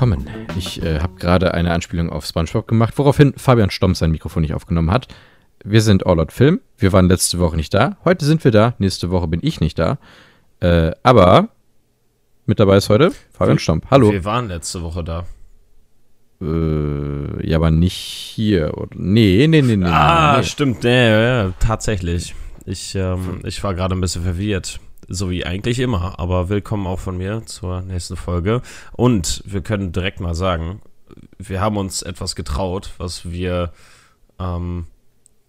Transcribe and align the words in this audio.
willkommen. 0.00 0.30
Ich 0.56 0.82
äh, 0.82 0.98
habe 1.00 1.16
gerade 1.16 1.52
eine 1.52 1.72
Anspielung 1.72 2.08
auf 2.08 2.24
SpongeBob 2.24 2.66
gemacht, 2.66 2.94
woraufhin 2.96 3.34
Fabian 3.36 3.68
Stomp 3.68 3.94
sein 3.98 4.10
Mikrofon 4.10 4.40
nicht 4.40 4.54
aufgenommen 4.54 4.90
hat. 4.90 5.08
Wir 5.62 5.82
sind 5.82 6.06
All 6.06 6.18
Out 6.18 6.32
Film. 6.32 6.60
Wir 6.78 6.94
waren 6.94 7.06
letzte 7.06 7.38
Woche 7.38 7.54
nicht 7.54 7.74
da. 7.74 7.98
Heute 8.02 8.24
sind 8.24 8.42
wir 8.42 8.50
da. 8.50 8.72
Nächste 8.78 9.10
Woche 9.10 9.28
bin 9.28 9.40
ich 9.42 9.60
nicht 9.60 9.78
da. 9.78 9.98
Äh, 10.60 10.92
aber 11.02 11.50
mit 12.46 12.58
dabei 12.58 12.78
ist 12.78 12.88
heute 12.88 13.12
Fabian 13.30 13.58
Stomp. 13.58 13.90
Hallo. 13.90 14.10
Wir 14.10 14.24
waren 14.24 14.48
letzte 14.48 14.82
Woche 14.82 15.04
da. 15.04 15.26
Äh, 16.40 17.46
ja, 17.46 17.58
aber 17.58 17.70
nicht 17.70 17.92
hier. 17.92 18.72
Nee, 18.94 19.48
nee, 19.48 19.60
nee, 19.60 19.76
nee. 19.76 19.86
ah, 19.86 20.38
nee, 20.38 20.44
stimmt, 20.44 20.82
nee, 20.82 21.10
ja, 21.10 21.52
tatsächlich. 21.60 22.34
Ich, 22.64 22.94
ähm, 22.94 23.40
ich 23.44 23.62
war 23.62 23.74
gerade 23.74 23.94
ein 23.94 24.00
bisschen 24.00 24.22
verwirrt. 24.22 24.80
So 25.12 25.28
wie 25.28 25.44
eigentlich 25.44 25.80
immer. 25.80 26.18
Aber 26.20 26.48
willkommen 26.48 26.86
auch 26.86 27.00
von 27.00 27.16
mir 27.16 27.42
zur 27.44 27.82
nächsten 27.82 28.16
Folge. 28.16 28.62
Und 28.92 29.42
wir 29.44 29.60
können 29.60 29.90
direkt 29.90 30.20
mal 30.20 30.34
sagen, 30.34 30.80
wir 31.38 31.60
haben 31.60 31.76
uns 31.76 32.02
etwas 32.02 32.36
getraut, 32.36 32.90
was 32.98 33.28
wir 33.28 33.72
ähm, 34.38 34.86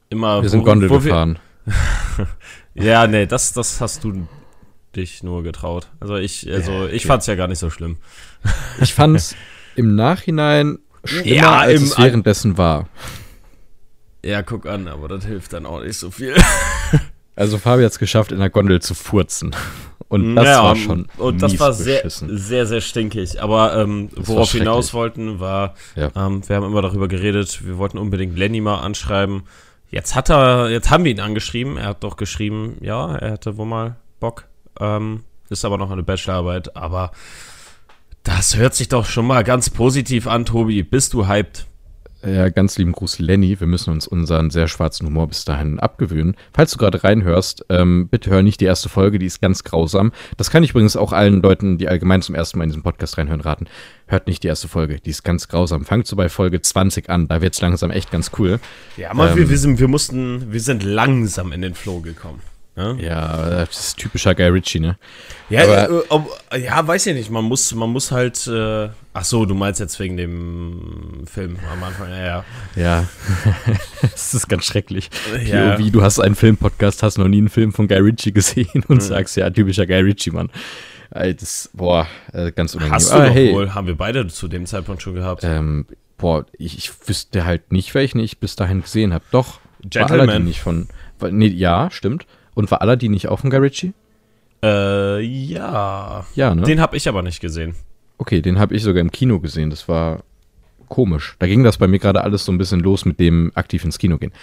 immer. 0.10 0.42
Wir 0.42 0.50
sind 0.50 0.62
wo- 0.62 0.66
Gondel 0.66 0.90
wo 0.90 1.00
gefahren. 1.00 1.40
Ja, 2.74 3.06
nee, 3.06 3.26
das, 3.26 3.52
das 3.52 3.82
hast 3.82 4.04
du 4.06 4.28
dich 4.96 5.24
nur 5.24 5.44
getraut. 5.44 5.90
Also 6.00 6.16
ich, 6.16 6.50
also 6.52 6.88
ich 6.88 7.06
fand's 7.06 7.28
ja 7.28 7.36
gar 7.36 7.48
nicht 7.50 7.60
so 7.60 7.70
schlimm. 7.70 7.98
Ich 8.80 8.94
fand's 8.94 9.36
im 9.76 9.96
Nachhinein 9.96 10.80
schlimmer, 11.04 11.26
Ja, 11.28 11.58
als 11.60 11.82
es 11.82 11.98
währenddessen 11.98 12.58
war. 12.58 12.88
Ja, 14.24 14.42
guck 14.42 14.66
an, 14.68 14.88
aber 14.88 15.10
das 15.10 15.26
hilft 15.26 15.52
dann 15.54 15.66
auch 15.66 15.82
nicht 15.84 15.98
so 15.98 16.12
viel. 16.12 16.34
Also 17.36 17.58
Fabi 17.58 17.84
hat 17.84 17.92
es 17.92 18.00
geschafft, 18.00 18.32
in 18.32 18.40
der 18.40 18.50
Gondel 18.50 18.82
zu 18.82 18.94
furzen. 18.94 19.56
Und 20.10 20.36
das 20.36 20.46
Ja, 20.46 20.64
war 20.64 20.76
schon 20.76 21.08
Und 21.18 21.42
das 21.42 21.58
war 21.60 21.72
sehr, 21.72 21.98
beschissen. 22.04 22.38
sehr, 22.38 22.66
sehr 22.66 22.82
stinkig. 22.82 23.42
Aber 23.42 23.78
ähm, 23.78 24.10
worauf 24.16 24.54
wir 24.54 24.60
hinaus 24.60 24.94
wollten, 24.94 25.40
war, 25.40 25.76
Ja. 25.96 26.12
ähm, 26.16 26.48
wir 26.48 26.56
haben 26.58 26.66
immer 26.66 26.82
darüber 26.82 27.08
geredet, 27.08 27.66
wir 27.66 27.78
wollten 27.78 27.98
unbedingt 27.98 28.38
Lenny 28.38 28.60
mal 28.60 28.80
anschreiben. 28.80 29.44
Jetzt 29.90 30.14
hat 30.16 30.30
er, 30.30 30.70
jetzt 30.70 30.90
haben 30.92 31.06
wir 31.06 31.12
ihn 31.12 31.22
angeschrieben. 31.22 31.78
Er 31.78 31.88
hat 31.88 32.04
doch 32.04 32.18
geschrieben, 32.18 32.78
ja, 32.82 33.16
er 33.16 33.32
hätte 33.32 33.56
wohl 33.58 33.66
mal 33.66 33.96
Bock. 34.20 34.46
Ähm, 34.80 35.24
ist 35.50 35.64
aber 35.66 35.78
noch 35.78 35.92
eine 35.92 36.04
Bachelorarbeit. 36.04 36.76
Aber 36.76 37.12
das 38.24 38.56
hört 38.58 38.74
sich 38.76 38.90
doch 38.90 39.06
schon 39.06 39.26
mal 39.28 39.44
ganz 39.46 39.70
positiv 39.70 40.28
an, 40.28 40.46
Tobi. 40.46 40.84
Bist 40.84 41.14
du 41.14 41.28
hyped? 41.28 41.66
Ja, 42.24 42.50
ganz 42.50 42.78
lieben 42.78 42.92
Gruß, 42.92 43.18
Lenny. 43.20 43.60
Wir 43.60 43.66
müssen 43.66 43.92
uns 43.92 44.08
unseren 44.08 44.52
sehr 44.52 44.68
schwarzen 44.68 45.08
Humor 45.08 45.28
bis 45.28 45.44
dahin 45.44 45.80
abgewöhnen. 45.80 46.36
Falls 46.54 46.72
du 46.72 46.78
gerade 46.78 47.04
reinhörst, 47.04 47.66
ähm, 47.70 48.10
bitte 48.10 48.30
hör 48.30 48.44
nicht 48.44 48.62
die 48.62 48.66
erste 48.66 48.90
Folge, 48.90 49.18
die 49.18 49.26
ist 49.26 49.42
ganz 49.42 49.64
grausam. 49.64 50.12
Das 50.38 50.52
kann 50.52 50.64
ich 50.64 50.72
übrigens 50.72 50.96
auch 50.96 51.14
allen 51.14 51.42
Leuten, 51.42 51.80
die 51.80 51.88
allgemein 51.88 52.22
zum 52.22 52.36
ersten 52.36 52.60
Mal 52.60 52.66
in 52.66 52.70
diesem 52.70 52.84
Podcast 52.84 53.18
reinhören, 53.18 53.42
raten. 53.42 53.66
Hört 54.06 54.28
nicht 54.28 54.44
die 54.44 54.48
erste 54.48 54.68
Folge, 54.68 55.00
die 55.00 55.10
ist 55.10 55.24
ganz 55.24 55.48
grausam. 55.48 55.84
Fangt 55.84 56.06
so 56.06 56.16
bei 56.16 56.30
Folge 56.30 56.62
20 56.62 57.10
an, 57.10 57.28
da 57.28 57.42
wird's 57.42 57.62
langsam 57.62 57.90
echt 57.90 58.12
ganz 58.12 58.32
cool. 58.38 58.60
Ja, 58.98 59.14
mal, 59.14 59.30
Ähm, 59.30 59.38
wir, 59.38 59.50
wir, 59.50 59.58
sind, 59.58 59.80
wir 59.80 59.88
mussten, 59.88 60.52
wir 60.54 60.62
sind 60.62 60.84
langsam 60.84 61.52
in 61.52 61.62
den 61.62 61.74
Flow 61.74 62.02
gekommen. 62.02 62.42
Ja? 62.76 62.94
Ja, 62.94 63.50
das 63.50 63.78
ist 63.80 63.98
typischer 63.98 64.34
Guy 64.34 64.48
Ritchie, 64.48 64.80
ne? 64.80 64.98
Ja, 65.50 65.64
Aber- 65.64 65.90
äh, 65.90 66.04
ob, 66.10 66.30
ja, 66.58 66.88
weiß 66.88 67.06
ich 67.08 67.14
nicht. 67.16 67.30
Man 67.30 67.44
muss, 67.44 67.74
man 67.76 67.90
muss 67.90 68.12
halt. 68.12 68.48
Äh, 68.48 68.90
ach 69.14 69.26
so, 69.26 69.46
du 69.46 69.54
meinst 69.54 69.80
jetzt 69.82 70.00
wegen 70.00 70.16
dem 70.16 71.26
Film 71.26 71.58
am 71.72 71.84
Anfang. 71.84 72.10
Ja, 72.10 72.26
ja. 72.26 72.46
Ja, 72.76 73.08
das 74.02 74.34
ist 74.34 74.48
ganz 74.48 74.66
schrecklich. 74.66 75.10
Ja. 75.46 75.76
POV, 75.76 75.92
du 75.92 76.02
hast 76.02 76.20
einen 76.20 76.36
Filmpodcast, 76.36 77.04
hast 77.04 77.18
noch 77.18 77.28
nie 77.28 77.40
einen 77.40 77.50
Film 77.50 77.74
von 77.74 77.88
Guy 77.90 77.98
Ritchie 78.00 78.32
gesehen 78.34 78.84
und 78.88 79.04
sagst, 79.04 79.36
ja, 79.36 79.50
typischer 79.50 79.86
Guy 79.86 80.00
Ritchie, 80.00 80.32
Mann. 80.32 80.50
Das, 81.10 81.70
boah, 81.74 82.08
äh, 82.32 82.54
ganz 82.54 82.74
unangenehm. 82.74 82.96
Hast 82.96 83.10
du 83.12 83.16
Aber 83.16 83.28
doch 83.28 83.34
hey, 83.36 83.54
wohl. 83.54 83.74
Haben 83.74 83.88
wir 83.88 83.98
beide 83.98 84.26
zu 84.28 84.48
dem 84.48 84.66
Zeitpunkt 84.66 85.02
schon 85.02 85.14
gehabt. 85.14 85.44
Ähm, 85.44 85.86
boah, 86.18 86.46
ich, 86.58 86.78
ich 86.78 86.90
wüsste 87.06 87.44
halt 87.44 87.74
nicht, 87.74 87.94
welchen 87.96 88.20
ich 88.20 88.38
bis 88.38 88.56
dahin 88.56 88.82
gesehen 88.82 89.14
habe. 89.14 89.26
Doch, 89.32 89.56
war 89.56 89.90
Gentleman. 89.90 90.30
Aladdin 90.30 90.46
nicht 90.46 90.62
von. 90.62 90.88
War, 91.20 91.30
nee, 91.32 91.48
ja, 91.48 91.92
stimmt. 91.92 92.26
Und 92.54 92.70
war 92.72 92.82
Aladdin 92.82 93.12
nicht 93.12 93.28
auch 93.28 93.40
von 93.40 93.50
Guy 93.50 93.60
Ritchie? 93.60 93.94
Äh, 94.64 95.22
ja. 95.22 96.26
Ja, 96.36 96.56
ne? 96.56 96.64
Den 96.64 96.82
habe 96.82 96.98
ich 96.98 97.08
aber 97.08 97.22
nicht 97.22 97.40
gesehen. 97.40 97.76
okay, 98.18 98.42
den 98.42 98.60
habe 98.60 98.76
ich 98.76 98.84
sogar 98.84 99.02
im 99.02 99.12
Kino 99.12 99.40
gesehen. 99.40 99.70
Das 99.70 99.88
war 99.88 100.24
komisch. 100.90 101.36
Da 101.40 101.48
ging 101.48 101.64
das 101.64 101.78
bei 101.78 101.88
mir 101.88 102.00
gerade 102.00 102.24
alles 102.24 102.46
so 102.46 102.52
ein 102.52 102.58
bisschen 102.58 102.82
los 102.82 103.06
mit 103.06 103.20
dem 103.20 103.52
aktiv 103.56 103.84
ins 103.84 103.98
Kino 103.98 104.18
gehen. 104.18 104.34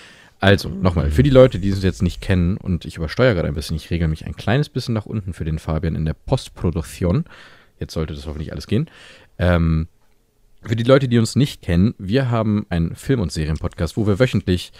Also, 0.40 0.68
nochmal, 0.68 1.10
für 1.10 1.22
die 1.22 1.30
Leute, 1.30 1.58
die 1.58 1.68
es 1.68 1.82
jetzt 1.82 2.02
nicht 2.02 2.20
kennen, 2.20 2.56
und 2.56 2.84
ich 2.84 2.96
übersteuere 2.96 3.34
gerade 3.34 3.48
ein 3.48 3.54
bisschen, 3.54 3.76
ich 3.76 3.90
regel 3.90 4.08
mich 4.08 4.24
ein 4.24 4.36
kleines 4.36 4.68
bisschen 4.68 4.94
nach 4.94 5.04
unten 5.06 5.32
für 5.32 5.44
den 5.44 5.58
Fabian 5.58 5.96
in 5.96 6.04
der 6.04 6.14
Postproduktion. 6.14 7.24
Jetzt 7.80 7.92
sollte 7.92 8.14
das 8.14 8.26
hoffentlich 8.26 8.52
alles 8.52 8.66
gehen. 8.68 8.88
Ähm, 9.38 9.88
für 10.62 10.76
die 10.76 10.84
Leute, 10.84 11.08
die 11.08 11.18
uns 11.18 11.36
nicht 11.36 11.62
kennen, 11.62 11.94
wir 11.98 12.30
haben 12.30 12.66
einen 12.68 12.94
Film- 12.96 13.20
und 13.20 13.32
Serienpodcast, 13.32 13.96
wo 13.96 14.06
wir 14.06 14.18
wöchentlich 14.18 14.72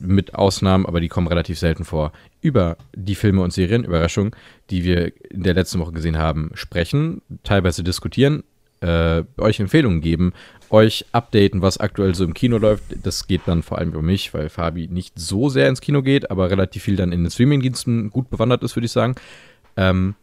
mit 0.00 0.34
Ausnahmen, 0.34 0.86
aber 0.86 1.00
die 1.00 1.08
kommen 1.08 1.28
relativ 1.28 1.58
selten 1.58 1.84
vor, 1.84 2.12
über 2.40 2.76
die 2.94 3.14
Filme 3.14 3.42
und 3.42 3.52
Serien, 3.52 3.84
Überraschung, 3.84 4.34
die 4.70 4.84
wir 4.84 5.12
in 5.30 5.42
der 5.42 5.54
letzten 5.54 5.78
Woche 5.78 5.92
gesehen 5.92 6.18
haben, 6.18 6.50
sprechen, 6.54 7.22
teilweise 7.44 7.84
diskutieren, 7.84 8.44
äh, 8.80 9.22
euch 9.38 9.60
Empfehlungen 9.60 10.00
geben, 10.00 10.32
euch 10.70 11.04
updaten, 11.12 11.62
was 11.62 11.78
aktuell 11.78 12.14
so 12.14 12.24
im 12.24 12.34
Kino 12.34 12.58
läuft. 12.58 12.84
Das 13.02 13.26
geht 13.26 13.42
dann 13.46 13.62
vor 13.62 13.78
allem 13.78 13.90
über 13.90 14.02
mich, 14.02 14.32
weil 14.32 14.48
Fabi 14.48 14.88
nicht 14.88 15.18
so 15.18 15.48
sehr 15.48 15.68
ins 15.68 15.80
Kino 15.80 16.02
geht, 16.02 16.30
aber 16.30 16.50
relativ 16.50 16.84
viel 16.84 16.96
dann 16.96 17.12
in 17.12 17.22
den 17.22 17.30
Streamingdiensten 17.30 18.10
gut 18.10 18.30
bewandert 18.30 18.62
ist, 18.62 18.76
würde 18.76 18.86
ich 18.86 18.92
sagen. 18.92 19.16
Ähm, 19.76 20.14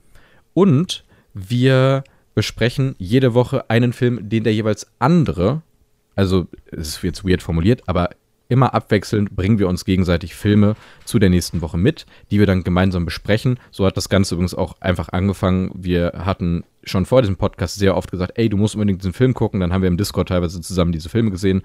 und 0.53 1.03
wir 1.33 2.03
besprechen 2.33 2.95
jede 2.97 3.33
Woche 3.33 3.69
einen 3.69 3.93
Film, 3.93 4.29
den 4.29 4.43
der 4.43 4.53
jeweils 4.53 4.87
andere, 4.99 5.61
also 6.15 6.47
es 6.71 6.89
ist 6.89 7.03
jetzt 7.03 7.27
weird 7.27 7.41
formuliert, 7.41 7.83
aber 7.87 8.09
immer 8.49 8.73
abwechselnd 8.73 9.35
bringen 9.35 9.59
wir 9.59 9.67
uns 9.67 9.83
gegenseitig 9.85 10.35
Filme 10.35 10.75
zu 11.05 11.19
der 11.19 11.29
nächsten 11.29 11.61
Woche 11.61 11.77
mit, 11.77 12.05
die 12.31 12.39
wir 12.39 12.45
dann 12.45 12.63
gemeinsam 12.63 13.05
besprechen. 13.05 13.59
So 13.71 13.85
hat 13.85 13.97
das 13.97 14.09
Ganze 14.09 14.35
übrigens 14.35 14.53
auch 14.55 14.75
einfach 14.79 15.09
angefangen. 15.09 15.71
Wir 15.73 16.13
hatten 16.25 16.63
schon 16.83 17.05
vor 17.05 17.21
diesem 17.21 17.35
Podcast 17.35 17.75
sehr 17.75 17.95
oft 17.97 18.09
gesagt, 18.11 18.33
ey, 18.35 18.47
du 18.49 18.57
musst 18.57 18.75
unbedingt 18.75 19.01
diesen 19.01 19.13
Film 19.13 19.33
gucken. 19.33 19.59
Dann 19.59 19.73
haben 19.73 19.81
wir 19.81 19.89
im 19.89 19.97
Discord 19.97 20.29
teilweise 20.29 20.61
zusammen 20.61 20.91
diese 20.93 21.09
Filme 21.09 21.31
gesehen 21.31 21.61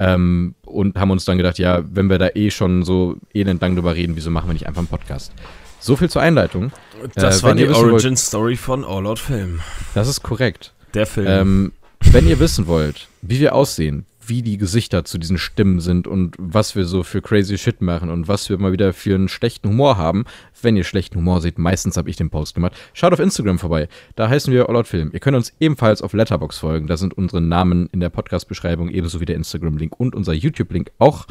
ähm, 0.00 0.54
und 0.64 0.96
haben 0.98 1.10
uns 1.10 1.24
dann 1.24 1.36
gedacht, 1.36 1.58
ja, 1.58 1.82
wenn 1.92 2.08
wir 2.08 2.18
da 2.18 2.28
eh 2.34 2.50
schon 2.50 2.82
so 2.84 3.16
elend 3.32 3.60
lang 3.60 3.74
drüber 3.74 3.94
reden, 3.94 4.16
wieso 4.16 4.30
machen 4.30 4.48
wir 4.48 4.54
nicht 4.54 4.66
einfach 4.66 4.80
einen 4.80 4.88
Podcast? 4.88 5.32
So 5.80 5.96
viel 5.96 6.08
zur 6.08 6.22
Einleitung. 6.22 6.72
Das 7.14 7.40
Äh, 7.40 7.42
war 7.42 7.54
die 7.54 7.66
wollt- 7.68 7.76
Origin 7.76 8.16
Story 8.16 8.56
von 8.56 8.84
All 8.84 9.06
Out 9.06 9.18
Film. 9.18 9.60
Das 9.94 10.08
ist 10.08 10.22
korrekt. 10.22 10.72
Der 10.94 11.06
Film. 11.06 11.26
Ähm, 11.28 11.72
wenn 12.10 12.26
ihr 12.26 12.38
wissen 12.40 12.66
wollt, 12.66 13.08
wie 13.22 13.38
wir 13.40 13.54
aussehen, 13.54 14.06
wie 14.28 14.42
die 14.42 14.58
Gesichter 14.58 15.04
zu 15.04 15.18
diesen 15.18 15.38
Stimmen 15.38 15.80
sind 15.80 16.06
und 16.06 16.36
was 16.38 16.76
wir 16.76 16.84
so 16.84 17.02
für 17.02 17.22
crazy 17.22 17.58
Shit 17.58 17.80
machen 17.80 18.10
und 18.10 18.28
was 18.28 18.48
wir 18.48 18.58
mal 18.58 18.72
wieder 18.72 18.92
für 18.92 19.14
einen 19.14 19.28
schlechten 19.28 19.68
Humor 19.68 19.96
haben, 19.96 20.24
wenn 20.62 20.76
ihr 20.76 20.84
schlechten 20.84 21.18
Humor 21.18 21.40
seht, 21.40 21.58
meistens 21.58 21.96
habe 21.96 22.10
ich 22.10 22.16
den 22.16 22.30
Post 22.30 22.54
gemacht, 22.54 22.74
schaut 22.92 23.12
auf 23.12 23.20
Instagram 23.20 23.58
vorbei. 23.58 23.88
Da 24.16 24.28
heißen 24.28 24.52
wir 24.52 24.68
All 24.68 24.76
Out 24.76 24.86
Film. 24.86 25.10
Ihr 25.12 25.20
könnt 25.20 25.36
uns 25.36 25.52
ebenfalls 25.60 26.02
auf 26.02 26.12
Letterbox 26.12 26.58
folgen. 26.58 26.86
Da 26.86 26.96
sind 26.96 27.14
unsere 27.14 27.40
Namen 27.40 27.88
in 27.92 28.00
der 28.00 28.10
Podcast-Beschreibung, 28.10 28.90
ebenso 28.90 29.20
wie 29.20 29.26
der 29.26 29.36
Instagram-Link 29.36 29.98
und 29.98 30.14
unser 30.14 30.32
YouTube-Link 30.32 30.90
auch 30.98 31.26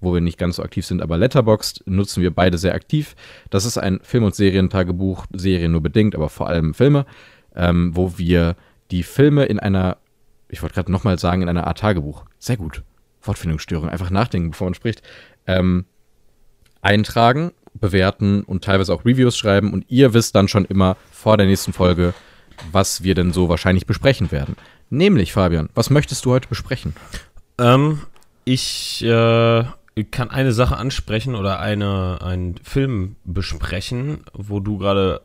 wo 0.00 0.14
wir 0.14 0.20
nicht 0.20 0.38
ganz 0.38 0.56
so 0.56 0.62
aktiv 0.62 0.84
sind, 0.84 1.02
aber 1.02 1.16
Letterboxd 1.16 1.84
nutzen 1.86 2.22
wir 2.22 2.30
beide 2.30 2.58
sehr 2.58 2.74
aktiv. 2.74 3.16
Das 3.50 3.64
ist 3.64 3.78
ein 3.78 4.00
Film- 4.02 4.24
und 4.24 4.34
Serientagebuch, 4.34 5.26
Serien 5.32 5.72
nur 5.72 5.80
bedingt, 5.80 6.14
aber 6.14 6.28
vor 6.28 6.48
allem 6.48 6.74
Filme, 6.74 7.06
ähm, 7.54 7.92
wo 7.94 8.18
wir 8.18 8.56
die 8.90 9.02
Filme 9.02 9.46
in 9.46 9.58
einer, 9.58 9.96
ich 10.48 10.62
wollte 10.62 10.74
gerade 10.74 10.92
nochmal 10.92 11.18
sagen, 11.18 11.42
in 11.42 11.48
einer 11.48 11.66
Art 11.66 11.78
Tagebuch, 11.78 12.24
sehr 12.46 12.56
gut, 12.56 12.82
Wortfindungsstörung, 13.22 13.88
einfach 13.88 14.10
nachdenken, 14.10 14.50
bevor 14.50 14.68
man 14.68 14.74
spricht, 14.74 15.02
ähm, 15.46 15.84
eintragen, 16.80 17.52
bewerten 17.74 18.42
und 18.42 18.64
teilweise 18.64 18.94
auch 18.94 19.04
Reviews 19.04 19.36
schreiben 19.36 19.72
und 19.72 19.84
ihr 19.88 20.14
wisst 20.14 20.34
dann 20.34 20.48
schon 20.48 20.64
immer 20.64 20.96
vor 21.10 21.36
der 21.36 21.46
nächsten 21.46 21.72
Folge, 21.72 22.14
was 22.72 23.02
wir 23.02 23.14
denn 23.14 23.32
so 23.32 23.48
wahrscheinlich 23.48 23.86
besprechen 23.86 24.30
werden. 24.32 24.56
Nämlich, 24.88 25.32
Fabian, 25.32 25.68
was 25.74 25.90
möchtest 25.90 26.24
du 26.24 26.30
heute 26.30 26.48
besprechen? 26.48 26.94
Ähm, 27.58 28.02
ich 28.44 29.02
äh, 29.02 29.64
kann 30.10 30.30
eine 30.30 30.52
Sache 30.52 30.76
ansprechen 30.76 31.34
oder 31.34 31.58
eine, 31.58 32.18
einen 32.22 32.56
Film 32.62 33.16
besprechen, 33.24 34.20
wo 34.32 34.60
du 34.60 34.78
gerade 34.78 35.22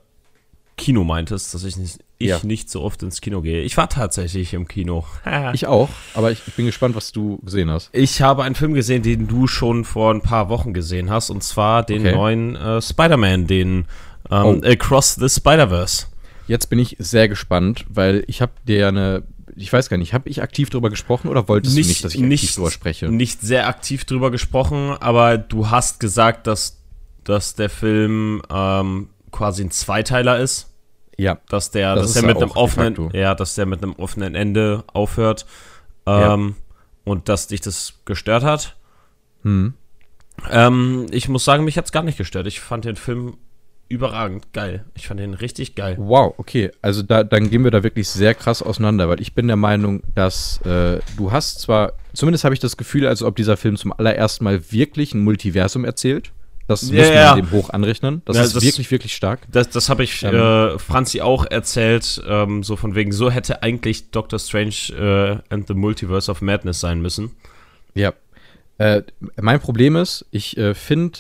Kino 0.78 1.04
meintest, 1.04 1.54
dass 1.54 1.64
ich 1.64 1.78
nicht, 1.78 2.00
ich 2.22 2.30
Ja. 2.30 2.40
nicht 2.44 2.70
so 2.70 2.82
oft 2.82 3.04
ins 3.04 3.22
Kino 3.22 3.42
gehe. 3.42 3.62
Ich 3.64 3.76
war 3.78 3.90
tatsächlich 3.90 4.54
im 4.54 4.68
Kino. 4.68 5.06
Ich 5.54 5.68
auch, 5.68 5.90
aber 6.14 6.32
ich, 6.32 6.42
ich 6.48 6.54
bin 6.56 6.66
gespannt, 6.66 6.96
was 6.96 7.12
du 7.12 7.38
gesehen 7.44 7.70
hast. 7.70 7.90
Ich 7.94 8.22
habe 8.22 8.44
einen 8.44 8.56
Film 8.56 8.74
gesehen, 8.74 9.04
den 9.04 9.28
du 9.28 9.48
schon 9.48 9.84
vor 9.86 10.14
ein 10.14 10.22
paar 10.22 10.50
Wochen 10.50 10.74
gesehen 10.74 11.10
hast, 11.10 11.30
und 11.30 11.44
zwar 11.44 11.84
den 11.84 12.02
Okay. 12.02 12.16
neuen 12.16 12.56
äh, 12.56 12.82
Spider-Man, 12.82 13.48
den 13.48 13.86
ähm, 14.30 14.62
Oh. 14.62 14.62
Across 14.66 15.16
the 15.16 15.28
Spider-Verse. 15.30 16.06
Jetzt 16.48 16.70
bin 16.70 16.80
ich 16.80 16.96
sehr 17.00 17.28
gespannt, 17.30 17.86
weil 17.90 18.24
ich 18.28 18.42
habe 18.42 18.52
dir 18.68 18.88
eine, 18.88 19.24
ich 19.56 19.72
weiß 19.72 19.90
gar 19.90 19.98
nicht, 19.98 20.14
habe 20.14 20.28
ich 20.30 20.42
aktiv 20.42 20.70
drüber 20.70 20.90
gesprochen 20.90 21.28
oder 21.30 21.48
wolltest 21.48 21.76
du 21.76 21.80
nicht, 21.82 22.04
dass 22.04 22.16
ich 22.16 22.24
aktiv 22.24 22.56
drüber 22.56 22.72
spreche? 22.72 23.10
nicht 23.10 23.42
sehr 23.42 23.68
aktiv 23.68 24.06
drüber 24.06 24.32
gesprochen, 24.32 24.96
aber 25.00 25.38
du 25.38 25.70
hast 25.70 26.00
gesagt, 26.00 26.48
dass, 26.48 26.78
dass 27.24 27.56
der 27.56 27.70
Film 27.70 28.42
ähm, 28.52 29.10
quasi 29.32 29.64
ein 29.64 29.72
Zweiteiler 29.72 30.40
ist. 30.40 30.71
Ja. 31.18 31.40
Dass 31.50 31.72
der, 31.72 31.96
Das 31.96 32.14
dass 32.14 32.22
ja 32.22 32.28
mit 32.28 32.38
einem 32.38 32.50
de 32.50 32.58
offenen, 32.58 33.10
ja, 33.14 33.36
dass 33.36 33.56
der 33.56 33.66
mit 33.66 33.84
einem 33.84 33.94
offenen 33.94 34.36
Ende 34.36 34.84
aufhört. 34.94 35.46
Ja. 36.08 36.34
Ähm, 36.34 36.56
Und 37.04 37.30
dass 37.30 37.48
dich 37.48 37.62
das 37.62 37.96
gestört 38.06 38.44
hat. 38.44 38.76
Hm. 39.44 39.74
Ähm, 40.50 41.08
ich 41.12 41.30
muss 41.30 41.46
sagen, 41.46 41.64
mich 41.64 41.78
hat 41.78 41.86
es 41.86 41.92
gar 41.92 42.04
nicht 42.04 42.18
gestört. 42.18 42.48
Ich 42.48 42.60
fand 42.60 42.86
den 42.86 42.96
Film 42.96 43.38
überragend 43.90 44.54
geil. 44.54 44.86
Ich 44.96 45.08
fand 45.08 45.20
den 45.20 45.34
richtig 45.34 45.76
geil. 45.76 45.96
Wow, 46.00 46.36
okay. 46.38 46.72
Also 46.82 47.04
da, 47.04 47.24
dann 47.24 47.50
gehen 47.50 47.64
wir 47.64 47.72
da 47.72 47.84
wirklich 47.84 48.08
sehr 48.08 48.34
krass 48.34 48.62
auseinander, 48.62 49.10
weil 49.10 49.20
ich 49.20 49.34
bin 49.34 49.48
der 49.48 49.58
Meinung, 49.58 50.02
dass 50.16 50.62
äh, 50.62 51.00
du 51.18 51.32
hast 51.32 51.60
zwar, 51.60 51.94
zumindest 52.14 52.44
habe 52.46 52.54
ich 52.54 52.60
das 52.60 52.78
Gefühl, 52.78 53.06
als 53.06 53.22
ob 53.22 53.36
dieser 53.36 53.58
Film 53.58 53.76
zum 53.76 53.92
allerersten 53.92 54.44
Mal 54.46 54.72
wirklich 54.72 55.14
ein 55.14 55.24
Multiversum 55.24 55.84
erzählt. 55.86 56.32
Das 56.68 56.90
Ja, 56.90 56.98
muss 57.02 57.10
man 57.10 57.36
dem 57.38 57.52
hoch 57.52 57.70
anrechnen. 57.72 58.22
Das 58.26 58.38
Ja, 58.38 58.44
ist 58.44 58.56
das- 58.56 58.64
wirklich, 58.64 58.90
wirklich 58.92 59.14
stark. 59.16 59.42
Das, 59.52 59.70
das 59.70 59.90
habe 59.90 60.04
ich 60.04 60.24
Ähm. 60.24 60.36
äh, 60.36 60.80
Franzi 60.80 61.22
auch 61.22 61.46
erzählt, 61.46 62.22
ähm, 62.28 62.64
so 62.64 62.76
von 62.76 62.96
wegen, 62.96 63.12
so 63.12 63.30
hätte 63.30 63.62
eigentlich 63.64 64.12
Doctor 64.12 64.40
Strange 64.40 65.42
äh, 65.50 65.54
and 65.54 65.68
the 65.68 65.74
Multiverse 65.74 66.32
of 66.32 66.42
Madness 66.42 66.80
sein 66.80 67.02
müssen. 67.02 67.32
Ja. 67.94 68.14
Äh, 68.78 69.04
mein 69.40 69.60
Problem 69.60 69.96
ist, 69.96 70.26
ich 70.32 70.58
äh, 70.58 70.74
finde, 70.74 71.20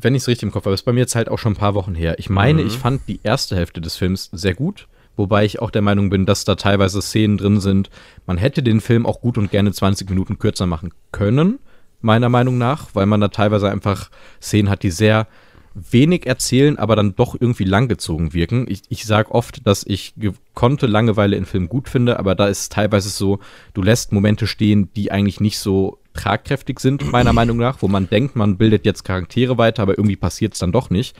wenn 0.00 0.14
ich 0.14 0.22
es 0.22 0.28
richtig 0.28 0.42
im 0.44 0.52
Kopf 0.52 0.64
habe, 0.66 0.74
ist 0.74 0.82
bei 0.82 0.92
mir 0.92 1.00
jetzt 1.00 1.14
halt 1.14 1.28
auch 1.28 1.38
schon 1.38 1.52
ein 1.52 1.56
paar 1.56 1.74
Wochen 1.74 1.94
her. 1.94 2.18
Ich 2.18 2.28
meine, 2.28 2.60
Mhm. 2.62 2.66
ich 2.68 2.74
fand 2.76 3.02
die 3.08 3.20
erste 3.22 3.56
Hälfte 3.56 3.80
des 3.80 3.96
Films 3.96 4.28
sehr 4.32 4.54
gut, 4.54 4.88
wobei 5.16 5.44
ich 5.46 5.60
auch 5.60 5.70
der 5.70 5.80
Meinung 5.80 6.10
bin, 6.10 6.26
dass 6.26 6.44
da 6.44 6.54
teilweise 6.56 7.00
Szenen 7.00 7.38
drin 7.38 7.60
sind. 7.60 7.88
Man 8.26 8.36
hätte 8.36 8.62
den 8.62 8.80
Film 8.82 9.06
auch 9.06 9.20
gut 9.20 9.38
und 9.38 9.50
gerne 9.50 9.72
20 9.72 10.10
Minuten 10.10 10.38
kürzer 10.38 10.66
machen 10.66 10.92
können, 11.12 11.60
meiner 12.00 12.28
Meinung 12.28 12.58
nach, 12.58 12.88
weil 12.94 13.06
man 13.06 13.20
da 13.20 13.28
teilweise 13.28 13.70
einfach 13.70 14.10
Szenen 14.40 14.70
hat, 14.70 14.82
die 14.82 14.90
sehr 14.90 15.26
wenig 15.74 16.26
erzählen, 16.26 16.78
aber 16.78 16.96
dann 16.96 17.14
doch 17.14 17.36
irgendwie 17.38 17.64
langgezogen 17.64 18.32
wirken. 18.34 18.66
Ich, 18.68 18.82
ich 18.88 19.04
sage 19.06 19.32
oft, 19.32 19.66
dass 19.66 19.84
ich 19.86 20.14
gekonnte 20.16 20.86
Langeweile 20.86 21.36
in 21.36 21.44
Filmen 21.44 21.68
gut 21.68 21.88
finde, 21.88 22.18
aber 22.18 22.34
da 22.34 22.48
ist 22.48 22.60
es 22.60 22.68
teilweise 22.68 23.08
so, 23.10 23.38
du 23.74 23.82
lässt 23.82 24.12
Momente 24.12 24.46
stehen, 24.46 24.92
die 24.94 25.12
eigentlich 25.12 25.40
nicht 25.40 25.58
so 25.58 25.98
tragkräftig 26.14 26.80
sind, 26.80 27.12
meiner 27.12 27.32
Meinung 27.32 27.58
nach, 27.58 27.80
wo 27.82 27.88
man 27.88 28.08
denkt, 28.08 28.34
man 28.34 28.56
bildet 28.56 28.84
jetzt 28.84 29.04
Charaktere 29.04 29.58
weiter, 29.58 29.82
aber 29.82 29.96
irgendwie 29.98 30.16
passiert 30.16 30.54
es 30.54 30.58
dann 30.58 30.72
doch 30.72 30.90
nicht. 30.90 31.16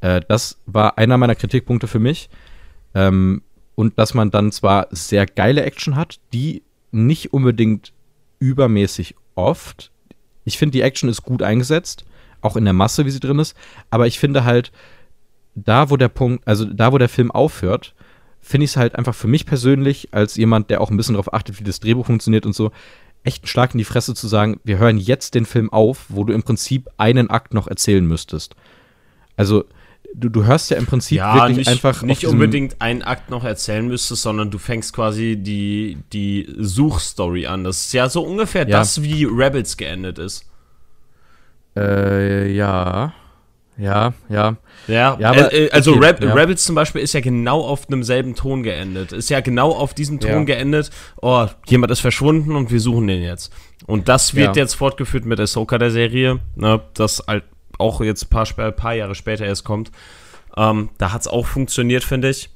Äh, 0.00 0.20
das 0.28 0.60
war 0.66 0.98
einer 0.98 1.16
meiner 1.16 1.34
Kritikpunkte 1.34 1.86
für 1.86 1.98
mich. 1.98 2.28
Ähm, 2.94 3.42
und 3.74 3.98
dass 3.98 4.14
man 4.14 4.30
dann 4.30 4.52
zwar 4.52 4.86
sehr 4.90 5.26
geile 5.26 5.64
Action 5.64 5.96
hat, 5.96 6.20
die 6.32 6.62
nicht 6.92 7.32
unbedingt 7.32 7.92
übermäßig 8.38 9.16
oft. 9.34 9.90
Ich 10.44 10.58
finde, 10.58 10.72
die 10.72 10.82
Action 10.82 11.08
ist 11.08 11.22
gut 11.22 11.42
eingesetzt, 11.42 12.04
auch 12.40 12.56
in 12.56 12.64
der 12.64 12.74
Masse, 12.74 13.06
wie 13.06 13.10
sie 13.10 13.20
drin 13.20 13.38
ist. 13.38 13.56
Aber 13.90 14.06
ich 14.06 14.18
finde 14.18 14.44
halt, 14.44 14.72
da 15.54 15.90
wo 15.90 15.96
der 15.96 16.08
Punkt, 16.08 16.46
also 16.46 16.64
da 16.64 16.92
wo 16.92 16.98
der 16.98 17.08
Film 17.08 17.30
aufhört, 17.30 17.94
finde 18.40 18.64
ich 18.64 18.72
es 18.72 18.76
halt 18.76 18.96
einfach 18.96 19.14
für 19.14 19.28
mich 19.28 19.46
persönlich, 19.46 20.08
als 20.12 20.36
jemand, 20.36 20.68
der 20.70 20.80
auch 20.80 20.90
ein 20.90 20.96
bisschen 20.96 21.14
darauf 21.14 21.32
achtet, 21.32 21.58
wie 21.58 21.64
das 21.64 21.80
Drehbuch 21.80 22.06
funktioniert 22.06 22.44
und 22.44 22.54
so, 22.54 22.72
echt 23.22 23.42
einen 23.42 23.48
Schlag 23.48 23.72
in 23.72 23.78
die 23.78 23.84
Fresse 23.84 24.14
zu 24.14 24.28
sagen, 24.28 24.60
wir 24.64 24.78
hören 24.78 24.98
jetzt 24.98 25.34
den 25.34 25.46
Film 25.46 25.72
auf, 25.72 26.06
wo 26.08 26.24
du 26.24 26.34
im 26.34 26.42
Prinzip 26.42 26.90
einen 26.98 27.30
Akt 27.30 27.54
noch 27.54 27.66
erzählen 27.66 28.06
müsstest. 28.06 28.54
Also, 29.36 29.64
du, 30.14 30.28
du 30.28 30.44
hörst 30.44 30.70
ja 30.70 30.76
im 30.76 30.86
Prinzip 30.86 31.18
Ja, 31.18 31.34
wirklich 31.34 31.56
nicht, 31.58 31.68
einfach. 31.68 32.02
nicht 32.02 32.26
unbedingt 32.26 32.80
einen 32.80 33.02
Akt 33.02 33.30
noch 33.30 33.44
erzählen 33.44 33.86
müsstest, 33.86 34.22
sondern 34.22 34.50
du 34.50 34.58
fängst 34.58 34.92
quasi 34.94 35.36
die, 35.36 35.98
die 36.12 36.48
Suchstory 36.58 37.46
an. 37.46 37.64
Das 37.64 37.80
ist 37.86 37.92
ja 37.92 38.08
so 38.08 38.22
ungefähr 38.22 38.62
Ja. 38.68 38.78
das, 38.78 39.02
wie 39.02 39.24
Rebels 39.24 39.76
geendet 39.76 40.18
ist. 40.18 40.46
Äh, 41.76 42.52
ja. 42.52 43.12
Ja, 43.76 44.12
ja. 44.28 44.56
Ja, 44.86 45.16
Ja, 45.18 45.30
aber- 45.30 45.52
äh, 45.52 45.64
äh, 45.66 45.70
also 45.72 45.96
okay, 45.96 46.06
Reb 46.06 46.22
ja. 46.22 46.32
Rebels 46.32 46.62
zum 46.62 46.76
Beispiel 46.76 47.00
ist 47.02 47.12
ja 47.12 47.20
genau 47.20 47.60
auf 47.62 47.88
einem 47.88 48.04
selben 48.04 48.36
Ton 48.36 48.62
geendet. 48.62 49.10
Ist 49.12 49.30
ja 49.30 49.40
genau 49.40 49.72
auf 49.72 49.94
diesem 49.94 50.20
Ton 50.20 50.30
Ja. 50.30 50.44
geendet. 50.44 50.90
Oh, 51.20 51.46
jemand 51.66 51.90
ist 51.90 51.98
verschwunden 52.00 52.54
und 52.54 52.70
wir 52.70 52.78
suchen 52.78 53.08
den 53.08 53.22
jetzt. 53.22 53.52
Und 53.86 54.08
das 54.08 54.34
wird 54.36 54.54
Ja. 54.54 54.62
jetzt 54.62 54.74
fortgeführt 54.74 55.24
mit 55.24 55.40
Ahsoka 55.40 55.76
der 55.78 55.90
Serie, 55.90 56.38
ne, 56.54 56.80
das 56.94 57.24
halt 57.26 57.42
auch 57.84 58.00
jetzt 58.00 58.24
ein 58.24 58.30
paar, 58.30 58.72
paar 58.72 58.94
Jahre 58.94 59.14
später 59.14 59.44
erst 59.44 59.64
kommt. 59.64 59.90
Ähm, 60.56 60.90
da 60.98 61.12
hat 61.12 61.20
es 61.20 61.28
auch 61.28 61.46
funktioniert, 61.46 62.04
finde 62.04 62.30
ich. 62.30 62.50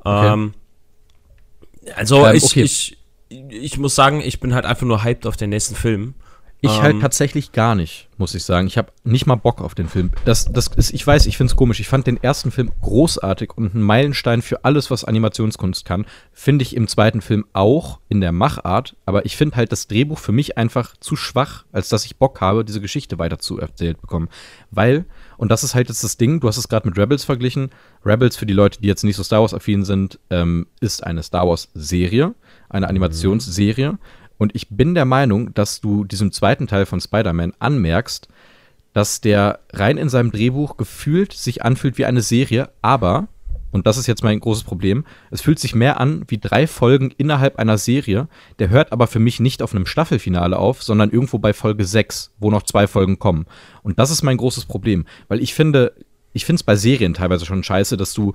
Okay. 0.00 0.32
Ähm, 0.32 0.54
also 1.96 2.22
Ähm, 2.22 2.36
ich, 2.36 2.44
okay. 2.44 2.62
ich, 2.62 2.98
ich 3.28 3.78
muss 3.78 3.94
sagen, 3.94 4.20
ich 4.20 4.40
bin 4.40 4.54
halt 4.54 4.64
einfach 4.64 4.86
nur 4.86 5.04
hyped 5.04 5.26
auf 5.26 5.36
den 5.36 5.50
nächsten 5.50 5.74
Film. 5.74 6.14
Ich 6.64 6.80
halt 6.80 6.94
Ähm, 6.94 7.00
tatsächlich 7.00 7.50
gar 7.50 7.74
nicht, 7.74 8.08
muss 8.18 8.36
ich 8.36 8.44
sagen. 8.44 8.68
Ich 8.68 8.78
habe 8.78 8.92
nicht 9.02 9.26
mal 9.26 9.34
Bock 9.34 9.60
auf 9.60 9.74
den 9.74 9.88
Film. 9.88 10.12
Das, 10.24 10.44
das 10.44 10.68
ist, 10.68 10.94
ich 10.94 11.04
weiß, 11.04 11.26
ich 11.26 11.36
finde 11.36 11.50
es 11.50 11.56
komisch. 11.56 11.80
Ich 11.80 11.88
fand 11.88 12.06
den 12.06 12.22
ersten 12.22 12.52
Film 12.52 12.70
großartig 12.82 13.50
und 13.56 13.74
ein 13.74 13.82
Meilenstein 13.82 14.42
für 14.42 14.64
alles, 14.64 14.88
was 14.88 15.02
Animationskunst 15.02 15.84
kann. 15.84 16.06
Finde 16.32 16.62
ich 16.62 16.76
im 16.76 16.86
zweiten 16.86 17.20
Film 17.20 17.46
auch 17.52 17.98
in 18.08 18.20
der 18.20 18.30
Machart. 18.30 18.94
Aber 19.06 19.26
ich 19.26 19.36
finde 19.36 19.56
halt 19.56 19.72
das 19.72 19.88
Drehbuch 19.88 20.20
für 20.20 20.30
mich 20.30 20.56
einfach 20.56 20.96
zu 20.98 21.16
schwach, 21.16 21.64
als 21.72 21.88
dass 21.88 22.04
ich 22.04 22.16
Bock 22.16 22.40
habe, 22.40 22.64
diese 22.64 22.80
Geschichte 22.80 23.18
weiter 23.18 23.40
zu 23.40 23.58
erzählt 23.58 24.00
bekommen. 24.00 24.28
Weil, 24.70 25.04
und 25.38 25.50
das 25.50 25.64
ist 25.64 25.74
halt 25.74 25.88
jetzt 25.88 26.04
das 26.04 26.16
Ding, 26.16 26.38
du 26.38 26.46
hast 26.46 26.58
es 26.58 26.68
gerade 26.68 26.88
mit 26.88 26.96
Rebels 26.96 27.24
verglichen. 27.24 27.70
Rebels, 28.06 28.36
für 28.36 28.46
die 28.46 28.54
Leute, 28.54 28.80
die 28.80 28.86
jetzt 28.86 29.02
nicht 29.02 29.16
so 29.16 29.24
Star 29.24 29.40
Wars-affin 29.40 29.84
sind, 29.84 30.20
ähm, 30.30 30.68
ist 30.80 31.02
eine 31.02 31.24
Star 31.24 31.48
Wars-Serie, 31.48 32.36
eine 32.68 32.86
Animationsserie. 32.86 33.98
Und 34.42 34.56
ich 34.56 34.68
bin 34.70 34.96
der 34.96 35.04
Meinung, 35.04 35.54
dass 35.54 35.80
du 35.80 36.02
diesem 36.02 36.32
zweiten 36.32 36.66
Teil 36.66 36.84
von 36.84 37.00
Spider-Man 37.00 37.52
anmerkst, 37.60 38.26
dass 38.92 39.20
der 39.20 39.60
rein 39.72 39.98
in 39.98 40.08
seinem 40.08 40.32
Drehbuch 40.32 40.76
gefühlt 40.76 41.32
sich 41.32 41.62
anfühlt 41.62 41.96
wie 41.96 42.06
eine 42.06 42.22
Serie, 42.22 42.70
aber, 42.82 43.28
und 43.70 43.86
das 43.86 43.98
ist 43.98 44.08
jetzt 44.08 44.24
mein 44.24 44.40
großes 44.40 44.64
Problem, 44.64 45.04
es 45.30 45.42
fühlt 45.42 45.60
sich 45.60 45.76
mehr 45.76 46.00
an 46.00 46.24
wie 46.26 46.38
drei 46.38 46.66
Folgen 46.66 47.12
innerhalb 47.16 47.54
einer 47.60 47.78
Serie. 47.78 48.26
Der 48.58 48.68
hört 48.68 48.90
aber 48.90 49.06
für 49.06 49.20
mich 49.20 49.38
nicht 49.38 49.62
auf 49.62 49.76
einem 49.76 49.86
Staffelfinale 49.86 50.58
auf, 50.58 50.82
sondern 50.82 51.10
irgendwo 51.10 51.38
bei 51.38 51.52
Folge 51.52 51.84
6, 51.84 52.32
wo 52.40 52.50
noch 52.50 52.64
zwei 52.64 52.88
Folgen 52.88 53.20
kommen. 53.20 53.46
Und 53.84 54.00
das 54.00 54.10
ist 54.10 54.24
mein 54.24 54.38
großes 54.38 54.64
Problem, 54.64 55.06
weil 55.28 55.40
ich 55.40 55.54
finde, 55.54 55.94
ich 56.32 56.44
finde 56.44 56.56
es 56.56 56.64
bei 56.64 56.74
Serien 56.74 57.14
teilweise 57.14 57.46
schon 57.46 57.62
scheiße, 57.62 57.96
dass 57.96 58.12
du 58.12 58.32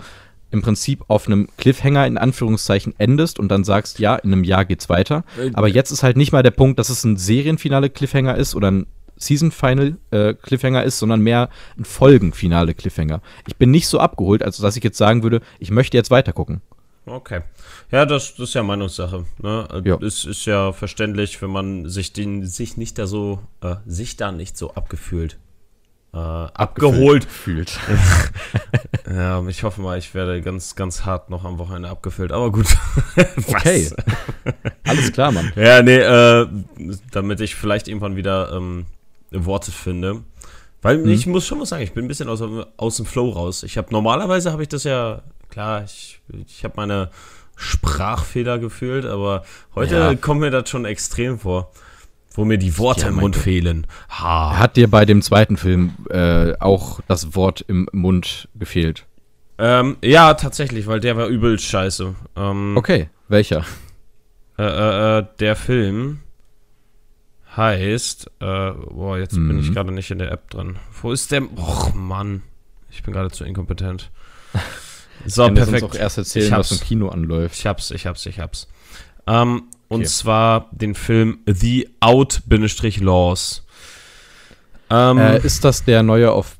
im 0.52 0.62
Prinzip 0.62 1.04
auf 1.08 1.28
einem 1.28 1.48
Cliffhanger 1.58 2.08
in 2.08 2.18
Anführungszeichen 2.18 2.94
endest 2.98 3.40
und 3.40 3.50
dann 3.50 3.64
sagst, 3.64 4.00
ja, 4.00 4.16
in 4.16 4.32
einem 4.32 4.44
Jahr 4.44 4.66
geht's 4.66 4.90
weiter. 4.90 5.24
Äh, 5.40 5.52
Aber 5.54 5.68
jetzt 5.68 5.92
ist 5.92 6.04
halt 6.04 6.18
nicht 6.18 6.32
mal 6.32 6.44
der 6.44 6.52
Punkt, 6.52 6.80
dass 6.80 6.90
es 6.90 7.04
ein 7.04 7.18
Serienfinale 7.18 7.90
Cliffhanger 7.90 8.36
ist 8.36 8.56
oder 8.56 8.72
ein 8.72 8.88
Season 9.18 9.52
Final 9.52 9.98
äh, 10.12 10.34
Cliffhanger 10.36 10.84
ist, 10.84 11.00
sondern 11.00 11.22
mehr 11.22 11.50
ein 11.78 11.86
Folgenfinale 11.86 12.74
Cliffhanger. 12.74 13.22
Ich 13.48 13.56
bin 13.56 13.72
nicht 13.72 13.88
so 13.88 14.00
abgeholt, 14.00 14.44
als 14.44 14.58
dass 14.58 14.78
ich 14.78 14.84
jetzt 14.84 14.98
sagen 14.98 15.24
würde, 15.24 15.42
ich 15.60 15.72
möchte 15.72 15.98
jetzt 15.98 16.12
weiter 16.12 16.34
gucken. 16.34 16.62
Okay. 17.06 17.42
Ja, 17.90 18.06
das, 18.06 18.36
das 18.36 18.50
ist 18.50 18.54
ja 18.54 18.64
Meinungssache. 18.64 19.26
Ne? 19.42 19.82
Ja. 19.86 19.98
Es 20.02 20.26
ist 20.26 20.46
ja 20.46 20.74
verständlich, 20.74 21.42
wenn 21.42 21.50
man 21.50 21.90
sich 21.90 22.14
den 22.14 22.46
sich 22.46 22.78
nicht 22.78 23.00
da 23.00 23.08
so, 23.08 23.40
äh, 23.62 23.76
sich 23.86 24.18
da 24.18 24.32
nicht 24.32 24.58
so 24.58 24.74
abgefühlt. 24.74 25.38
Äh, 26.14 26.18
abgeholt. 26.18 27.26
fühlt. 27.26 27.80
Ja, 29.10 29.42
ich 29.48 29.64
hoffe 29.64 29.80
mal, 29.82 29.98
ich 29.98 30.14
werde 30.14 30.42
ganz, 30.42 30.76
ganz 30.76 31.06
hart 31.06 31.30
noch 31.30 31.46
am 31.46 31.58
Wochenende 31.60 31.90
abgefüllt. 31.90 32.32
Aber 32.34 32.52
gut. 32.52 32.68
Okay. 33.48 33.90
Alles 34.86 35.12
klar, 35.14 35.32
Mann. 35.32 35.52
Ja, 35.56 35.82
nee, 35.82 35.96
äh, 35.98 36.46
damit 37.12 37.40
ich 37.40 37.56
vielleicht 37.56 37.88
irgendwann 37.88 38.16
wieder 38.18 38.52
ähm, 38.52 38.86
Worte 39.32 39.72
finde. 39.72 40.24
Weil 40.82 40.98
Mhm. 41.00 41.10
ich 41.10 41.26
muss 41.26 41.46
schon 41.48 41.58
mal 41.60 41.66
sagen, 41.66 41.84
ich 41.84 41.94
bin 41.94 42.06
ein 42.06 42.08
bisschen 42.10 42.28
aus, 42.30 42.40
dem- 42.40 42.66
aus 42.76 42.98
dem 42.98 43.06
Flow 43.06 43.30
raus. 43.30 43.64
Ich 43.64 43.78
habe 43.78 43.88
normalerweise 43.92 44.52
habe 44.52 44.62
ich 44.64 44.70
das 44.70 44.84
ja, 44.84 45.22
klar, 45.50 45.84
ich, 45.86 46.20
ich 46.46 46.64
habe 46.66 46.74
meine 46.78 47.10
Sprachfehler 47.56 48.60
gefühlt, 48.60 49.06
aber 49.06 49.44
heute 49.74 49.96
Ja. 49.96 50.16
kommt 50.16 50.42
mir 50.42 50.52
das 50.52 50.70
schon 50.70 50.86
extrem 50.86 51.40
vor. 51.40 51.72
Wo 52.38 52.46
mir 52.46 52.58
die 52.58 52.78
Worte 52.78 53.02
Ja, 53.02 53.08
im 53.10 53.16
Mund 53.16 53.36
Gott. 53.36 53.44
fehlen. 53.44 53.88
Ha. 54.10 54.58
Hat 54.58 54.78
dir 54.78 54.90
bei 54.90 55.04
dem 55.06 55.22
zweiten 55.22 55.58
Film 55.58 55.92
äh, 56.10 56.54
auch 56.60 57.02
das 57.08 57.36
Wort 57.36 57.66
im 57.68 57.90
Mund 57.92 58.48
gefehlt? 58.56 59.06
Ähm, 59.58 59.98
ja, 60.04 60.36
tatsächlich, 60.36 60.86
weil 60.88 61.00
der 61.00 61.18
war 61.18 61.28
übel 61.28 61.58
scheiße. 61.60 62.14
Ähm, 62.36 62.78
Okay, 62.78 63.10
welcher? 63.28 63.66
Äh, 64.60 64.64
äh, 64.64 65.18
äh, 65.20 65.26
der 65.40 65.56
Film 65.56 66.20
heißt, 67.56 68.28
äh, 68.40 68.72
boah, 68.72 69.18
jetzt 69.18 69.34
bin 69.34 69.60
ich 69.60 69.70
Mhm. 69.70 69.74
gerade 69.74 69.92
nicht 69.92 70.12
in 70.12 70.20
der 70.20 70.32
App 70.32 70.50
drin. 70.52 70.78
Wo 71.02 71.12
ist 71.12 71.32
der? 71.32 71.42
Och, 71.58 71.94
Mann. 71.96 72.44
Ich 72.92 73.04
bin 73.04 73.14
gerade 73.14 73.32
zu 73.32 73.44
inkompetent. 73.44 74.12
So, 75.26 75.48
perfekt. 75.52 75.84
auch 75.84 75.96
erst 75.96 76.20
erzählen, 76.20 76.46
Ich 76.46 76.52
was 76.52 76.70
hab's. 76.72 76.82
im 76.82 76.88
Kino 76.88 77.10
anläuft. 77.10 77.56
Ich 77.58 77.66
hab's, 77.66 77.90
ich 77.92 78.06
hab's, 78.06 78.26
ich 78.28 78.40
hab's. 78.40 78.68
Ähm, 79.26 79.64
und 79.90 80.02
Okay. 80.02 80.08
zwar 80.10 80.70
den 80.72 80.96
Film 80.96 81.40
The 81.46 81.90
Out-Laws. 82.00 83.64
Ähm, 84.90 85.18
Äh, 85.18 85.46
ist 85.46 85.64
das 85.64 85.84
der 85.84 86.04
neue 86.04 86.32
auf 86.32 86.58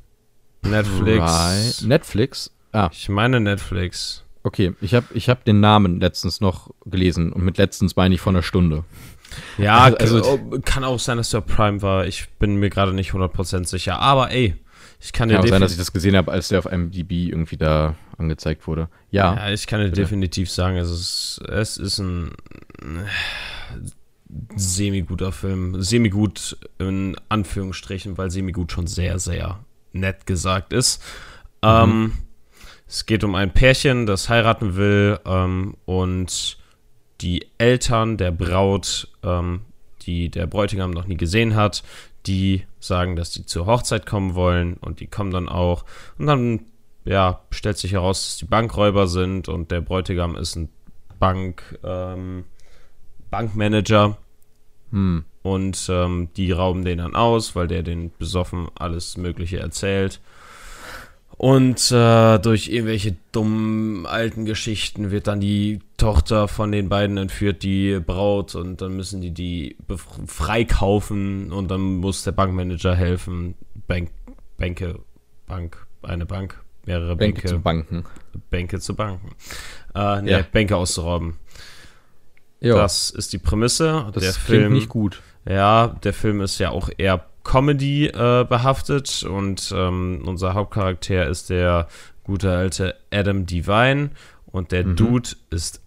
Netflix. 0.62 1.82
Netflix? 1.82 2.50
Ah, 2.72 2.88
Ich 2.92 3.08
meine 3.08 3.40
Netflix. 3.40 4.22
okay. 4.42 4.74
Ich 4.80 4.94
habe 4.94 5.06
ich 5.14 5.28
hab 5.28 5.44
den 5.44 5.60
Namen 5.60 6.00
letztens 6.00 6.40
noch 6.40 6.70
gelesen 6.84 7.32
und 7.32 7.42
mit 7.44 7.58
letztens 7.58 7.96
meine 7.96 8.14
ich 8.14 8.20
vor 8.20 8.32
einer 8.32 8.42
Stunde. 8.42 8.84
Ja, 9.58 9.84
also, 9.84 10.16
also, 10.16 10.38
kann 10.64 10.84
auch 10.84 10.98
sein, 10.98 11.18
dass 11.18 11.30
der 11.30 11.42
Prime 11.42 11.82
war. 11.82 12.06
Ich 12.06 12.28
bin 12.38 12.56
mir 12.56 12.70
gerade 12.70 12.94
nicht 12.94 13.12
100% 13.12 13.66
sicher. 13.66 13.98
Aber 14.00 14.30
ey, 14.30 14.56
ich 15.00 15.12
kann, 15.12 15.28
kann 15.28 15.42
dir. 15.42 15.42
Kann 15.42 15.48
sein, 15.50 15.60
dass 15.60 15.72
ich 15.72 15.78
das 15.78 15.92
gesehen 15.92 16.16
habe, 16.16 16.32
als 16.32 16.48
der 16.48 16.58
auf 16.58 16.66
einem 16.66 16.90
DB 16.90 17.28
irgendwie 17.28 17.56
da 17.58 17.94
angezeigt 18.16 18.66
wurde. 18.66 18.88
Ja. 19.10 19.34
Ja, 19.36 19.50
ich 19.50 19.66
kann 19.66 19.80
dir 19.80 19.90
definitiv 19.90 20.50
sagen, 20.50 20.76
es 20.76 20.90
ist, 20.90 21.40
es 21.46 21.76
ist 21.76 21.98
ein 21.98 22.32
semi-guter 24.56 25.32
Film. 25.32 25.80
Semi-gut 25.82 26.58
in 26.78 27.16
Anführungsstrichen, 27.28 28.18
weil 28.18 28.30
semi-gut 28.30 28.72
schon 28.72 28.86
sehr, 28.86 29.18
sehr 29.18 29.60
nett 29.92 30.26
gesagt 30.26 30.72
ist. 30.72 31.02
Mhm. 31.62 31.68
Ähm, 31.68 32.12
es 32.86 33.06
geht 33.06 33.24
um 33.24 33.34
ein 33.34 33.52
Pärchen, 33.52 34.06
das 34.06 34.28
heiraten 34.28 34.76
will 34.76 35.20
ähm, 35.26 35.76
und 35.84 36.58
die 37.20 37.46
Eltern 37.58 38.16
der 38.16 38.30
Braut, 38.30 39.08
ähm, 39.22 39.62
die 40.02 40.30
der 40.30 40.46
Bräutigam 40.46 40.90
noch 40.90 41.06
nie 41.06 41.16
gesehen 41.16 41.54
hat, 41.54 41.82
die 42.26 42.64
sagen, 42.80 43.16
dass 43.16 43.30
die 43.30 43.44
zur 43.44 43.66
Hochzeit 43.66 44.06
kommen 44.06 44.34
wollen 44.34 44.74
und 44.74 45.00
die 45.00 45.06
kommen 45.06 45.30
dann 45.30 45.48
auch. 45.48 45.84
Und 46.18 46.26
dann, 46.26 46.60
ja, 47.04 47.40
stellt 47.50 47.78
sich 47.78 47.92
heraus, 47.92 48.26
dass 48.26 48.36
die 48.38 48.44
Bankräuber 48.44 49.06
sind 49.06 49.48
und 49.48 49.70
der 49.70 49.80
Bräutigam 49.80 50.36
ist 50.36 50.56
ein 50.56 50.68
Bank, 51.18 51.78
ähm, 51.82 52.44
Bankmanager. 53.30 54.16
Hm. 54.90 55.24
Und 55.42 55.88
ähm, 55.90 56.28
die 56.36 56.52
rauben 56.52 56.84
den 56.84 56.98
dann 56.98 57.14
aus, 57.14 57.56
weil 57.56 57.68
der 57.68 57.82
den 57.82 58.10
besoffen 58.18 58.68
alles 58.74 59.16
Mögliche 59.16 59.58
erzählt. 59.58 60.20
Und 61.38 61.92
äh, 61.92 62.38
durch 62.40 62.66
irgendwelche 62.68 63.14
dummen 63.30 64.06
alten 64.06 64.44
Geschichten 64.44 65.12
wird 65.12 65.28
dann 65.28 65.38
die 65.38 65.78
Tochter 65.96 66.48
von 66.48 66.72
den 66.72 66.88
beiden 66.88 67.16
entführt, 67.16 67.62
die 67.62 68.00
Braut, 68.00 68.56
und 68.56 68.80
dann 68.80 68.96
müssen 68.96 69.20
die 69.20 69.30
die 69.30 69.76
freikaufen 70.26 71.52
und 71.52 71.70
dann 71.70 71.80
muss 71.98 72.24
der 72.24 72.32
Bankmanager 72.32 72.96
helfen, 72.96 73.54
Bank, 73.86 74.10
Bänke, 74.56 74.98
Bank, 75.46 75.86
eine 76.02 76.26
Bank, 76.26 76.60
mehrere 76.86 77.14
Bänke, 77.14 77.42
Bänke 77.42 77.48
zu 77.48 77.60
banken. 77.60 78.04
Bänke 78.50 78.80
zu 78.80 78.96
banken. 78.96 79.30
Äh, 79.94 80.22
nee, 80.22 80.30
ja. 80.32 80.42
Bänke 80.42 80.76
auszurauben. 80.76 81.34
Jo. 82.60 82.76
Das 82.76 83.10
ist 83.10 83.32
die 83.32 83.38
Prämisse. 83.38 84.10
Das 84.12 84.22
der 84.22 84.32
klingt 84.32 84.62
Film, 84.62 84.72
nicht 84.72 84.88
gut. 84.88 85.22
Ja, 85.48 85.88
der 85.88 86.12
Film 86.12 86.40
ist 86.40 86.58
ja 86.58 86.70
auch 86.70 86.90
eher 86.96 87.24
Comedy 87.44 88.06
äh, 88.06 88.44
behaftet 88.48 89.22
und 89.22 89.72
ähm, 89.74 90.22
unser 90.26 90.54
Hauptcharakter 90.54 91.26
ist 91.26 91.50
der 91.50 91.88
gute 92.24 92.52
alte 92.52 92.94
Adam 93.10 93.46
Devine 93.46 94.10
und 94.46 94.72
der 94.72 94.84
mhm. 94.84 94.96
Dude 94.96 95.30
ist 95.50 95.80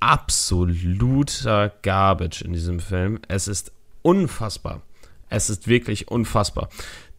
absoluter 0.00 1.72
Garbage 1.82 2.42
in 2.42 2.52
diesem 2.52 2.80
Film. 2.80 3.20
Es 3.28 3.46
ist 3.46 3.72
unfassbar. 4.02 4.80
Es 5.28 5.50
ist 5.50 5.68
wirklich 5.68 6.08
unfassbar. 6.08 6.68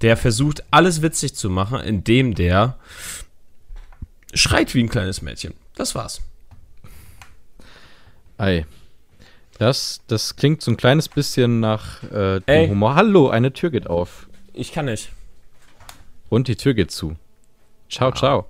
Der 0.02 0.18
versucht 0.18 0.64
alles 0.72 1.02
witzig 1.02 1.36
zu 1.36 1.50
machen, 1.50 1.80
indem 1.80 2.36
der 2.36 2.78
schreit 4.34 4.74
wie 4.74 4.84
ein 4.84 4.90
kleines 4.90 5.22
Mädchen. 5.22 5.54
Das 5.76 5.96
war's. 5.96 6.22
Ei. 8.38 8.66
Das, 9.60 10.02
das 10.08 10.36
klingt 10.36 10.62
so 10.62 10.72
ein 10.72 10.78
kleines 10.78 11.10
bisschen 11.10 11.60
nach 11.60 12.04
äh, 12.12 12.40
dem 12.42 12.72
Humor. 12.72 12.96
Hallo, 12.96 13.30
eine 13.30 13.54
Tür 13.54 13.70
geht 13.70 13.88
auf. 13.88 14.28
Ich 14.54 14.72
kann 14.72 14.86
nicht. 14.86 15.12
Und 16.30 16.48
die 16.48 16.56
Tür 16.56 16.74
geht 16.74 16.92
zu. 16.92 17.16
Ciao, 17.90 18.10
ah. 18.10 18.16
ciao. 18.16 18.46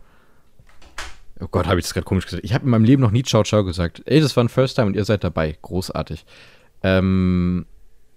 Oh 1.40 1.48
Gott, 1.52 1.68
habe 1.68 1.80
ich 1.80 1.86
das 1.86 1.94
gerade 1.94 2.06
komisch 2.06 2.26
gesagt. 2.26 2.46
Ich 2.46 2.54
habe 2.54 2.64
in 2.64 2.70
meinem 2.70 2.86
Leben 2.86 3.02
noch 3.02 3.12
nie 3.12 3.24
Ciao, 3.24 3.44
ciao 3.44 3.64
gesagt. 3.66 4.02
Ey, 4.06 4.22
das 4.22 4.36
war 4.38 4.44
ein 4.44 4.50
First 4.50 4.76
Time 4.76 4.88
und 4.88 4.96
ihr 4.96 5.04
seid 5.04 5.24
dabei. 5.24 5.58
Großartig. 5.62 6.26
Ähm, 6.84 7.66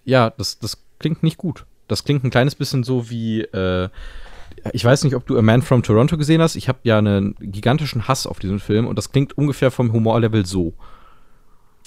ja, 0.04 0.30
das, 0.30 0.58
das 0.58 0.84
klingt 0.98 1.22
nicht 1.22 1.36
gut. 1.36 1.66
Das 1.88 2.04
klingt 2.04 2.24
ein 2.24 2.30
kleines 2.30 2.54
bisschen 2.54 2.84
so 2.84 3.10
wie, 3.10 3.40
äh, 3.40 3.88
ich 4.72 4.84
weiß 4.84 5.04
nicht, 5.04 5.14
ob 5.14 5.26
du 5.26 5.38
A 5.38 5.42
Man 5.42 5.62
from 5.62 5.82
Toronto 5.82 6.16
gesehen 6.16 6.40
hast. 6.40 6.56
Ich 6.56 6.68
habe 6.68 6.78
ja 6.84 6.98
einen 6.98 7.34
gigantischen 7.40 8.06
Hass 8.06 8.26
auf 8.26 8.38
diesen 8.38 8.60
Film 8.60 8.86
und 8.86 8.96
das 8.96 9.10
klingt 9.10 9.36
ungefähr 9.36 9.70
vom 9.70 9.92
Humorlevel 9.92 10.46
so. 10.46 10.74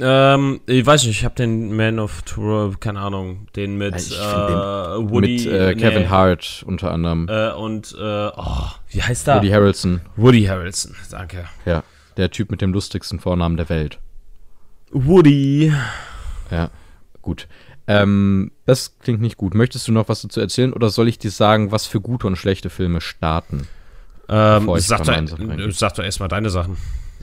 Ähm, 0.02 0.62
ich 0.66 0.86
weiß 0.86 1.06
nicht, 1.06 1.20
ich 1.20 1.26
habe 1.26 1.36
den 1.36 1.76
Man 1.76 2.00
of 2.00 2.22
Tour, 2.24 2.76
keine 2.80 3.00
Ahnung, 3.00 3.48
den 3.56 3.78
mit 3.78 3.96
äh, 3.96 4.00
Woody. 4.00 5.46
Mit 5.46 5.46
äh, 5.46 5.76
Kevin 5.76 6.04
nee. 6.04 6.08
Hart 6.08 6.64
unter 6.66 6.92
anderem. 6.92 7.28
Äh, 7.30 7.52
und, 7.52 7.96
äh, 8.00 8.30
oh, 8.36 8.68
wie 8.90 9.02
heißt 9.02 9.28
der? 9.28 9.38
Woody 9.38 9.50
Harrelson. 9.50 10.02
Woody 10.16 10.44
Harrelson, 10.46 10.96
danke. 11.12 11.46
Ja, 11.66 11.84
der 12.18 12.32
Typ 12.32 12.52
mit 12.52 12.62
dem 12.62 12.74
lustigsten 12.74 13.20
Vornamen 13.20 13.58
der 13.58 13.70
Welt. 13.70 14.00
Woody. 14.92 15.74
Ja, 16.52 16.70
gut. 17.22 17.48
Ähm, 17.88 18.52
das 18.66 18.98
klingt 19.00 19.22
nicht 19.22 19.38
gut. 19.38 19.56
Möchtest 19.56 19.88
du 19.88 19.92
noch 19.92 20.10
was 20.10 20.22
dazu 20.22 20.40
erzählen 20.40 20.74
oder 20.74 20.90
soll 20.90 21.08
ich 21.08 21.18
dir 21.18 21.32
sagen, 21.32 21.72
was 21.72 21.88
für 21.88 22.02
gute 22.02 22.28
und 22.28 22.36
schlechte 22.36 22.70
Filme 22.70 23.02
starten? 23.02 23.68
Ähm, 24.30 24.70
sag, 24.78 25.04
doch, 25.06 25.72
sag 25.72 25.96
doch 25.96 26.04
erstmal 26.04 26.30
deine 26.30 26.52
Sachen 26.52 26.78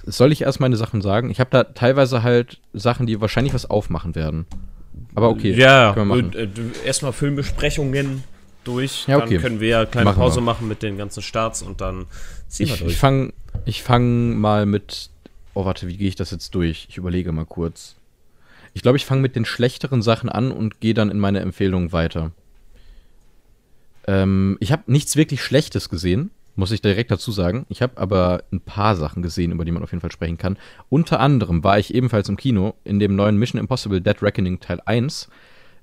soll 0.06 0.32
ich 0.32 0.42
erst 0.42 0.60
meine 0.60 0.76
Sachen 0.76 1.02
sagen? 1.02 1.30
Ich 1.30 1.40
habe 1.40 1.50
da 1.50 1.64
teilweise 1.64 2.22
halt 2.22 2.60
Sachen, 2.72 3.06
die 3.06 3.20
wahrscheinlich 3.20 3.52
was 3.52 3.68
aufmachen 3.68 4.14
werden. 4.14 4.46
Aber 5.14 5.28
okay. 5.28 5.52
Ja, 5.52 5.94
äh, 5.94 6.48
erstmal 6.84 7.12
Filmbesprechungen 7.12 8.22
durch. 8.64 9.06
Ja, 9.06 9.18
okay. 9.18 9.34
Dann 9.34 9.42
können 9.42 9.60
wir 9.60 9.78
eine 9.78 9.86
kleine 9.86 10.04
machen 10.06 10.18
Pause 10.18 10.36
wir. 10.36 10.42
machen 10.42 10.68
mit 10.68 10.82
den 10.82 10.96
ganzen 10.96 11.22
Starts 11.22 11.62
und 11.62 11.80
dann 11.80 12.06
ziehen 12.48 12.68
wir 12.68 12.76
durch. 12.76 12.92
Ich 12.92 12.98
fange 12.98 13.32
ich 13.64 13.82
fang 13.82 14.36
mal 14.36 14.66
mit. 14.66 15.10
Oh, 15.54 15.64
warte, 15.64 15.88
wie 15.88 15.96
gehe 15.96 16.08
ich 16.08 16.16
das 16.16 16.30
jetzt 16.30 16.54
durch? 16.54 16.86
Ich 16.88 16.98
überlege 16.98 17.32
mal 17.32 17.46
kurz. 17.46 17.96
Ich 18.74 18.82
glaube, 18.82 18.98
ich 18.98 19.06
fange 19.06 19.22
mit 19.22 19.36
den 19.36 19.46
schlechteren 19.46 20.02
Sachen 20.02 20.28
an 20.28 20.52
und 20.52 20.80
gehe 20.80 20.92
dann 20.92 21.10
in 21.10 21.18
meine 21.18 21.40
Empfehlungen 21.40 21.92
weiter. 21.92 22.32
Ähm, 24.06 24.58
ich 24.60 24.70
habe 24.70 24.82
nichts 24.86 25.16
wirklich 25.16 25.42
Schlechtes 25.42 25.88
gesehen 25.88 26.30
muss 26.56 26.72
ich 26.72 26.80
direkt 26.80 27.10
dazu 27.10 27.30
sagen. 27.30 27.66
Ich 27.68 27.82
habe 27.82 27.98
aber 27.98 28.44
ein 28.50 28.60
paar 28.60 28.96
Sachen 28.96 29.22
gesehen, 29.22 29.52
über 29.52 29.64
die 29.64 29.72
man 29.72 29.82
auf 29.82 29.92
jeden 29.92 30.00
Fall 30.00 30.10
sprechen 30.10 30.38
kann. 30.38 30.58
Unter 30.88 31.20
anderem 31.20 31.62
war 31.62 31.78
ich 31.78 31.94
ebenfalls 31.94 32.28
im 32.28 32.36
Kino 32.36 32.74
in 32.84 32.98
dem 32.98 33.14
neuen 33.14 33.36
Mission 33.36 33.60
Impossible 33.60 34.00
Dead 34.00 34.20
Reckoning 34.22 34.60
Teil 34.60 34.80
1. 34.84 35.28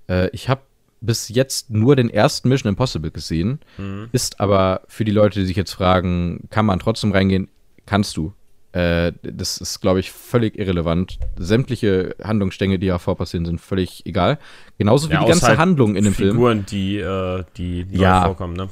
Äh, 0.09 0.29
ich 0.31 0.49
habe 0.49 0.61
bis 0.99 1.29
jetzt 1.29 1.69
nur 1.69 1.95
den 1.95 2.09
ersten 2.09 2.49
Mission 2.49 2.69
Impossible 2.69 3.11
gesehen. 3.11 3.59
Mhm. 3.77 4.09
Ist 4.11 4.39
aber 4.39 4.81
für 4.87 5.05
die 5.05 5.11
Leute, 5.11 5.39
die 5.39 5.45
sich 5.45 5.57
jetzt 5.57 5.73
fragen, 5.73 6.47
kann 6.49 6.65
man 6.65 6.79
trotzdem 6.79 7.11
reingehen? 7.11 7.49
Kannst 7.85 8.17
du. 8.17 8.33
Äh, 8.71 9.11
das 9.21 9.59
ist, 9.59 9.81
glaube 9.81 9.99
ich, 9.99 10.11
völlig 10.11 10.57
irrelevant. 10.57 11.19
Sämtliche 11.37 12.15
Handlungsstränge, 12.23 12.79
die 12.79 12.87
davor 12.87 13.15
passieren, 13.15 13.45
sind 13.45 13.61
völlig 13.61 14.05
egal. 14.07 14.39
Genauso 14.79 15.09
wie 15.09 15.13
ja, 15.13 15.21
die 15.21 15.27
ganze 15.27 15.47
halt 15.47 15.59
Handlung 15.59 15.95
in 15.95 16.05
dem 16.05 16.13
Figuren, 16.13 16.65
Film. 16.65 16.65
Die, 16.71 16.97
äh, 16.97 17.43
die, 17.55 17.85
die 17.85 17.97
ja, 17.99 18.25
vorkommen, 18.25 18.55
ne? 18.55 18.69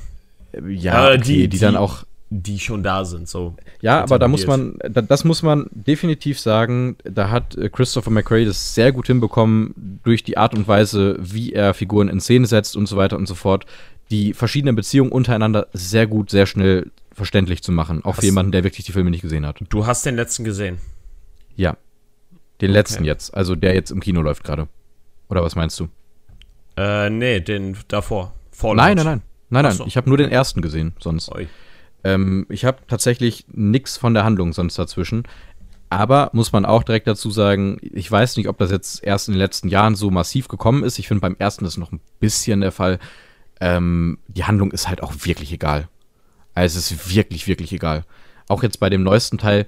Ja, 0.67 1.08
okay, 1.10 1.17
die, 1.17 1.34
die, 1.34 1.50
die, 1.50 1.60
dann 1.60 1.75
auch. 1.75 2.03
Die 2.34 2.60
schon 2.60 2.81
da 2.81 3.03
sind, 3.03 3.27
so. 3.27 3.55
Ja, 3.81 4.01
aber 4.01 4.17
da 4.17 4.29
muss 4.29 4.48
man, 4.48 4.79
das 4.89 5.25
muss 5.25 5.43
man 5.43 5.67
definitiv 5.72 6.39
sagen, 6.39 6.96
da 7.03 7.29
hat 7.29 7.58
äh, 7.58 7.67
Christopher 7.67 8.10
McRae 8.10 8.46
das 8.46 8.74
sehr 8.74 8.93
gut 8.93 9.08
hinbekommen, 9.08 10.00
durch 10.03 10.24
die 10.24 10.38
Art 10.38 10.53
und 10.53 10.65
Weise, 10.65 11.17
wie 11.20 11.51
er 11.51 11.74
Figuren 11.74 12.08
in 12.08 12.22
Szene 12.22 12.48
setzt 12.48 12.77
und 12.77 12.88
so 12.88 12.96
weiter 12.96 13.17
und 13.17 13.27
so 13.27 13.36
fort, 13.36 13.65
die 14.12 14.34
verschiedenen 14.34 14.75
Beziehungen 14.75 15.12
untereinander 15.12 15.67
sehr 15.74 16.08
gut, 16.08 16.29
sehr 16.29 16.46
schnell 16.46 16.91
verständlich 17.12 17.63
zu 17.63 17.74
machen. 17.74 18.03
Auch 18.05 18.12
hast 18.12 18.20
für 18.22 18.27
jemanden, 18.27 18.53
der 18.53 18.63
wirklich 18.63 18.86
die 18.86 18.93
Filme 18.93 19.12
nicht 19.12 19.22
gesehen 19.22 19.46
hat. 19.46 19.60
Du 19.67 19.86
hast 19.86 20.05
den 20.05 20.15
letzten 20.15 20.46
gesehen? 20.46 20.77
Ja. 21.55 21.75
Den 22.62 22.70
okay. 22.70 22.79
letzten 22.79 23.03
jetzt, 23.03 23.34
also 23.34 23.55
der 23.55 23.74
jetzt 23.74 23.91
im 23.91 24.00
Kino 24.00 24.22
läuft 24.22 24.43
gerade. 24.43 24.67
Oder 25.29 25.43
was 25.43 25.55
meinst 25.55 25.79
du? 25.79 25.89
Äh, 26.77 27.10
nee, 27.10 27.39
den 27.39 27.75
davor. 27.88 28.34
Fallout. 28.51 28.77
Nein, 28.77 28.96
nein, 28.96 29.05
nein. 29.05 29.22
Nein, 29.51 29.63
nein, 29.63 29.74
so. 29.74 29.86
ich 29.86 29.98
habe 29.98 30.10
nur 30.10 30.17
den 30.17 30.31
ersten 30.31 30.62
gesehen, 30.62 30.93
sonst. 31.00 31.29
Ähm, 32.03 32.48
ich 32.50 32.65
habe 32.65 32.79
tatsächlich 32.88 33.46
nichts 33.51 33.98
von 33.98 34.13
der 34.13 34.24
Handlung 34.24 34.53
sonst 34.53 34.79
dazwischen. 34.79 35.24
Aber 35.89 36.29
muss 36.31 36.53
man 36.53 36.65
auch 36.65 36.84
direkt 36.84 37.08
dazu 37.08 37.29
sagen, 37.31 37.77
ich 37.81 38.10
weiß 38.10 38.38
nicht, 38.38 38.48
ob 38.48 38.58
das 38.58 38.72
jetzt 38.72 39.03
erst 39.03 39.27
in 39.27 39.34
den 39.34 39.39
letzten 39.39 39.67
Jahren 39.67 39.96
so 39.96 40.10
massiv 40.10 40.48
gekommen 40.48 40.84
ist. 40.84 40.98
Ich 41.00 41.10
finde, 41.10 41.20
beim 41.20 41.36
ersten 41.38 41.65
ist 41.65 41.75
noch 41.75 41.91
ein 41.91 42.00
bisschen 42.22 42.62
der 42.62 42.72
Fall. 42.72 42.98
Ähm, 43.60 44.17
die 44.29 44.46
Handlung 44.46 44.72
ist 44.72 44.88
halt 44.88 45.03
auch 45.03 45.13
wirklich 45.25 45.51
egal. 45.51 45.89
Also 46.55 46.79
es 46.79 46.91
ist 46.91 47.13
wirklich, 47.13 47.46
wirklich 47.48 47.74
egal. 47.74 48.05
Auch 48.48 48.63
jetzt 48.63 48.79
bei 48.79 48.89
dem 48.89 49.03
neuesten 49.03 49.38
Teil, 49.38 49.67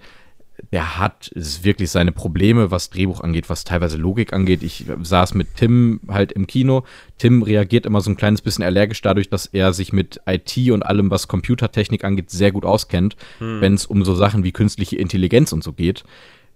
der 0.72 1.00
hat 1.00 1.32
es 1.36 1.64
wirklich 1.64 1.90
seine 1.90 2.12
Probleme, 2.12 2.70
was 2.72 2.90
Drehbuch 2.90 3.22
angeht, 3.22 3.50
was 3.50 3.64
teilweise 3.64 3.98
Logik 3.98 4.34
angeht. 4.34 4.62
Ich 4.64 4.86
saß 5.02 5.34
mit 5.34 5.56
Tim 5.56 6.00
halt 6.08 6.32
im 6.32 6.48
Kino. 6.48 6.84
Tim 7.18 7.42
reagiert 7.42 7.86
immer 7.86 8.02
so 8.02 8.12
ein 8.12 8.18
kleines 8.18 8.42
bisschen 8.42 8.64
allergisch 8.64 9.02
dadurch, 9.02 9.30
dass 9.30 9.48
er 9.48 9.74
sich 9.74 9.94
mit 9.94 10.22
IT 10.26 10.58
und 10.72 10.84
allem, 10.84 11.10
was 11.10 11.28
Computertechnik 11.28 12.04
angeht, 12.04 12.30
sehr 12.30 12.52
gut 12.52 12.66
auskennt, 12.66 13.16
hm. 13.40 13.62
wenn 13.62 13.74
es 13.74 13.86
um 13.86 14.06
so 14.06 14.14
Sachen 14.14 14.44
wie 14.44 14.52
künstliche 14.52 14.96
Intelligenz 14.98 15.54
und 15.54 15.64
so 15.64 15.74
geht. 15.74 16.04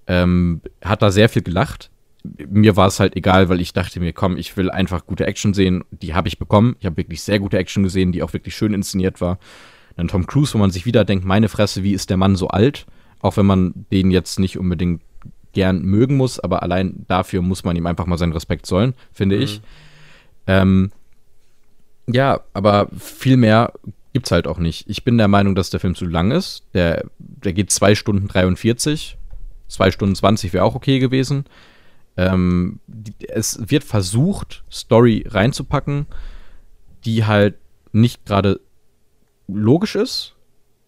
Ähm, 0.06 0.62
hat 0.84 1.02
da 1.02 1.12
sehr 1.12 1.30
viel 1.30 1.42
gelacht. 1.42 1.90
Mir 2.24 2.76
war 2.76 2.88
es 2.88 3.00
halt 3.00 3.16
egal, 3.16 3.50
weil 3.50 3.62
ich 3.62 3.74
dachte 3.74 4.00
mir, 4.00 4.14
komm, 4.14 4.38
ich 4.38 4.58
will 4.58 4.70
einfach 4.70 5.06
gute 5.06 5.26
Action 5.26 5.54
sehen. 5.54 5.84
Die 5.92 6.14
habe 6.14 6.28
ich 6.28 6.40
bekommen. 6.40 6.76
Ich 6.80 6.86
habe 6.86 6.98
wirklich 6.98 7.22
sehr 7.24 7.40
gute 7.40 7.58
Action 7.58 7.84
gesehen, 7.84 8.12
die 8.12 8.22
auch 8.22 8.34
wirklich 8.34 8.56
schön 8.56 8.74
inszeniert 8.74 9.22
war. 9.22 9.40
Dann 9.96 10.08
Tom 10.08 10.28
Cruise, 10.28 10.54
wo 10.54 10.60
man 10.60 10.72
sich 10.72 10.86
wieder 10.86 11.04
denkt, 11.04 11.26
meine 11.26 11.50
Fresse, 11.50 11.84
wie 11.84 11.94
ist 11.94 12.10
der 12.10 12.18
Mann 12.18 12.36
so 12.36 12.50
alt? 12.50 12.86
Auch 13.22 13.38
wenn 13.38 13.46
man 13.46 13.86
den 13.92 14.12
jetzt 14.12 14.40
nicht 14.40 14.58
unbedingt 14.58 15.02
gern 15.54 15.82
mögen 15.82 16.18
muss, 16.18 16.40
aber 16.40 16.62
allein 16.62 17.06
dafür 17.08 17.42
muss 17.42 17.64
man 17.64 17.76
ihm 17.76 17.88
einfach 17.88 18.06
mal 18.06 18.18
seinen 18.18 18.34
Respekt 18.34 18.66
zollen, 18.66 18.94
finde 19.12 19.38
mhm. 19.38 19.42
ich. 19.42 19.62
Ähm, 20.46 20.92
ja, 22.08 22.42
aber 22.54 22.90
viel 22.98 23.38
mehr 23.38 23.74
gibt's 24.14 24.32
halt 24.32 24.48
auch 24.48 24.60
nicht. 24.60 24.90
Ich 24.90 25.04
bin 25.04 25.18
der 25.18 25.28
Meinung, 25.28 25.56
dass 25.56 25.70
der 25.70 25.80
Film 25.80 25.96
zu 25.96 26.06
lang 26.06 26.32
ist. 26.32 26.64
Der, 26.74 27.06
der 27.20 27.54
geht 27.54 27.72
2 27.72 27.96
Stunden 27.96 28.28
43. 28.28 29.18
2 29.68 29.92
Stunden 29.92 30.16
20 30.16 30.54
wäre 30.54 30.64
auch 30.64 30.76
okay 30.76 31.00
gewesen. 31.00 31.46
Ähm, 32.16 32.80
es 33.28 33.60
wird 33.70 33.84
versucht, 33.84 34.64
Story 34.72 35.26
reinzupacken, 35.28 36.08
die 37.06 37.26
halt 37.26 37.56
nicht 37.92 38.26
gerade 38.26 38.60
logisch 39.48 39.96
ist, 39.96 40.36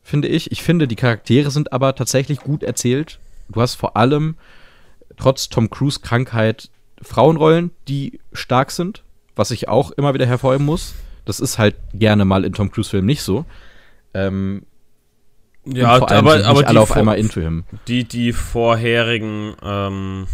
finde 0.10 0.28
ich. 0.28 0.52
Ich 0.52 0.64
finde, 0.64 0.88
die 0.88 0.96
Charaktere 0.96 1.52
sind 1.52 1.72
aber 1.72 1.96
tatsächlich 1.96 2.40
gut 2.40 2.64
erzählt. 2.64 3.20
Du 3.50 3.62
hast 3.62 3.76
vor 3.76 3.96
allem 3.98 4.36
trotz 5.18 5.50
Tom 5.50 5.70
Cruise 5.70 6.00
Krankheit 6.00 6.70
Frauenrollen, 7.02 7.72
die 7.88 8.20
stark 8.34 8.72
sind, 8.72 9.04
was 9.36 9.52
ich 9.52 9.70
auch 9.70 9.92
immer 9.92 10.14
wieder 10.14 10.26
hervorheben 10.26 10.66
muss. 10.66 10.96
Das 11.26 11.40
ist 11.40 11.58
halt 11.58 11.76
gerne 11.94 12.26
mal 12.26 12.44
in 12.44 12.54
Tom 12.54 12.72
Cruise 12.72 12.90
Filmen 12.90 13.06
nicht 13.06 13.22
so. 13.22 13.46
Ähm, 14.14 14.64
ja, 15.66 15.90
aber, 15.90 16.46
aber 16.46 16.68
alle 16.68 16.82
auf 16.82 16.92
einmal 16.92 17.18
into 17.18 17.40
him. 17.42 17.64
Die, 17.88 18.04
die 18.04 18.34
vorherigen 18.34 19.56
ähm, 19.64 20.28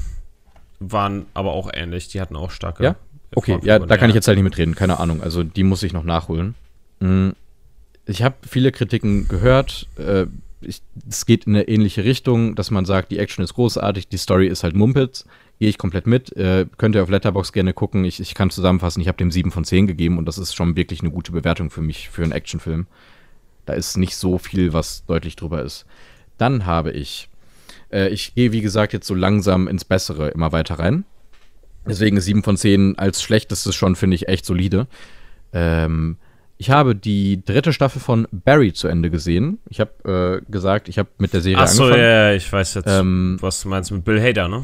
waren 0.79 1.25
aber 1.33 1.53
auch 1.53 1.69
ähnlich. 1.73 2.07
Die 2.07 2.21
hatten 2.21 2.35
auch 2.35 2.51
starke. 2.51 2.83
Ja? 2.83 2.95
Okay, 3.35 3.59
ja, 3.63 3.79
da 3.79 3.97
kann 3.97 4.09
ich 4.09 4.15
jetzt 4.15 4.27
halt 4.27 4.37
nicht 4.37 4.43
mitreden. 4.43 4.75
Keine 4.75 4.99
Ahnung. 4.99 5.21
Also 5.21 5.43
die 5.43 5.63
muss 5.63 5.83
ich 5.83 5.93
noch 5.93 6.03
nachholen. 6.03 6.55
Mhm. 6.99 7.35
Ich 8.05 8.21
habe 8.21 8.35
viele 8.47 8.71
Kritiken 8.71 9.27
gehört. 9.27 9.87
Äh, 9.97 10.27
es 11.07 11.25
geht 11.25 11.45
in 11.45 11.55
eine 11.55 11.67
ähnliche 11.67 12.03
Richtung, 12.03 12.55
dass 12.55 12.71
man 12.71 12.85
sagt, 12.85 13.11
die 13.11 13.19
Action 13.19 13.43
ist 13.43 13.53
großartig, 13.53 14.07
die 14.07 14.17
Story 14.17 14.47
ist 14.47 14.63
halt 14.63 14.75
Mumpitz. 14.75 15.25
Gehe 15.59 15.69
ich 15.69 15.77
komplett 15.77 16.07
mit. 16.07 16.35
Äh, 16.35 16.65
könnt 16.77 16.95
ihr 16.95 17.03
auf 17.03 17.09
Letterbox 17.09 17.53
gerne 17.53 17.73
gucken. 17.73 18.03
Ich, 18.03 18.19
ich 18.19 18.33
kann 18.33 18.49
zusammenfassen, 18.49 19.01
ich 19.01 19.07
habe 19.07 19.17
dem 19.17 19.31
7 19.31 19.51
von 19.51 19.63
10 19.63 19.87
gegeben 19.87 20.17
und 20.17 20.25
das 20.25 20.37
ist 20.37 20.55
schon 20.55 20.75
wirklich 20.75 21.01
eine 21.01 21.11
gute 21.11 21.31
Bewertung 21.31 21.69
für 21.69 21.81
mich 21.81 22.09
für 22.09 22.23
einen 22.23 22.31
Actionfilm. 22.31 22.87
Da 23.65 23.73
ist 23.73 23.97
nicht 23.97 24.15
so 24.15 24.37
viel, 24.37 24.73
was 24.73 25.05
deutlich 25.05 25.35
drüber 25.35 25.61
ist. 25.61 25.85
Dann 26.37 26.65
habe 26.65 26.91
ich, 26.91 27.29
äh, 27.91 28.09
ich 28.09 28.35
gehe 28.35 28.51
wie 28.51 28.61
gesagt 28.61 28.93
jetzt 28.93 29.07
so 29.07 29.15
langsam 29.15 29.67
ins 29.67 29.85
Bessere 29.85 30.29
immer 30.29 30.51
weiter 30.51 30.77
rein. 30.77 31.05
Deswegen 31.87 32.19
7 32.19 32.43
von 32.43 32.57
10 32.57 32.97
als 32.97 33.21
schlechtestes 33.21 33.75
schon, 33.75 33.95
finde 33.95 34.15
ich, 34.15 34.27
echt 34.27 34.45
solide. 34.45 34.87
Ähm, 35.53 36.17
ich 36.57 36.69
habe 36.69 36.95
die 36.95 37.43
dritte 37.43 37.73
Staffel 37.73 38.01
von 38.01 38.27
Barry 38.31 38.73
zu 38.73 38.87
Ende 38.87 39.09
gesehen. 39.09 39.59
Ich 39.69 39.79
habe 39.79 40.41
äh, 40.45 40.51
gesagt, 40.51 40.87
ich 40.87 40.97
habe 40.97 41.09
mit 41.17 41.33
der 41.33 41.41
Serie 41.41 41.63
Ach 41.63 41.67
so, 41.67 41.83
angefangen. 41.83 42.03
ja, 42.03 42.33
ich 42.33 42.51
weiß 42.51 42.75
jetzt, 42.75 42.87
ähm, 42.87 43.37
was 43.41 43.61
du 43.61 43.69
meinst 43.69 43.91
mit 43.91 44.05
Bill 44.05 44.21
Hader, 44.21 44.47
ne? 44.47 44.63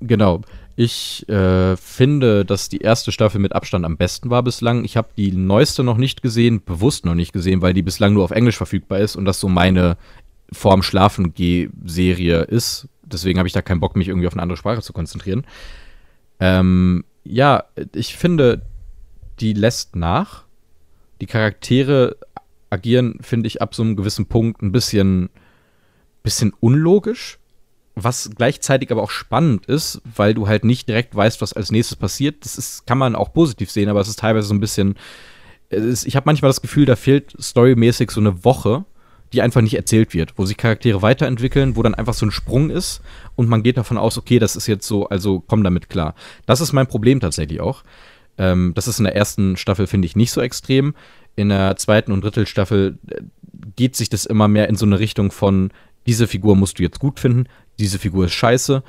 Genau. 0.00 0.42
Ich 0.74 1.28
äh, 1.28 1.76
finde, 1.76 2.44
dass 2.44 2.68
die 2.68 2.78
erste 2.78 3.12
Staffel 3.12 3.40
mit 3.40 3.54
Abstand 3.54 3.84
am 3.84 3.96
besten 3.96 4.30
war 4.30 4.42
bislang. 4.42 4.84
Ich 4.84 4.96
habe 4.96 5.08
die 5.16 5.32
neueste 5.32 5.84
noch 5.84 5.98
nicht 5.98 6.22
gesehen, 6.22 6.64
bewusst 6.64 7.04
noch 7.04 7.14
nicht 7.14 7.32
gesehen, 7.32 7.60
weil 7.60 7.74
die 7.74 7.82
bislang 7.82 8.14
nur 8.14 8.24
auf 8.24 8.30
Englisch 8.30 8.56
verfügbar 8.56 9.00
ist 9.00 9.16
und 9.16 9.24
das 9.24 9.38
so 9.38 9.48
meine 9.48 9.96
vorm 10.50 10.82
Schlafen 10.82 11.34
Serie 11.84 12.42
ist. 12.42 12.88
Deswegen 13.02 13.38
habe 13.38 13.46
ich 13.46 13.52
da 13.52 13.62
keinen 13.62 13.80
Bock, 13.80 13.96
mich 13.96 14.08
irgendwie 14.08 14.26
auf 14.26 14.32
eine 14.32 14.42
andere 14.42 14.56
Sprache 14.56 14.80
zu 14.80 14.92
konzentrieren. 14.92 15.44
Ähm, 16.40 17.04
ja, 17.24 17.64
ich 17.94 18.16
finde, 18.16 18.62
die 19.40 19.52
lässt 19.52 19.96
nach. 19.96 20.41
Die 21.22 21.26
Charaktere 21.26 22.16
agieren, 22.68 23.20
finde 23.20 23.46
ich, 23.46 23.62
ab 23.62 23.76
so 23.76 23.84
einem 23.84 23.94
gewissen 23.94 24.26
Punkt 24.26 24.60
ein 24.60 24.72
bisschen, 24.72 25.30
bisschen 26.24 26.52
unlogisch. 26.58 27.38
Was 27.94 28.28
gleichzeitig 28.34 28.90
aber 28.90 29.04
auch 29.04 29.10
spannend 29.12 29.66
ist, 29.66 30.02
weil 30.16 30.34
du 30.34 30.48
halt 30.48 30.64
nicht 30.64 30.88
direkt 30.88 31.14
weißt, 31.14 31.40
was 31.40 31.52
als 31.52 31.70
nächstes 31.70 31.96
passiert. 31.96 32.44
Das 32.44 32.58
ist, 32.58 32.88
kann 32.88 32.98
man 32.98 33.14
auch 33.14 33.32
positiv 33.32 33.70
sehen, 33.70 33.88
aber 33.88 34.00
es 34.00 34.08
ist 34.08 34.18
teilweise 34.18 34.48
so 34.48 34.54
ein 34.54 34.58
bisschen. 34.58 34.96
Ist, 35.70 36.08
ich 36.08 36.16
habe 36.16 36.24
manchmal 36.26 36.48
das 36.48 36.60
Gefühl, 36.60 36.86
da 36.86 36.96
fehlt 36.96 37.36
storymäßig 37.40 38.10
so 38.10 38.18
eine 38.18 38.44
Woche, 38.44 38.84
die 39.32 39.42
einfach 39.42 39.60
nicht 39.60 39.74
erzählt 39.74 40.14
wird, 40.14 40.36
wo 40.38 40.44
sich 40.44 40.56
Charaktere 40.56 41.02
weiterentwickeln, 41.02 41.76
wo 41.76 41.84
dann 41.84 41.94
einfach 41.94 42.14
so 42.14 42.26
ein 42.26 42.32
Sprung 42.32 42.68
ist 42.68 43.00
und 43.36 43.48
man 43.48 43.62
geht 43.62 43.76
davon 43.76 43.96
aus, 43.96 44.18
okay, 44.18 44.40
das 44.40 44.56
ist 44.56 44.66
jetzt 44.66 44.88
so, 44.88 45.08
also 45.08 45.38
komm 45.46 45.62
damit 45.62 45.88
klar. 45.88 46.16
Das 46.46 46.60
ist 46.60 46.72
mein 46.72 46.88
Problem 46.88 47.20
tatsächlich 47.20 47.60
auch. 47.60 47.84
Ähm, 48.38 48.72
das 48.74 48.88
ist 48.88 48.98
in 48.98 49.04
der 49.04 49.16
ersten 49.16 49.56
Staffel, 49.56 49.86
finde 49.86 50.06
ich, 50.06 50.16
nicht 50.16 50.32
so 50.32 50.40
extrem. 50.40 50.94
In 51.36 51.48
der 51.48 51.76
zweiten 51.76 52.12
und 52.12 52.22
dritten 52.22 52.46
Staffel 52.46 52.98
äh, 53.08 53.22
geht 53.76 53.96
sich 53.96 54.08
das 54.08 54.26
immer 54.26 54.48
mehr 54.48 54.68
in 54.68 54.76
so 54.76 54.86
eine 54.86 54.98
Richtung 54.98 55.30
von, 55.30 55.70
diese 56.06 56.26
Figur 56.26 56.56
musst 56.56 56.78
du 56.78 56.82
jetzt 56.82 56.98
gut 56.98 57.20
finden, 57.20 57.46
diese 57.78 57.98
Figur 57.98 58.26
ist 58.26 58.32
scheiße. 58.32 58.82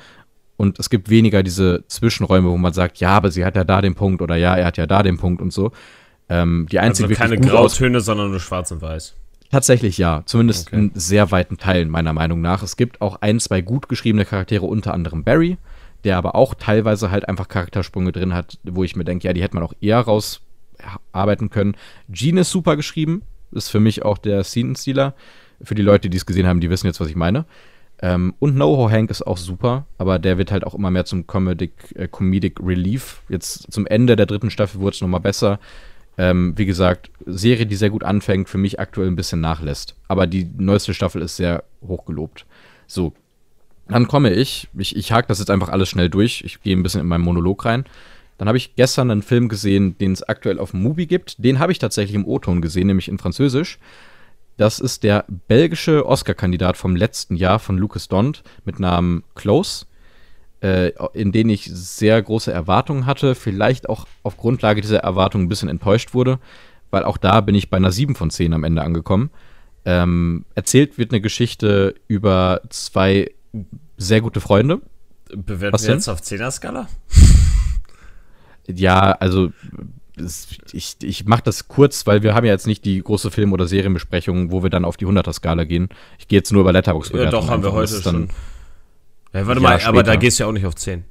Und 0.56 0.78
es 0.78 0.88
gibt 0.88 1.10
weniger 1.10 1.42
diese 1.42 1.84
Zwischenräume, 1.88 2.48
wo 2.48 2.56
man 2.56 2.72
sagt, 2.72 2.98
ja, 2.98 3.10
aber 3.10 3.30
sie 3.30 3.44
hat 3.44 3.56
ja 3.56 3.64
da 3.64 3.80
den 3.80 3.94
Punkt 3.94 4.22
oder 4.22 4.36
ja, 4.36 4.56
er 4.56 4.66
hat 4.66 4.76
ja 4.76 4.86
da 4.86 5.02
den 5.02 5.18
Punkt 5.18 5.42
und 5.42 5.52
so. 5.52 5.72
Ähm, 6.28 6.66
die 6.70 6.78
einzige 6.78 7.08
also 7.08 7.20
keine 7.20 7.38
Grautöne, 7.38 8.00
sondern 8.00 8.30
nur 8.30 8.40
schwarz 8.40 8.70
und 8.70 8.80
weiß. 8.80 9.14
Tatsächlich 9.50 9.98
ja, 9.98 10.22
zumindest 10.26 10.68
okay. 10.68 10.76
in 10.76 10.90
sehr 10.94 11.30
weiten 11.30 11.58
Teilen 11.58 11.88
meiner 11.88 12.12
Meinung 12.12 12.40
nach. 12.40 12.62
Es 12.62 12.76
gibt 12.76 13.00
auch 13.00 13.20
ein, 13.20 13.40
zwei 13.40 13.60
gut 13.60 13.88
geschriebene 13.88 14.24
Charaktere, 14.24 14.64
unter 14.66 14.94
anderem 14.94 15.22
Barry, 15.22 15.58
der 16.04 16.16
aber 16.16 16.34
auch 16.34 16.54
teilweise 16.54 17.10
halt 17.10 17.28
einfach 17.28 17.48
Charaktersprünge 17.48 18.12
drin 18.12 18.34
hat, 18.34 18.58
wo 18.62 18.84
ich 18.84 18.96
mir 18.96 19.04
denke, 19.04 19.26
ja, 19.26 19.32
die 19.32 19.42
hätte 19.42 19.54
man 19.54 19.64
auch 19.64 19.74
eher 19.80 20.00
rausarbeiten 20.00 21.50
können. 21.50 21.76
Gene 22.08 22.42
ist 22.42 22.50
super 22.50 22.76
geschrieben, 22.76 23.22
ist 23.52 23.70
für 23.70 23.80
mich 23.80 24.04
auch 24.04 24.18
der 24.18 24.44
Scene-Stealer. 24.44 25.14
Für 25.62 25.74
die 25.74 25.82
Leute, 25.82 26.10
die 26.10 26.16
es 26.16 26.26
gesehen 26.26 26.46
haben, 26.46 26.60
die 26.60 26.70
wissen 26.70 26.86
jetzt, 26.86 27.00
was 27.00 27.08
ich 27.08 27.16
meine. 27.16 27.46
Ähm, 28.02 28.34
und 28.38 28.56
NoHo 28.56 28.90
Hank 28.90 29.10
ist 29.10 29.26
auch 29.26 29.38
super, 29.38 29.86
aber 29.98 30.18
der 30.18 30.36
wird 30.36 30.50
halt 30.50 30.64
auch 30.66 30.74
immer 30.74 30.90
mehr 30.90 31.04
zum 31.04 31.26
Comedic, 31.26 31.94
äh, 31.94 32.08
Comedic 32.08 32.60
Relief. 32.60 33.22
Jetzt 33.28 33.72
zum 33.72 33.86
Ende 33.86 34.16
der 34.16 34.26
dritten 34.26 34.50
Staffel 34.50 34.80
wurde 34.80 34.94
es 34.94 35.00
nochmal 35.00 35.20
besser. 35.20 35.60
Ähm, 36.16 36.54
wie 36.56 36.66
gesagt, 36.66 37.10
Serie, 37.24 37.66
die 37.66 37.76
sehr 37.76 37.90
gut 37.90 38.04
anfängt, 38.04 38.48
für 38.48 38.58
mich 38.58 38.78
aktuell 38.78 39.08
ein 39.08 39.16
bisschen 39.16 39.40
nachlässt. 39.40 39.96
Aber 40.08 40.26
die 40.26 40.48
neueste 40.56 40.94
Staffel 40.94 41.22
ist 41.22 41.36
sehr 41.36 41.64
hoch 41.82 42.04
gelobt. 42.04 42.46
So, 42.86 43.14
dann 43.88 44.08
komme 44.08 44.32
ich, 44.32 44.68
ich, 44.76 44.96
ich 44.96 45.12
hake 45.12 45.28
das 45.28 45.38
jetzt 45.38 45.50
einfach 45.50 45.68
alles 45.68 45.88
schnell 45.88 46.08
durch, 46.08 46.42
ich 46.44 46.60
gehe 46.62 46.76
ein 46.76 46.82
bisschen 46.82 47.00
in 47.00 47.06
meinen 47.06 47.24
Monolog 47.24 47.64
rein. 47.64 47.84
Dann 48.38 48.48
habe 48.48 48.58
ich 48.58 48.74
gestern 48.74 49.10
einen 49.10 49.22
Film 49.22 49.48
gesehen, 49.48 49.96
den 49.98 50.12
es 50.12 50.22
aktuell 50.22 50.58
auf 50.58 50.72
Mubi 50.74 51.06
gibt. 51.06 51.42
Den 51.44 51.58
habe 51.58 51.72
ich 51.72 51.78
tatsächlich 51.78 52.16
im 52.16 52.26
O-Ton 52.26 52.62
gesehen, 52.62 52.88
nämlich 52.88 53.08
in 53.08 53.18
Französisch. 53.18 53.78
Das 54.56 54.80
ist 54.80 55.02
der 55.02 55.24
belgische 55.48 56.06
Oscar-Kandidat 56.06 56.76
vom 56.76 56.96
letzten 56.96 57.36
Jahr 57.36 57.58
von 57.58 57.76
Lucas 57.76 58.08
Dont 58.08 58.42
mit 58.64 58.78
Namen 58.78 59.24
Close, 59.34 59.86
äh, 60.60 60.92
in 61.12 61.32
den 61.32 61.48
ich 61.48 61.64
sehr 61.72 62.20
große 62.22 62.52
Erwartungen 62.52 63.06
hatte, 63.06 63.34
vielleicht 63.34 63.88
auch 63.88 64.06
auf 64.22 64.36
Grundlage 64.36 64.80
dieser 64.80 65.00
Erwartungen 65.00 65.46
ein 65.46 65.48
bisschen 65.48 65.68
enttäuscht 65.68 66.14
wurde, 66.14 66.38
weil 66.90 67.04
auch 67.04 67.18
da 67.18 67.40
bin 67.40 67.54
ich 67.54 67.70
bei 67.70 67.76
einer 67.76 67.92
7 67.92 68.14
von 68.14 68.30
10 68.30 68.54
am 68.54 68.64
Ende 68.64 68.82
angekommen. 68.82 69.30
Ähm, 69.84 70.44
erzählt 70.54 70.98
wird 70.98 71.12
eine 71.12 71.20
Geschichte 71.20 71.94
über 72.06 72.62
zwei 72.70 73.30
sehr 73.96 74.20
gute 74.20 74.40
Freunde. 74.40 74.80
Bewerten 75.34 75.74
Was 75.74 75.86
wir 75.86 75.94
jetzt 75.94 76.08
auf 76.08 76.20
10er-Skala? 76.20 76.88
Ja, 78.66 79.12
also 79.12 79.52
ich, 80.72 80.96
ich 81.02 81.24
mache 81.26 81.42
das 81.42 81.68
kurz, 81.68 82.06
weil 82.06 82.22
wir 82.22 82.34
haben 82.34 82.44
ja 82.44 82.52
jetzt 82.52 82.66
nicht 82.66 82.84
die 82.84 83.02
große 83.02 83.30
Film- 83.30 83.52
oder 83.52 83.66
Serienbesprechung, 83.66 84.52
wo 84.52 84.62
wir 84.62 84.70
dann 84.70 84.84
auf 84.84 84.96
die 84.96 85.06
100er-Skala 85.06 85.64
gehen. 85.64 85.88
Ich 86.18 86.28
gehe 86.28 86.38
jetzt 86.38 86.52
nur 86.52 86.60
über 86.60 86.72
letterbox 86.72 87.10
Ja, 87.10 87.30
doch, 87.30 87.48
haben 87.48 87.62
wir 87.62 87.72
heute 87.72 88.00
schon. 88.00 88.28
Ja, 89.32 89.46
warte 89.46 89.60
mal, 89.60 89.80
aber 89.82 90.02
da 90.02 90.16
gehst 90.16 90.38
du 90.38 90.44
ja 90.44 90.48
auch 90.48 90.52
nicht 90.52 90.66
auf 90.66 90.76
10. 90.76 91.04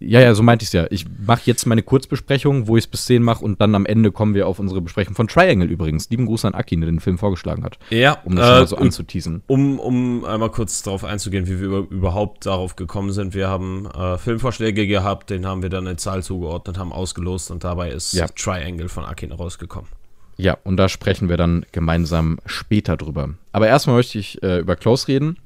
Ja, 0.00 0.20
ja, 0.20 0.34
so 0.34 0.42
meinte 0.42 0.64
ich 0.64 0.68
es 0.68 0.72
ja. 0.72 0.86
Ich 0.90 1.06
mache 1.26 1.42
jetzt 1.44 1.66
meine 1.66 1.82
Kurzbesprechung, 1.82 2.66
wo 2.66 2.76
ich 2.76 2.84
es 2.84 2.88
bis 2.88 3.06
10 3.06 3.22
mache 3.22 3.44
und 3.44 3.60
dann 3.60 3.74
am 3.74 3.86
Ende 3.86 4.12
kommen 4.12 4.34
wir 4.34 4.46
auf 4.48 4.58
unsere 4.58 4.80
Besprechung 4.80 5.14
von 5.14 5.28
Triangle 5.28 5.68
übrigens. 5.68 6.10
Lieben 6.10 6.26
Gruß 6.26 6.44
an 6.44 6.54
Aki, 6.54 6.76
der 6.76 6.86
den 6.86 7.00
Film 7.00 7.16
vorgeschlagen 7.16 7.64
hat. 7.64 7.78
Ja. 7.90 8.18
Um 8.24 8.36
das 8.36 8.44
äh, 8.44 8.48
schon 8.48 8.58
mal 8.58 8.66
so 8.66 8.76
anzuteasen. 8.76 9.42
Um, 9.46 9.78
um 9.78 10.24
einmal 10.24 10.50
kurz 10.50 10.82
darauf 10.82 11.04
einzugehen, 11.04 11.46
wie 11.46 11.60
wir 11.60 11.86
überhaupt 11.90 12.46
darauf 12.46 12.76
gekommen 12.76 13.12
sind. 13.12 13.34
Wir 13.34 13.48
haben 13.48 13.86
äh, 13.86 14.18
Filmvorschläge 14.18 14.86
gehabt, 14.86 15.30
den 15.30 15.46
haben 15.46 15.62
wir 15.62 15.70
dann 15.70 15.86
eine 15.86 15.96
Zahl 15.96 16.22
zugeordnet, 16.22 16.76
haben 16.78 16.92
ausgelost 16.92 17.50
und 17.50 17.64
dabei 17.64 17.90
ist 17.90 18.12
ja. 18.12 18.26
Triangle 18.28 18.88
von 18.88 19.04
Akin 19.04 19.32
rausgekommen. 19.32 19.88
Ja, 20.36 20.58
und 20.64 20.76
da 20.76 20.88
sprechen 20.88 21.28
wir 21.28 21.36
dann 21.36 21.64
gemeinsam 21.70 22.40
später 22.44 22.96
drüber. 22.96 23.30
Aber 23.52 23.68
erstmal 23.68 23.96
möchte 23.96 24.18
ich 24.18 24.42
äh, 24.42 24.58
über 24.58 24.74
Close 24.74 25.06
reden 25.06 25.38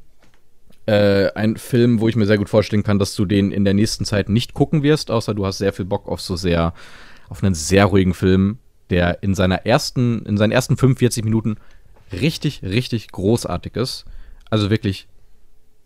äh, 0.88 1.30
ein 1.34 1.58
Film, 1.58 2.00
wo 2.00 2.08
ich 2.08 2.16
mir 2.16 2.24
sehr 2.24 2.38
gut 2.38 2.48
vorstellen 2.48 2.82
kann, 2.82 2.98
dass 2.98 3.14
du 3.14 3.26
den 3.26 3.52
in 3.52 3.66
der 3.66 3.74
nächsten 3.74 4.06
Zeit 4.06 4.30
nicht 4.30 4.54
gucken 4.54 4.82
wirst, 4.82 5.10
außer 5.10 5.34
du 5.34 5.44
hast 5.44 5.58
sehr 5.58 5.74
viel 5.74 5.84
Bock 5.84 6.08
auf 6.08 6.22
so 6.22 6.34
sehr, 6.34 6.72
auf 7.28 7.44
einen 7.44 7.54
sehr 7.54 7.84
ruhigen 7.84 8.14
Film, 8.14 8.56
der 8.88 9.22
in 9.22 9.34
seiner 9.34 9.66
ersten, 9.66 10.24
in 10.24 10.38
seinen 10.38 10.50
ersten 10.50 10.78
45 10.78 11.24
Minuten 11.24 11.56
richtig, 12.10 12.62
richtig 12.62 13.12
großartig 13.12 13.76
ist. 13.76 14.06
Also 14.48 14.70
wirklich 14.70 15.08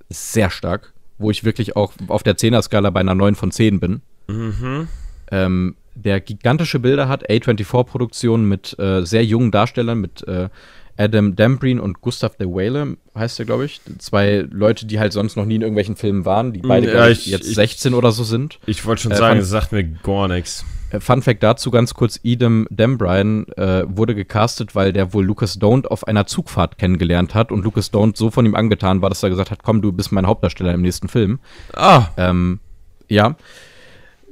sehr 0.08 0.50
stark, 0.50 0.92
wo 1.18 1.32
ich 1.32 1.42
wirklich 1.42 1.74
auch 1.74 1.94
auf 2.06 2.22
der 2.22 2.36
10er-Skala 2.36 2.90
bei 2.90 3.00
einer 3.00 3.16
9 3.16 3.34
von 3.34 3.50
10 3.50 3.80
bin. 3.80 4.02
Mhm. 4.28 4.86
Ähm, 5.32 5.74
der 5.96 6.20
gigantische 6.20 6.78
Bilder 6.78 7.08
hat, 7.08 7.28
A24-Produktion 7.28 8.44
mit 8.44 8.78
äh, 8.78 9.04
sehr 9.04 9.24
jungen 9.24 9.50
Darstellern, 9.50 10.00
mit 10.00 10.26
äh, 10.28 10.48
Adam 10.98 11.34
Dambreen 11.36 11.80
und 11.80 12.00
Gustav 12.00 12.36
de 12.36 12.46
Whale, 12.46 12.96
heißt 13.16 13.38
der, 13.38 13.46
glaube 13.46 13.64
ich. 13.64 13.80
Zwei 13.98 14.46
Leute, 14.50 14.86
die 14.86 14.98
halt 15.00 15.12
sonst 15.12 15.36
noch 15.36 15.44
nie 15.46 15.56
in 15.56 15.62
irgendwelchen 15.62 15.96
Filmen 15.96 16.24
waren, 16.24 16.52
die 16.52 16.60
beide, 16.60 16.86
Ja, 16.88 16.92
glaub 16.92 17.08
ich, 17.08 17.26
jetzt 17.26 17.48
ich- 17.48 17.54
16 17.54 17.94
oder 17.94 18.12
so 18.12 18.24
sind. 18.24 18.58
Ich 18.66 18.84
wollte 18.84 19.02
schon 19.02 19.12
Äh, 19.12 19.16
sagen, 19.16 19.40
es 19.40 19.48
sagt 19.48 19.72
mir 19.72 19.84
gar 19.84 20.28
nichts. 20.28 20.64
Äh, 20.90 21.00
Fun 21.00 21.22
Fact 21.22 21.42
dazu 21.42 21.70
ganz 21.70 21.94
kurz: 21.94 22.20
Edam 22.22 22.66
Dambrine 22.70 23.46
äh, 23.56 23.84
wurde 23.88 24.14
gecastet, 24.14 24.74
weil 24.74 24.92
der 24.92 25.14
wohl 25.14 25.24
Lucas 25.24 25.58
Don't 25.58 25.86
auf 25.86 26.06
einer 26.06 26.26
Zugfahrt 26.26 26.76
kennengelernt 26.78 27.34
hat 27.34 27.50
und 27.50 27.64
Lucas 27.64 27.92
Don't 27.92 28.16
so 28.18 28.30
von 28.30 28.44
ihm 28.44 28.54
angetan 28.54 29.00
war, 29.00 29.08
dass 29.08 29.22
er 29.22 29.30
gesagt 29.30 29.50
hat: 29.50 29.62
Komm, 29.62 29.80
du 29.80 29.92
bist 29.92 30.12
mein 30.12 30.26
Hauptdarsteller 30.26 30.74
im 30.74 30.82
nächsten 30.82 31.08
Film. 31.08 31.38
Ah, 31.74 32.08
Ähm, 32.18 32.60
ja. 33.08 33.36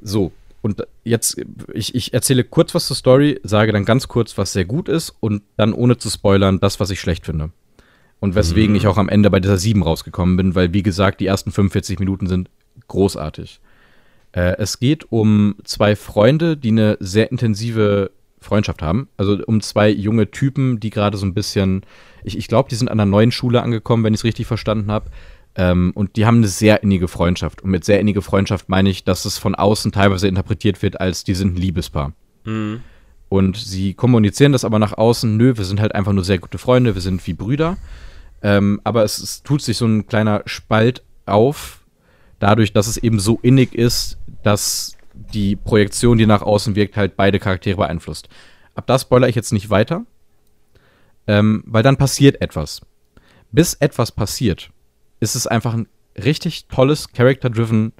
So. 0.02 0.32
Und 0.62 0.86
jetzt, 1.04 1.40
ich, 1.72 1.94
ich 1.94 2.12
erzähle 2.12 2.44
kurz 2.44 2.74
was 2.74 2.86
zur 2.86 2.96
Story, 2.96 3.40
sage 3.42 3.72
dann 3.72 3.84
ganz 3.84 4.08
kurz, 4.08 4.36
was 4.36 4.52
sehr 4.52 4.66
gut 4.66 4.88
ist 4.88 5.14
und 5.20 5.42
dann 5.56 5.72
ohne 5.72 5.96
zu 5.96 6.10
spoilern, 6.10 6.60
das, 6.60 6.80
was 6.80 6.90
ich 6.90 7.00
schlecht 7.00 7.26
finde. 7.26 7.50
Und 8.20 8.34
weswegen 8.34 8.76
ich 8.76 8.86
auch 8.86 8.98
am 8.98 9.08
Ende 9.08 9.30
bei 9.30 9.40
dieser 9.40 9.56
7 9.56 9.82
rausgekommen 9.82 10.36
bin, 10.36 10.54
weil, 10.54 10.74
wie 10.74 10.82
gesagt, 10.82 11.20
die 11.20 11.26
ersten 11.26 11.50
45 11.50 11.98
Minuten 11.98 12.26
sind 12.26 12.50
großartig. 12.88 13.60
Äh, 14.32 14.56
es 14.58 14.78
geht 14.78 15.10
um 15.10 15.56
zwei 15.64 15.96
Freunde, 15.96 16.58
die 16.58 16.68
eine 16.68 16.98
sehr 17.00 17.30
intensive 17.32 18.10
Freundschaft 18.40 18.82
haben. 18.82 19.08
Also 19.16 19.38
um 19.46 19.60
zwei 19.60 19.90
junge 19.90 20.30
Typen, 20.30 20.80
die 20.80 20.90
gerade 20.90 21.16
so 21.16 21.26
ein 21.26 21.34
bisschen, 21.34 21.82
ich, 22.22 22.36
ich 22.36 22.48
glaube, 22.48 22.68
die 22.68 22.74
sind 22.74 22.88
an 22.88 23.00
einer 23.00 23.10
neuen 23.10 23.32
Schule 23.32 23.62
angekommen, 23.62 24.04
wenn 24.04 24.14
ich 24.14 24.20
es 24.20 24.24
richtig 24.24 24.46
verstanden 24.46 24.90
habe. 24.90 25.10
Ähm, 25.60 25.92
und 25.94 26.16
die 26.16 26.24
haben 26.24 26.38
eine 26.38 26.48
sehr 26.48 26.82
innige 26.82 27.06
Freundschaft. 27.06 27.60
Und 27.60 27.70
mit 27.70 27.84
sehr 27.84 28.00
innige 28.00 28.22
Freundschaft 28.22 28.70
meine 28.70 28.88
ich, 28.88 29.04
dass 29.04 29.26
es 29.26 29.36
von 29.36 29.54
außen 29.54 29.92
teilweise 29.92 30.26
interpretiert 30.26 30.80
wird, 30.80 30.98
als 31.02 31.22
die 31.22 31.34
sind 31.34 31.54
ein 31.54 31.60
Liebespaar. 31.60 32.14
Und 33.28 33.58
sie 33.58 33.92
kommunizieren 33.92 34.52
das 34.52 34.64
aber 34.64 34.78
nach 34.78 34.96
außen, 34.96 35.36
nö, 35.36 35.58
wir 35.58 35.66
sind 35.66 35.78
halt 35.78 35.94
einfach 35.94 36.14
nur 36.14 36.24
sehr 36.24 36.38
gute 36.38 36.56
Freunde, 36.56 36.94
wir 36.94 37.02
sind 37.02 37.24
wie 37.26 37.34
Brüder. 37.34 37.76
Ähm, 38.42 38.80
aber 38.84 39.04
es, 39.04 39.18
es 39.18 39.42
tut 39.42 39.60
sich 39.60 39.76
so 39.76 39.84
ein 39.84 40.06
kleiner 40.06 40.40
Spalt 40.46 41.02
auf, 41.26 41.84
dadurch, 42.38 42.72
dass 42.72 42.86
es 42.86 42.96
eben 42.96 43.20
so 43.20 43.38
innig 43.42 43.74
ist, 43.74 44.16
dass 44.42 44.96
die 45.12 45.56
Projektion, 45.56 46.16
die 46.16 46.24
nach 46.24 46.40
außen 46.40 46.74
wirkt, 46.74 46.96
halt 46.96 47.18
beide 47.18 47.38
Charaktere 47.38 47.76
beeinflusst. 47.76 48.30
Ab 48.74 48.86
da 48.86 48.98
spoilere 48.98 49.28
ich 49.28 49.36
jetzt 49.36 49.52
nicht 49.52 49.68
weiter, 49.68 50.06
ähm, 51.26 51.62
weil 51.66 51.82
dann 51.82 51.98
passiert 51.98 52.40
etwas. 52.40 52.80
Bis 53.52 53.74
etwas 53.74 54.10
passiert, 54.10 54.70
ist 55.20 55.34
es 55.34 55.46
einfach 55.46 55.74
ein 55.74 55.86
richtig 56.16 56.66
tolles 56.66 57.12
Character-driven 57.12 57.92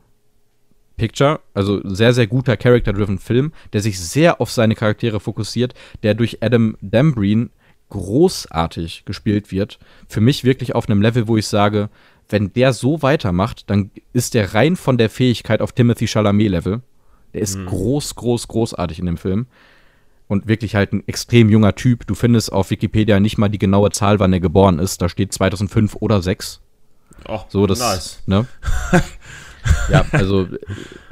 Picture, 0.97 1.41
also 1.55 1.81
sehr, 1.89 2.13
sehr 2.13 2.27
guter 2.27 2.57
Character-driven 2.57 3.19
Film, 3.19 3.53
der 3.73 3.81
sich 3.81 3.99
sehr 3.99 4.41
auf 4.41 4.51
seine 4.51 4.75
Charaktere 4.75 5.21
fokussiert, 5.21 5.75
der 6.03 6.15
durch 6.15 6.43
Adam 6.43 6.77
Dambreen 6.81 7.51
großartig 7.89 9.05
gespielt 9.05 9.51
wird. 9.51 9.79
Für 10.09 10.21
mich 10.21 10.45
wirklich 10.45 10.75
auf 10.75 10.89
einem 10.89 11.03
Level, 11.03 11.29
wo 11.29 11.37
ich 11.37 11.47
sage, 11.47 11.91
wenn 12.29 12.53
der 12.53 12.73
so 12.73 13.03
weitermacht, 13.03 13.69
dann 13.69 13.91
ist 14.13 14.35
der 14.35 14.55
rein 14.55 14.77
von 14.77 14.99
der 14.99 15.11
Fähigkeit 15.11 15.61
auf 15.61 15.73
Timothy 15.73 16.07
Chalamet-Level. 16.07 16.83
Der 17.35 17.41
ist 17.41 17.65
groß, 17.65 18.15
groß, 18.17 18.49
großartig 18.49 18.99
in 18.99 19.07
dem 19.07 19.17
Film. 19.17 19.47
Und 20.29 20.47
wirklich 20.47 20.77
halt 20.77 20.93
ein 20.93 21.03
extrem 21.09 21.49
junger 21.49 21.75
Typ. 21.75 22.07
Du 22.07 22.15
findest 22.15 22.53
auf 22.53 22.71
Wikipedia 22.71 23.19
nicht 23.19 23.39
mal 23.39 23.49
die 23.49 23.59
genaue 23.59 23.91
Zahl, 23.91 24.21
wann 24.21 24.33
er 24.33 24.41
geboren 24.41 24.79
ist. 24.79 25.03
Da 25.03 25.09
steht 25.09 25.33
2005 25.33 25.97
oder 25.97 26.23
6. 26.23 26.61
oh, 27.29 27.41
So, 27.49 27.67
das, 27.67 27.79
nice. 27.79 28.23
ne? 28.27 28.47
ja, 29.91 30.05
also 30.13 30.49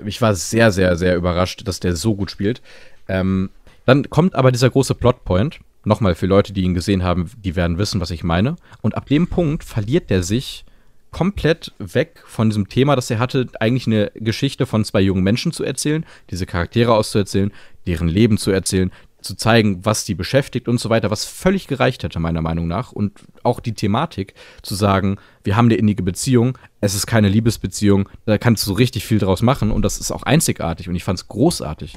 ich 0.04 0.20
war 0.20 0.34
sehr, 0.34 0.72
sehr, 0.72 0.96
sehr 0.96 1.16
überrascht, 1.16 1.66
dass 1.66 1.80
der 1.80 1.96
so 1.96 2.14
gut 2.14 2.30
spielt. 2.30 2.62
Ähm, 3.08 3.50
dann 3.86 4.08
kommt 4.10 4.34
aber 4.34 4.52
dieser 4.52 4.70
große 4.70 4.94
Plotpoint. 4.94 5.60
Nochmal 5.84 6.14
für 6.14 6.26
Leute, 6.26 6.52
die 6.52 6.62
ihn 6.62 6.74
gesehen 6.74 7.02
haben, 7.02 7.30
die 7.42 7.56
werden 7.56 7.78
wissen, 7.78 8.00
was 8.00 8.10
ich 8.10 8.24
meine. 8.24 8.56
Und 8.82 8.96
ab 8.96 9.06
dem 9.06 9.28
Punkt 9.28 9.64
verliert 9.64 10.10
der 10.10 10.22
sich 10.22 10.64
komplett 11.10 11.72
weg 11.78 12.22
von 12.26 12.50
diesem 12.50 12.68
Thema, 12.68 12.94
das 12.94 13.10
er 13.10 13.18
hatte, 13.18 13.46
eigentlich 13.60 13.86
eine 13.86 14.10
Geschichte 14.14 14.66
von 14.66 14.84
zwei 14.84 15.00
jungen 15.00 15.22
Menschen 15.22 15.52
zu 15.52 15.64
erzählen, 15.64 16.04
diese 16.30 16.44
Charaktere 16.44 16.94
auszuerzählen, 16.94 17.52
deren 17.86 18.08
Leben 18.08 18.36
zu 18.36 18.50
erzählen, 18.50 18.92
zu 19.20 19.34
zeigen, 19.34 19.84
was 19.84 20.04
die 20.04 20.14
beschäftigt 20.14 20.68
und 20.68 20.78
so 20.78 20.90
weiter, 20.90 21.10
was 21.10 21.24
völlig 21.24 21.66
gereicht 21.66 22.02
hätte, 22.02 22.20
meiner 22.20 22.40
Meinung 22.40 22.68
nach. 22.68 22.92
Und 22.92 23.12
auch 23.42 23.60
die 23.60 23.74
Thematik 23.74 24.34
zu 24.62 24.74
sagen, 24.74 25.16
wir 25.42 25.56
haben 25.56 25.66
eine 25.66 25.74
innige 25.74 26.02
Beziehung, 26.02 26.56
es 26.80 26.94
ist 26.94 27.06
keine 27.06 27.28
Liebesbeziehung, 27.28 28.08
da 28.26 28.38
kannst 28.38 28.64
du 28.64 28.70
so 28.70 28.74
richtig 28.74 29.04
viel 29.04 29.18
draus 29.18 29.42
machen 29.42 29.70
und 29.70 29.82
das 29.82 29.98
ist 29.98 30.12
auch 30.12 30.22
einzigartig 30.22 30.88
und 30.88 30.94
ich 30.94 31.04
fand 31.04 31.18
es 31.18 31.28
großartig. 31.28 31.96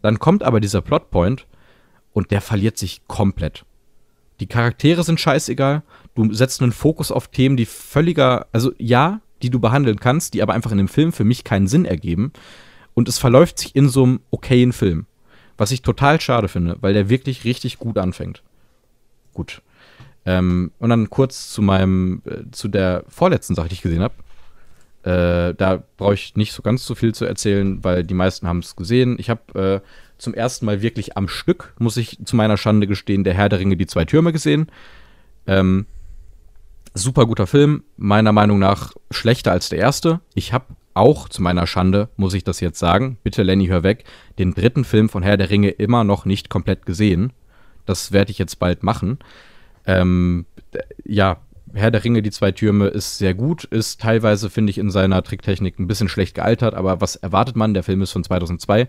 Dann 0.00 0.18
kommt 0.18 0.42
aber 0.42 0.60
dieser 0.60 0.80
Plotpoint 0.80 1.46
und 2.12 2.30
der 2.30 2.40
verliert 2.40 2.78
sich 2.78 3.02
komplett. 3.06 3.64
Die 4.40 4.46
Charaktere 4.46 5.04
sind 5.04 5.20
scheißegal. 5.20 5.82
Du 6.14 6.32
setzt 6.32 6.62
einen 6.62 6.72
Fokus 6.72 7.12
auf 7.12 7.28
Themen, 7.28 7.56
die 7.56 7.66
völliger, 7.66 8.46
also 8.52 8.72
ja, 8.78 9.20
die 9.42 9.50
du 9.50 9.60
behandeln 9.60 10.00
kannst, 10.00 10.34
die 10.34 10.42
aber 10.42 10.54
einfach 10.54 10.72
in 10.72 10.78
dem 10.78 10.88
Film 10.88 11.12
für 11.12 11.24
mich 11.24 11.44
keinen 11.44 11.68
Sinn 11.68 11.84
ergeben. 11.84 12.32
Und 12.94 13.08
es 13.08 13.18
verläuft 13.18 13.58
sich 13.58 13.76
in 13.76 13.88
so 13.88 14.02
einem 14.04 14.20
okayen 14.30 14.72
Film. 14.72 15.06
Was 15.56 15.70
ich 15.70 15.82
total 15.82 16.20
schade 16.20 16.48
finde, 16.48 16.76
weil 16.80 16.94
der 16.94 17.08
wirklich 17.08 17.44
richtig 17.44 17.78
gut 17.78 17.98
anfängt. 17.98 18.42
Gut. 19.34 19.62
Ähm, 20.24 20.72
und 20.78 20.90
dann 20.90 21.10
kurz 21.10 21.52
zu 21.52 21.62
meinem, 21.62 22.22
äh, 22.24 22.50
zu 22.52 22.68
der 22.68 23.04
vorletzten 23.08 23.54
Sache, 23.54 23.68
die 23.68 23.74
ich 23.74 23.82
gesehen 23.82 24.02
habe. 24.02 24.14
Äh, 25.02 25.54
da 25.54 25.82
brauche 25.96 26.14
ich 26.14 26.36
nicht 26.36 26.52
so 26.52 26.62
ganz 26.62 26.86
so 26.86 26.94
viel 26.94 27.12
zu 27.12 27.24
erzählen, 27.24 27.82
weil 27.82 28.04
die 28.04 28.14
meisten 28.14 28.46
haben 28.46 28.60
es 28.60 28.76
gesehen. 28.76 29.16
Ich 29.18 29.30
habe 29.30 29.82
äh, 29.82 29.88
zum 30.18 30.32
ersten 30.32 30.64
Mal 30.64 30.80
wirklich 30.80 31.16
am 31.16 31.26
Stück, 31.26 31.74
muss 31.78 31.96
ich 31.96 32.18
zu 32.24 32.36
meiner 32.36 32.56
Schande 32.56 32.86
gestehen, 32.86 33.24
der 33.24 33.34
Herr 33.34 33.48
der 33.48 33.58
Ringe, 33.58 33.76
die 33.76 33.86
zwei 33.86 34.04
Türme 34.04 34.32
gesehen. 34.32 34.70
Ähm, 35.48 35.86
super 36.94 37.26
guter 37.26 37.48
Film, 37.48 37.82
meiner 37.96 38.30
Meinung 38.30 38.60
nach 38.60 38.92
schlechter 39.10 39.50
als 39.50 39.68
der 39.70 39.80
erste. 39.80 40.20
Ich 40.34 40.52
habe 40.52 40.66
auch 40.94 41.28
zu 41.28 41.42
meiner 41.42 41.66
Schande, 41.66 42.08
muss 42.16 42.34
ich 42.34 42.44
das 42.44 42.60
jetzt 42.60 42.78
sagen, 42.78 43.18
bitte 43.22 43.42
Lenny, 43.42 43.66
hör 43.66 43.82
weg, 43.82 44.04
den 44.38 44.54
dritten 44.54 44.84
Film 44.84 45.08
von 45.08 45.22
Herr 45.22 45.36
der 45.36 45.50
Ringe 45.50 45.70
immer 45.70 46.04
noch 46.04 46.24
nicht 46.24 46.50
komplett 46.50 46.86
gesehen. 46.86 47.32
Das 47.86 48.12
werde 48.12 48.30
ich 48.30 48.38
jetzt 48.38 48.58
bald 48.58 48.82
machen. 48.82 49.18
Ähm, 49.86 50.46
ja, 51.04 51.38
Herr 51.74 51.90
der 51.90 52.04
Ringe, 52.04 52.22
die 52.22 52.30
zwei 52.30 52.52
Türme 52.52 52.88
ist 52.88 53.18
sehr 53.18 53.34
gut, 53.34 53.64
ist 53.64 54.00
teilweise, 54.00 54.50
finde 54.50 54.70
ich, 54.70 54.78
in 54.78 54.90
seiner 54.90 55.22
Tricktechnik 55.22 55.78
ein 55.78 55.86
bisschen 55.86 56.08
schlecht 56.08 56.34
gealtert, 56.34 56.74
aber 56.74 57.00
was 57.00 57.16
erwartet 57.16 57.56
man? 57.56 57.74
Der 57.74 57.82
Film 57.82 58.02
ist 58.02 58.12
von 58.12 58.24
2002. 58.24 58.88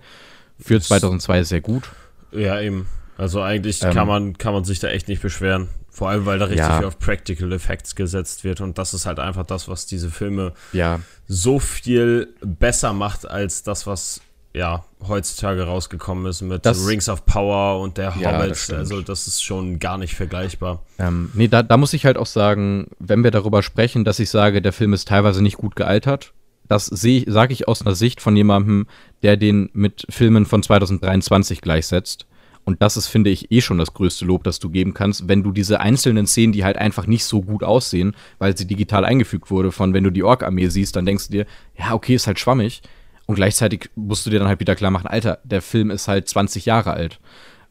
Für 0.60 0.80
2002 0.80 1.44
sehr 1.44 1.62
gut. 1.62 1.90
Ja, 2.32 2.60
eben. 2.60 2.88
Also 3.18 3.42
eigentlich 3.42 3.82
Ähm, 3.84 3.94
kann, 3.94 4.08
man, 4.08 4.38
kann 4.38 4.54
man 4.54 4.66
sich 4.66 4.80
da 4.80 4.90
echt 4.90 5.08
nicht 5.08 5.22
beschweren. 5.22 5.70
Vor 5.96 6.10
allem, 6.10 6.26
weil 6.26 6.40
da 6.40 6.46
richtig 6.46 6.66
Ja. 6.68 6.78
viel 6.80 6.88
auf 6.88 6.98
Practical 6.98 7.52
Effects 7.54 7.96
gesetzt 7.96 8.44
wird. 8.44 8.62
Und 8.62 8.80
das 8.80 8.96
ist 8.96 9.06
halt 9.06 9.20
einfach 9.20 9.46
das, 9.46 9.68
was 9.70 9.86
diese 9.86 10.10
Filme 10.10 10.54
Ja, 10.74 11.00
so 11.28 11.60
viel 11.60 12.34
besser 12.42 12.94
macht 12.94 13.30
als 13.30 13.62
das, 13.62 13.86
was 13.86 14.20
ja 14.56 14.84
heutzutage 15.08 15.64
rausgekommen 15.64 16.26
ist 16.26 16.42
mit 16.42 16.66
Das- 16.66 16.88
Rings 16.88 17.10
of 17.10 17.26
Power 17.26 17.80
und 17.80 17.98
der 17.98 18.14
Ja, 18.20 18.38
Hobbit. 18.38 18.52
das 18.52 18.64
stimmt. 18.64 18.80
also 18.80 19.02
das 19.02 19.28
ist 19.28 19.44
schon 19.44 19.78
gar 19.80 19.98
nicht 20.00 20.16
vergleichbar. 20.16 20.82
Ähm, 21.00 21.30
nee, 21.36 21.48
da, 21.48 21.62
da 21.64 21.78
muss 21.78 21.94
ich 21.94 22.06
halt 22.06 22.18
auch 22.18 22.26
sagen, 22.28 22.88
wenn 23.00 23.24
wir 23.24 23.32
darüber 23.32 23.62
sprechen, 23.64 24.04
dass 24.04 24.20
ich 24.20 24.30
sage, 24.32 24.62
der 24.64 24.74
Film 24.74 24.94
ist 24.94 25.08
teilweise 25.08 25.42
nicht 25.44 25.58
gut 25.58 25.76
gealtert, 25.76 26.34
das 26.68 26.86
sage 26.88 27.54
ich 27.54 27.68
aus 27.68 27.82
einer 27.82 27.94
Sicht 27.96 28.20
von 28.22 28.36
jemandem, 28.36 28.88
der 29.22 29.38
den 29.38 29.70
mit 29.74 30.06
Filmen 30.10 30.46
von 30.48 30.64
2023 30.64 31.62
gleichsetzt. 31.62 32.26
Und 32.66 32.82
das 32.82 32.96
ist, 32.96 33.08
finde 33.08 33.30
ich, 33.30 33.52
eh 33.52 33.60
schon 33.62 33.78
das 33.78 33.94
größte 33.94 34.24
Lob, 34.26 34.44
das 34.46 34.60
du 34.60 34.70
geben 34.70 34.94
kannst, 34.94 35.28
wenn 35.28 35.44
du 35.44 35.52
diese 35.52 35.80
einzelnen 35.82 36.26
Szenen, 36.28 36.54
die 36.54 36.64
halt 36.64 36.78
einfach 36.78 37.08
nicht 37.08 37.26
so 37.26 37.42
gut 37.42 37.64
aussehen, 37.64 38.16
weil 38.40 38.56
sie 38.58 38.66
digital 38.66 39.04
eingefügt 39.04 39.52
wurde, 39.52 39.72
von 39.74 39.94
wenn 39.94 40.04
du 40.06 40.12
die 40.12 40.24
Ork-Armee 40.24 40.70
siehst, 40.70 40.96
dann 40.96 41.06
denkst 41.06 41.28
du 41.28 41.32
dir, 41.34 41.46
ja, 41.78 41.94
okay, 41.94 42.16
ist 42.16 42.28
halt 42.28 42.40
schwammig. 42.40 42.82
Und 43.26 43.36
gleichzeitig 43.36 43.90
musst 43.96 44.26
du 44.26 44.30
dir 44.30 44.40
dann 44.40 44.48
halt 44.48 44.60
wieder 44.62 44.76
klar 44.76 44.92
machen, 44.92 45.08
Alter, 45.08 45.40
der 45.44 45.62
Film 45.62 45.92
ist 45.92 46.08
halt 46.08 46.28
20 46.30 46.66
Jahre 46.66 46.92
alt. 46.92 47.20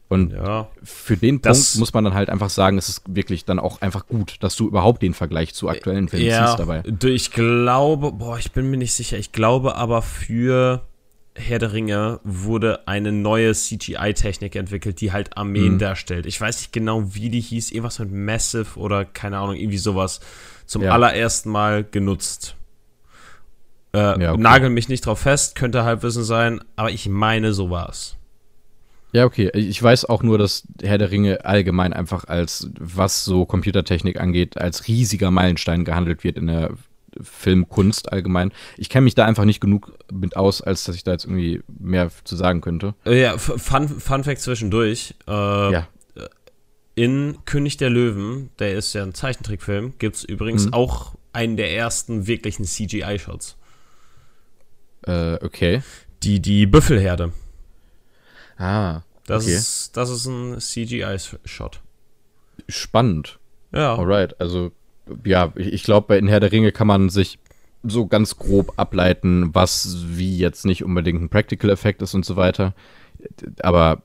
Und 0.09 0.31
Ja. 0.33 0.67
für 0.83 1.17
den 1.17 1.41
Das- 1.41 1.71
Punkt 1.71 1.79
muss 1.79 1.93
man 1.93 2.03
dann 2.03 2.13
halt 2.13 2.29
einfach 2.29 2.51
sagen, 2.51 2.77
es 2.77 2.87
ist 2.89 3.01
wirklich 3.07 3.45
dann 3.45 3.57
auch 3.57 3.81
einfach 3.81 4.05
gut, 4.05 4.35
dass 4.41 4.55
du 4.55 4.67
überhaupt 4.67 5.01
den 5.01 5.15
Vergleich 5.15 5.55
zu 5.55 5.69
aktuellen 5.69 6.07
Filmen 6.07 6.27
Ja, 6.27 6.45
ziehst 6.45 6.59
dabei. 6.59 6.83
ich 7.05 7.31
glaube, 7.31 8.11
boah, 8.11 8.37
ich 8.37 8.51
bin 8.51 8.69
mir 8.69 8.77
nicht 8.77 8.93
sicher. 8.93 9.17
Ich 9.17 9.31
glaube 9.31 9.75
aber 9.75 10.03
für 10.03 10.81
Herr 11.35 11.57
der 11.59 11.73
Ringe 11.73 12.19
wurde 12.23 12.87
eine 12.87 13.11
neue 13.11 13.53
CGI-Technik 13.53 14.55
entwickelt, 14.55 15.01
die 15.01 15.11
halt 15.11 15.35
Armeen 15.35 15.73
Mhm. 15.73 15.79
darstellt. 15.79 16.25
Ich 16.27 16.39
weiß 16.39 16.59
nicht 16.59 16.73
genau, 16.73 17.15
wie 17.15 17.29
die 17.29 17.41
hieß, 17.41 17.71
irgendwas 17.71 17.97
mit 17.99 18.11
Massive 18.11 18.77
oder 18.79 19.03
keine 19.03 19.39
Ahnung, 19.39 19.55
irgendwie 19.55 19.79
sowas 19.79 20.19
zum 20.67 20.83
Ja. 20.83 20.91
allerersten 20.91 21.49
Mal 21.49 21.83
genutzt. 21.83 22.55
Äh, 23.93 24.21
Ja, 24.21 24.33
okay. 24.33 24.41
Nagel 24.41 24.69
mich 24.69 24.89
nicht 24.89 25.05
drauf 25.05 25.19
fest, 25.19 25.55
könnte 25.55 25.83
Halbwissen 25.83 26.23
sein, 26.23 26.61
aber 26.75 26.91
ich 26.91 27.07
meine, 27.09 27.53
so 27.53 27.69
war 27.69 27.89
es. 27.89 28.15
Ja, 29.11 29.25
okay. 29.25 29.51
Ich 29.53 29.81
weiß 29.81 30.05
auch 30.05 30.23
nur, 30.23 30.39
dass 30.39 30.63
Herr 30.81 30.97
der 30.97 31.11
Ringe 31.11 31.45
allgemein 31.45 31.93
einfach 31.93 32.25
als, 32.25 32.69
was 32.79 33.23
so 33.23 33.45
Computertechnik 33.45 34.19
angeht, 34.19 34.57
als 34.57 34.87
riesiger 34.87 35.29
Meilenstein 35.29 35.85
gehandelt 35.85 36.23
wird 36.23 36.37
in 36.37 36.47
der 36.47 36.71
Filmkunst 37.21 38.11
allgemein. 38.11 38.51
Ich 38.77 38.89
kenne 38.89 39.03
mich 39.05 39.15
da 39.15 39.25
einfach 39.25 39.45
nicht 39.45 39.59
genug 39.61 39.93
mit 40.11 40.35
aus, 40.35 40.61
als 40.61 40.83
dass 40.85 40.95
ich 40.95 41.03
da 41.03 41.11
jetzt 41.11 41.25
irgendwie 41.25 41.61
mehr 41.79 42.09
zu 42.23 42.35
sagen 42.35 42.61
könnte. 42.61 42.95
Äh, 43.05 43.21
ja, 43.21 43.37
Fun, 43.37 43.87
Fun 43.87 44.23
Fact 44.23 44.41
zwischendurch. 44.41 45.15
Äh, 45.27 45.31
Ja. 45.73 45.87
in 46.95 47.39
König 47.45 47.77
der 47.77 47.89
Löwen, 47.89 48.51
der 48.59 48.75
ist 48.75 48.93
ja 48.93 49.01
ein 49.01 49.15
Zeichentrickfilm, 49.15 49.93
gibt 49.97 50.15
es 50.17 50.23
übrigens 50.23 50.67
Mhm. 50.67 50.73
auch 50.73 51.15
einen 51.33 51.57
der 51.57 51.75
ersten 51.75 52.27
wirklichen 52.27 52.65
CGI-Shots. 52.65 53.57
Äh, 55.07 55.35
okay. 55.43 55.81
Die, 56.21 56.39
die 56.39 56.65
Büffelherde. 56.67 57.33
Ah, 58.57 59.01
Das, 59.25 59.43
okay. 59.45 59.55
ist, 59.55 59.97
das 59.97 60.09
ist 60.11 60.25
ein 60.27 60.59
CGI-Shot. 60.59 61.81
Spannend. 62.69 63.39
Ja. 63.71 63.95
Alright, 63.95 64.39
also 64.39 64.71
ja, 65.25 65.51
ich, 65.55 65.83
glaube, 65.83 66.07
bei 66.07 66.17
In 66.17 66.27
Herr 66.27 66.39
der 66.39 66.51
Ringe 66.51 66.71
kann 66.71 66.87
man 66.87 67.09
sich 67.09 67.39
so 67.83 68.07
ganz 68.07 68.37
grob 68.37 68.73
ableiten, 68.77 69.53
was 69.53 70.05
wie 70.07 70.37
jetzt 70.37 70.65
nicht 70.65 70.83
unbedingt 70.83 71.21
ein 71.21 71.29
Practical-Effekt 71.29 72.01
ist 72.01 72.13
und 72.13 72.25
so 72.25 72.35
weiter. 72.35 72.73
Aber 73.61 74.03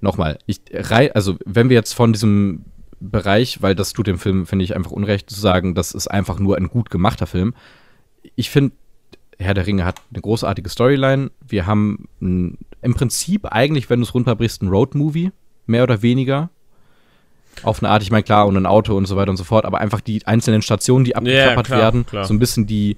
nochmal, 0.00 0.38
ich 0.46 0.60
also 1.14 1.36
wenn 1.44 1.68
wir 1.68 1.76
jetzt 1.76 1.92
von 1.92 2.12
diesem 2.12 2.64
Bereich, 3.00 3.62
weil 3.62 3.74
das 3.74 3.92
tut 3.92 4.06
dem 4.06 4.18
Film, 4.18 4.46
finde 4.46 4.64
ich, 4.64 4.76
einfach 4.76 4.90
unrecht 4.90 5.30
zu 5.30 5.40
sagen, 5.40 5.74
das 5.74 5.92
ist 5.92 6.08
einfach 6.08 6.38
nur 6.38 6.56
ein 6.56 6.68
gut 6.68 6.90
gemachter 6.90 7.26
Film. 7.26 7.54
Ich 8.36 8.50
finde, 8.50 8.74
Herr 9.38 9.54
der 9.54 9.66
Ringe 9.66 9.86
hat 9.86 10.00
eine 10.12 10.20
großartige 10.20 10.68
Storyline. 10.68 11.30
Wir 11.46 11.66
haben 11.66 12.08
ein, 12.20 12.58
im 12.82 12.94
Prinzip 12.94 13.46
eigentlich, 13.46 13.88
wenn 13.88 14.00
du 14.00 14.04
es 14.06 14.14
runterbrichst, 14.14 14.62
ein 14.62 14.68
Road-Movie, 14.68 15.32
mehr 15.66 15.82
oder 15.82 16.02
weniger. 16.02 16.50
Auf 17.62 17.82
eine 17.82 17.90
Art, 17.90 18.02
ich 18.02 18.10
meine, 18.10 18.22
klar, 18.22 18.46
und 18.46 18.56
ein 18.56 18.66
Auto 18.66 18.96
und 18.96 19.06
so 19.06 19.16
weiter 19.16 19.30
und 19.30 19.36
so 19.36 19.44
fort, 19.44 19.64
aber 19.64 19.78
einfach 19.78 20.00
die 20.00 20.24
einzelnen 20.26 20.62
Stationen, 20.62 21.04
die 21.04 21.16
abgeklappert 21.16 21.66
klar, 21.66 21.80
werden, 21.80 22.06
klar. 22.06 22.24
so 22.24 22.32
ein 22.32 22.38
bisschen 22.38 22.66
die, 22.66 22.96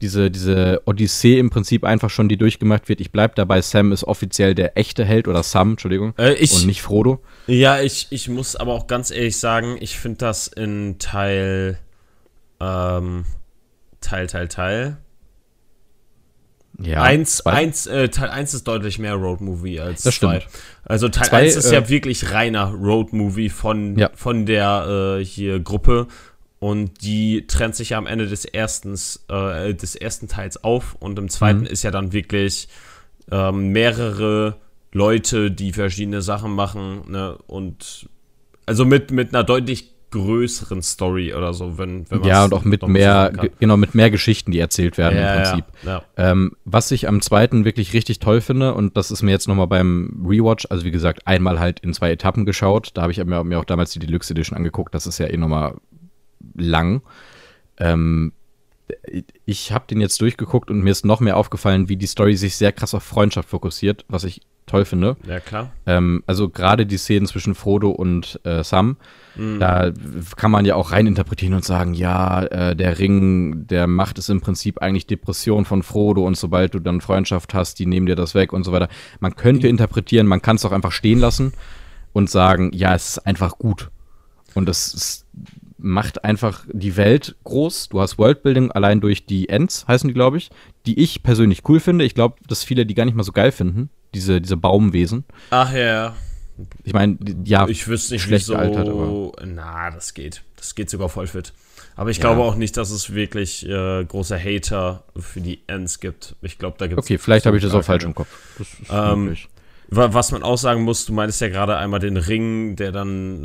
diese, 0.00 0.30
diese 0.30 0.82
Odyssee 0.84 1.38
im 1.38 1.50
Prinzip 1.50 1.84
einfach 1.84 2.10
schon, 2.10 2.28
die 2.28 2.36
durchgemacht 2.36 2.88
wird. 2.88 3.00
Ich 3.00 3.10
bleib 3.10 3.34
dabei, 3.36 3.60
Sam 3.62 3.92
ist 3.92 4.04
offiziell 4.04 4.54
der 4.54 4.76
echte 4.76 5.04
Held 5.04 5.28
oder 5.28 5.42
Sam, 5.42 5.72
Entschuldigung, 5.72 6.14
Äh, 6.18 6.34
ich, 6.34 6.52
und 6.54 6.66
nicht 6.66 6.82
Frodo. 6.82 7.20
Ja, 7.46 7.80
ich, 7.80 8.08
ich 8.10 8.28
muss 8.28 8.56
aber 8.56 8.72
auch 8.74 8.86
ganz 8.86 9.10
ehrlich 9.10 9.36
sagen, 9.36 9.76
ich 9.80 9.98
finde 9.98 10.18
das 10.18 10.46
in 10.46 10.98
Teil, 10.98 11.78
ähm, 12.60 13.24
Teil, 14.00 14.26
Teil, 14.26 14.48
Teil. 14.48 14.98
Ja, 16.82 17.02
eins, 17.02 17.44
eins, 17.46 17.86
äh, 17.86 18.08
Teil 18.08 18.30
1 18.30 18.52
ist 18.54 18.66
deutlich 18.66 18.98
mehr 18.98 19.14
Roadmovie 19.14 19.78
als 19.80 20.02
Das 20.02 20.16
zwei. 20.16 20.40
stimmt. 20.40 20.52
Also 20.84 21.08
Teil 21.08 21.28
Zwei, 21.28 21.42
1 21.42 21.56
ist 21.56 21.66
äh, 21.70 21.74
ja 21.74 21.88
wirklich 21.88 22.32
reiner 22.32 22.66
Roadmovie 22.72 23.48
von, 23.48 23.96
Ja. 23.96 24.10
von 24.14 24.44
der 24.44 25.18
äh, 25.20 25.24
hier 25.24 25.60
Gruppe. 25.60 26.08
Und 26.58 27.02
die 27.02 27.46
trennt 27.46 27.76
sich 27.76 27.90
ja 27.90 27.98
am 27.98 28.06
Ende 28.06 28.26
des, 28.26 28.44
erstens, 28.44 29.24
äh, 29.28 29.74
des 29.74 29.94
ersten 29.94 30.26
Teils 30.28 30.64
auf. 30.64 30.96
Und 30.98 31.18
im 31.18 31.28
zweiten 31.28 31.60
Mhm. 31.60 31.66
ist 31.66 31.82
ja 31.84 31.90
dann 31.92 32.12
wirklich 32.12 32.68
ähm, 33.30 33.68
mehrere 33.68 34.56
Leute, 34.92 35.50
die 35.50 35.72
verschiedene 35.72 36.22
Sachen 36.22 36.52
machen. 36.52 37.02
Ne? 37.10 37.38
Und 37.46 38.08
also 38.66 38.84
mit, 38.84 39.10
mit 39.12 39.32
einer 39.34 39.44
deutlich 39.44 39.93
größeren 40.14 40.80
Story 40.80 41.34
oder 41.34 41.52
so, 41.52 41.76
wenn, 41.76 42.08
wenn 42.08 42.22
Ja, 42.22 42.40
man's 42.40 42.52
und 42.52 42.54
auch 42.54 42.64
mit 42.64 42.86
mehr, 42.86 43.32
genau, 43.58 43.76
mit 43.76 43.96
mehr 43.96 44.10
Geschichten, 44.10 44.52
die 44.52 44.60
erzählt 44.60 44.96
werden 44.96 45.18
ja, 45.18 45.34
im 45.34 45.42
Prinzip. 45.42 45.64
Ja, 45.82 45.90
ja. 45.90 46.30
Ähm, 46.30 46.52
was 46.64 46.92
ich 46.92 47.08
am 47.08 47.20
zweiten 47.20 47.64
wirklich 47.64 47.92
richtig 47.92 48.20
toll 48.20 48.40
finde, 48.40 48.74
und 48.74 48.96
das 48.96 49.10
ist 49.10 49.22
mir 49.22 49.32
jetzt 49.32 49.48
nochmal 49.48 49.66
beim 49.66 50.24
Rewatch, 50.24 50.66
also 50.70 50.84
wie 50.84 50.92
gesagt, 50.92 51.26
einmal 51.26 51.58
halt 51.58 51.80
in 51.80 51.92
zwei 51.92 52.12
Etappen 52.12 52.46
geschaut. 52.46 52.92
Da 52.94 53.02
habe 53.02 53.12
ich 53.12 53.24
mir, 53.24 53.42
mir 53.42 53.58
auch 53.58 53.64
damals 53.64 53.90
die 53.90 53.98
Deluxe 53.98 54.32
Edition 54.32 54.56
angeguckt. 54.56 54.94
Das 54.94 55.08
ist 55.08 55.18
ja 55.18 55.26
eh 55.26 55.36
nochmal 55.36 55.74
lang. 56.54 57.02
Ähm, 57.78 58.32
ich 59.44 59.72
habe 59.72 59.86
den 59.88 60.00
jetzt 60.00 60.20
durchgeguckt 60.20 60.70
und 60.70 60.80
mir 60.82 60.90
ist 60.90 61.04
noch 61.04 61.18
mehr 61.18 61.36
aufgefallen, 61.36 61.88
wie 61.88 61.96
die 61.96 62.06
Story 62.06 62.36
sich 62.36 62.56
sehr 62.56 62.70
krass 62.70 62.94
auf 62.94 63.02
Freundschaft 63.02 63.48
fokussiert, 63.48 64.04
was 64.08 64.22
ich 64.22 64.42
toll 64.66 64.84
finde. 64.84 65.16
ja, 65.28 65.40
klar. 65.40 65.72
Ähm, 65.86 66.22
also 66.26 66.48
gerade 66.48 66.86
die 66.86 66.96
Szenen 66.96 67.26
zwischen 67.26 67.54
Frodo 67.54 67.90
und 67.90 68.40
äh, 68.44 68.62
Sam, 68.64 68.96
Mhm. 69.36 69.58
da 69.58 69.90
kann 70.36 70.52
man 70.52 70.64
ja 70.64 70.76
auch 70.76 70.92
reininterpretieren 70.92 71.54
und 71.56 71.64
sagen, 71.64 71.92
ja, 71.92 72.44
äh, 72.44 72.76
der 72.76 73.00
Ring, 73.00 73.66
der 73.66 73.88
macht 73.88 74.16
es 74.18 74.28
im 74.28 74.40
Prinzip 74.40 74.80
eigentlich 74.80 75.08
Depression 75.08 75.64
von 75.64 75.82
Frodo 75.82 76.24
und 76.24 76.36
sobald 76.36 76.72
du 76.74 76.78
dann 76.78 77.00
Freundschaft 77.00 77.52
hast, 77.52 77.80
die 77.80 77.86
nehmen 77.86 78.06
dir 78.06 78.14
das 78.14 78.36
weg 78.36 78.52
und 78.52 78.62
so 78.62 78.70
weiter. 78.70 78.88
Man 79.18 79.34
könnte 79.34 79.66
interpretieren, 79.66 80.28
man 80.28 80.40
kann 80.40 80.54
es 80.54 80.64
auch 80.64 80.70
einfach 80.70 80.92
stehen 80.92 81.18
lassen 81.18 81.52
und 82.12 82.30
sagen, 82.30 82.70
ja, 82.74 82.94
es 82.94 83.08
ist 83.16 83.26
einfach 83.26 83.58
gut. 83.58 83.90
Und 84.54 84.66
das 84.68 84.94
ist, 84.94 85.26
macht 85.78 86.24
einfach 86.24 86.64
die 86.72 86.96
Welt 86.96 87.34
groß. 87.42 87.88
Du 87.88 88.00
hast 88.00 88.18
Worldbuilding 88.18 88.70
allein 88.70 89.00
durch 89.00 89.26
die 89.26 89.48
Ents, 89.48 89.84
heißen 89.88 90.06
die, 90.06 90.14
glaube 90.14 90.36
ich, 90.36 90.50
die 90.86 91.00
ich 91.00 91.24
persönlich 91.24 91.62
cool 91.68 91.80
finde. 91.80 92.04
Ich 92.04 92.14
glaube, 92.14 92.36
dass 92.46 92.62
viele 92.62 92.86
die 92.86 92.94
gar 92.94 93.04
nicht 93.04 93.16
mal 93.16 93.24
so 93.24 93.32
geil 93.32 93.50
finden, 93.50 93.90
diese, 94.14 94.40
diese 94.40 94.56
Baumwesen. 94.56 95.24
Ach 95.50 95.72
ja, 95.72 96.14
Ich 96.84 96.92
meine, 96.92 97.18
ja, 97.44 97.66
Ich 97.68 97.88
wüsste 97.88 98.14
nicht, 98.14 98.22
schlecht 98.22 98.44
wieso. 98.46 98.54
gealtert, 98.54 98.88
aber- 98.88 99.32
Na, 99.44 99.90
das 99.90 100.14
geht. 100.14 100.42
Das 100.56 100.74
geht 100.74 100.88
sogar 100.88 101.08
voll 101.08 101.26
fit. 101.26 101.52
Aber 101.96 102.10
ich 102.10 102.16
Ja. 102.18 102.22
glaube 102.22 102.42
auch 102.42 102.54
nicht, 102.56 102.76
dass 102.76 102.90
es 102.90 103.12
wirklich 103.14 103.68
äh, 103.68 104.04
große 104.04 104.38
Hater 104.38 105.04
für 105.16 105.40
die 105.40 105.60
Ends 105.66 106.00
gibt. 106.00 106.34
Ich 106.42 106.58
glaube, 106.58 106.76
da 106.78 106.86
gibt 106.86 107.00
es. 107.00 107.04
okay, 107.06 107.18
vielleicht 107.18 107.46
habe 107.46 107.56
ich 107.56 107.62
das 107.62 107.72
auch 107.74 107.84
falsch 107.84 108.04
im 108.04 108.14
Kopf. 108.14 108.28
Das 108.58 108.68
ist 108.68 108.90
Ähm. 108.90 109.36
Was 109.90 110.32
man 110.32 110.42
auch 110.42 110.56
sagen 110.56 110.82
muss, 110.82 111.04
du 111.06 111.12
meintest 111.12 111.40
ja 111.42 111.48
gerade 111.50 111.76
einmal 111.76 112.00
den 112.00 112.16
Ring, 112.16 112.74
der 112.74 112.90
dann 112.90 113.44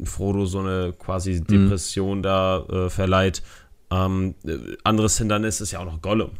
äh, 0.00 0.04
Frodo 0.04 0.44
so 0.44 0.60
eine 0.60 0.92
quasi 0.96 1.40
Depression 1.42 2.22
da 2.22 2.64
äh, 2.70 2.90
verleiht. 2.90 3.42
Ähm, 3.90 4.34
äh, 4.46 4.58
anderes 4.84 5.16
Hindernis 5.18 5.60
ist 5.62 5.72
ja 5.72 5.78
auch 5.80 5.86
noch 5.86 6.02
Gollum. 6.02 6.32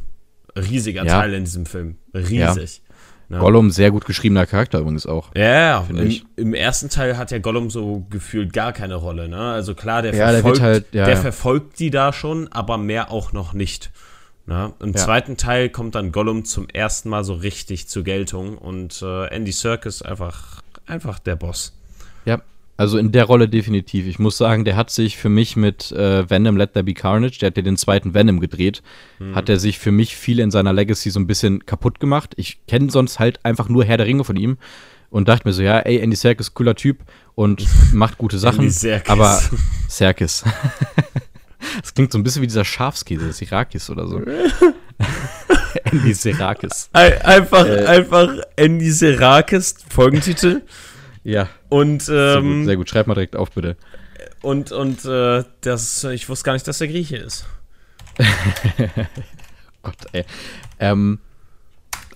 Riesiger 0.55 1.03
Ja. 1.03 1.19
Teil 1.21 1.33
in 1.33 1.43
diesem 1.45 1.65
Film. 1.65 1.97
Riesig. 2.13 2.81
Ne? 3.29 3.37
Gollum, 3.37 3.69
sehr 3.69 3.91
gut 3.91 4.05
geschriebener 4.05 4.45
Charakter 4.47 4.79
übrigens 4.79 5.05
auch. 5.05 5.29
Ja, 5.35 5.43
ja, 5.43 5.81
Finde 5.83 6.01
im, 6.01 6.07
ich. 6.09 6.25
im 6.35 6.53
ersten 6.55 6.89
Teil 6.89 7.15
hat 7.17 7.29
ja 7.31 7.37
Gollum 7.37 7.69
so 7.69 8.05
gefühlt 8.09 8.53
gar 8.53 8.73
keine 8.73 8.95
Rolle, 8.95 9.29
ne? 9.29 9.37
Also 9.51 9.75
klar, 9.75 10.01
der 10.01 10.15
Ja, 10.15 10.31
der 10.31 10.41
verfolgt, 10.41 10.61
halt- 10.61 10.85
ja, 10.93 11.05
der 11.05 11.13
ja. 11.13 11.19
verfolgt 11.21 11.79
die 11.79 11.91
da 11.91 12.11
schon, 12.11 12.47
aber 12.51 12.77
mehr 12.79 13.11
auch 13.11 13.31
noch 13.31 13.53
nicht. 13.53 13.91
Ne? 14.47 14.73
Im 14.79 14.93
Ja. 14.93 14.95
zweiten 14.95 15.37
Teil 15.37 15.69
kommt 15.69 15.93
dann 15.93 16.11
Gollum 16.11 16.43
zum 16.43 16.67
ersten 16.69 17.09
Mal 17.09 17.23
so 17.23 17.33
richtig 17.35 17.87
zur 17.87 18.03
Geltung 18.03 18.57
und 18.57 18.99
äh, 19.03 19.27
Andy 19.27 19.51
Serkis 19.51 20.01
einfach, 20.01 20.63
einfach 20.87 21.19
der 21.19 21.35
Boss. 21.35 21.77
Ja, 22.25 22.41
also 22.79 22.97
in 22.97 23.11
der 23.11 23.25
Rolle 23.25 23.49
definitiv. 23.49 24.07
Ich 24.07 24.19
muss 24.19 24.37
sagen, 24.37 24.63
der 24.65 24.75
hat 24.75 24.89
sich 24.89 25.17
für 25.17 25.29
mich 25.29 25.55
mit 25.55 25.91
äh, 25.91 26.29
Venom 26.29 26.55
Let 26.57 26.73
There 26.73 26.83
Be 26.85 26.93
Carnage, 26.93 27.37
der 27.39 27.47
hat 27.47 27.57
ja 27.57 27.63
den 27.63 27.77
zweiten 27.77 28.13
Venom 28.13 28.39
gedreht, 28.39 28.81
hat 29.33 29.49
er 29.49 29.59
sich 29.59 29.79
für 29.79 29.91
mich 29.91 30.15
viel 30.15 30.39
in 30.39 30.49
seiner 30.49 30.71
Legacy 30.73 31.09
so 31.09 31.19
ein 31.19 31.27
bisschen 31.27 31.65
kaputt 31.65 31.99
gemacht. 31.99 32.33
Ich 32.37 32.65
kenne 32.67 32.89
sonst 32.89 33.19
halt 33.19 33.43
einfach 33.45 33.67
nur 33.69 33.83
Herr 33.83 33.97
der 33.97 34.05
Ringe 34.07 34.23
von 34.23 34.37
ihm 34.37 34.57
und 35.09 35.27
dachte 35.27 35.47
mir 35.47 35.53
so, 35.53 35.61
ja, 35.61 35.79
ey, 35.79 35.97
Andy 35.99 36.15
Serkis, 36.15 36.53
cooler 36.53 36.75
Typ 36.75 36.99
und 37.35 37.65
macht 37.93 38.17
gute 38.17 38.39
Sachen, 38.39 38.59
Andy 38.59 38.71
Serkis. 38.71 39.09
aber 39.11 39.41
Serkis. 39.87 40.43
Das 41.81 41.93
klingt 41.93 42.09
so 42.13 42.17
ein 42.17 42.23
bisschen 42.23 42.41
wie 42.41 42.47
dieser 42.47 42.63
Schafskäse, 42.63 43.33
Sirakis 43.33 43.89
oder 43.89 44.07
so. 44.07 44.21
Andy 45.91 46.13
Serakis. 46.13 46.89
Ein- 46.93 47.21
Einfach, 47.21 47.65
Äh. 47.65 47.85
einfach 47.85 48.29
Andy 48.55 48.89
Serkis, 48.91 49.75
Folgentitel. 49.89 50.61
Ja, 51.23 51.49
Und, 51.69 52.03
sehr, 52.03 52.37
ähm, 52.37 52.59
gut, 52.59 52.65
sehr 52.65 52.77
gut. 52.77 52.89
Schreib 52.89 53.07
mal 53.07 53.13
direkt 53.13 53.35
auf, 53.35 53.51
bitte. 53.51 53.75
und, 54.41 54.71
und 54.71 55.05
äh, 55.05 55.43
das, 55.61 56.03
ich 56.05 56.29
wusste 56.29 56.45
gar 56.45 56.53
nicht, 56.53 56.67
dass 56.67 56.77
der 56.77 56.87
Grieche 56.87 57.17
ist. 57.17 57.45
Gott, 59.83 59.95
ey. 60.11 60.25
Ähm, 60.79 61.19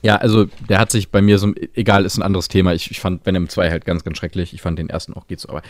ja, 0.03 0.17
also 0.17 0.47
der 0.67 0.79
hat 0.79 0.91
sich 0.91 1.11
bei 1.11 1.21
mir 1.21 1.37
so, 1.37 1.53
egal, 1.75 2.03
ist 2.03 2.17
ein 2.17 2.23
anderes 2.23 2.49
Thema. 2.49 2.73
Ich, 2.73 2.91
ich 2.91 2.99
fand 2.99 3.25
Venom 3.25 3.47
2 3.47 3.71
halt 3.71 3.85
ganz, 3.85 4.03
ganz 4.03 4.17
schrecklich. 4.17 4.53
Ich 4.53 4.61
fand 4.61 4.77
den 4.77 4.89
ersten 4.89 5.13
auch 5.13 5.27
geht 5.27 5.39
so, 5.39 5.47
aber 5.47 5.61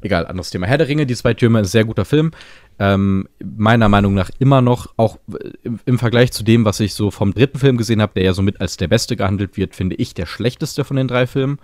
egal, 0.00 0.26
anderes 0.26 0.48
Thema. 0.48 0.66
Herr 0.66 0.78
der 0.78 0.88
Ringe, 0.88 1.04
die 1.04 1.14
zwei 1.14 1.34
Türme, 1.34 1.60
ist 1.60 1.68
ein 1.68 1.70
sehr 1.70 1.84
guter 1.84 2.06
Film. 2.06 2.30
Ähm, 2.78 3.28
meiner 3.44 3.90
Meinung 3.90 4.14
nach 4.14 4.30
immer 4.38 4.62
noch, 4.62 4.94
auch 4.96 5.18
im, 5.62 5.78
im 5.84 5.98
Vergleich 5.98 6.32
zu 6.32 6.42
dem, 6.42 6.64
was 6.64 6.80
ich 6.80 6.94
so 6.94 7.10
vom 7.10 7.34
dritten 7.34 7.58
Film 7.58 7.76
gesehen 7.76 8.00
habe, 8.00 8.14
der 8.14 8.24
ja 8.24 8.32
somit 8.32 8.62
als 8.62 8.78
der 8.78 8.88
beste 8.88 9.14
gehandelt 9.14 9.58
wird, 9.58 9.76
finde 9.76 9.96
ich 9.96 10.14
der 10.14 10.24
schlechteste 10.24 10.84
von 10.84 10.96
den 10.96 11.06
drei 11.06 11.26
Filmen. 11.26 11.58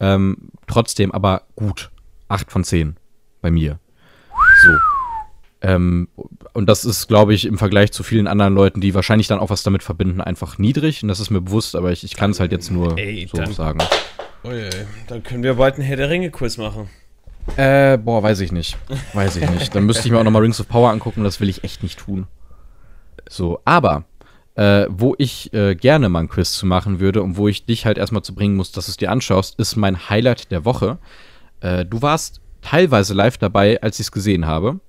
Ähm, 0.00 0.50
trotzdem 0.66 1.12
aber 1.12 1.42
gut. 1.56 1.90
Acht 2.28 2.50
von 2.50 2.64
zehn 2.64 2.96
bei 3.40 3.50
mir. 3.50 3.78
So. 4.62 4.70
Ähm, 5.62 6.08
und 6.52 6.66
das 6.68 6.84
ist, 6.84 7.06
glaube 7.08 7.32
ich, 7.34 7.46
im 7.46 7.56
Vergleich 7.58 7.92
zu 7.92 8.02
vielen 8.02 8.26
anderen 8.26 8.54
Leuten, 8.54 8.80
die 8.80 8.94
wahrscheinlich 8.94 9.28
dann 9.28 9.38
auch 9.38 9.50
was 9.50 9.62
damit 9.62 9.82
verbinden, 9.82 10.20
einfach 10.20 10.58
niedrig. 10.58 11.02
Und 11.02 11.08
das 11.08 11.20
ist 11.20 11.30
mir 11.30 11.40
bewusst, 11.40 11.74
aber 11.76 11.90
ich, 11.92 12.04
ich 12.04 12.16
kann 12.16 12.30
es 12.32 12.40
halt 12.40 12.52
jetzt 12.52 12.70
nur 12.70 12.98
Ey, 12.98 13.26
so 13.30 13.38
dann- 13.38 13.52
sagen. 13.52 13.78
Ui, 14.44 14.68
dann 15.06 15.22
können 15.22 15.42
wir 15.42 15.54
bald 15.54 15.76
einen 15.76 15.84
Herr 15.84 15.96
der 15.96 16.10
Ringe-Quiz 16.10 16.58
machen. 16.58 16.90
Äh, 17.56 17.96
boah, 17.96 18.22
weiß 18.22 18.40
ich 18.40 18.52
nicht. 18.52 18.76
Weiß 19.14 19.36
ich 19.36 19.48
nicht. 19.50 19.74
Dann 19.74 19.84
müsste 19.86 20.06
ich 20.06 20.12
mir 20.12 20.18
auch 20.18 20.24
nochmal 20.24 20.42
Rings 20.42 20.60
of 20.60 20.68
Power 20.68 20.90
angucken, 20.90 21.24
das 21.24 21.40
will 21.40 21.48
ich 21.48 21.64
echt 21.64 21.82
nicht 21.82 21.98
tun. 21.98 22.26
So, 23.28 23.60
aber 23.64 24.04
äh, 24.56 24.86
wo 24.88 25.14
ich 25.18 25.52
äh, 25.52 25.74
gerne 25.74 26.08
mal 26.08 26.20
ein 26.20 26.28
Quiz 26.28 26.52
zu 26.52 26.66
machen 26.66 27.00
würde 27.00 27.22
und 27.22 27.36
wo 27.36 27.48
ich 27.48 27.66
dich 27.66 27.86
halt 27.86 27.98
erstmal 27.98 28.22
zu 28.22 28.34
bringen 28.34 28.56
muss, 28.56 28.72
dass 28.72 28.86
du 28.86 28.90
es 28.90 28.96
dir 28.96 29.10
anschaust, 29.10 29.58
ist 29.58 29.76
mein 29.76 30.08
Highlight 30.08 30.50
der 30.50 30.64
Woche. 30.64 30.98
Äh, 31.60 31.84
du 31.84 32.02
warst 32.02 32.40
teilweise 32.62 33.14
live 33.14 33.36
dabei, 33.38 33.82
als 33.82 33.98
ich 33.98 34.06
es 34.06 34.12
gesehen 34.12 34.46
habe. 34.46 34.80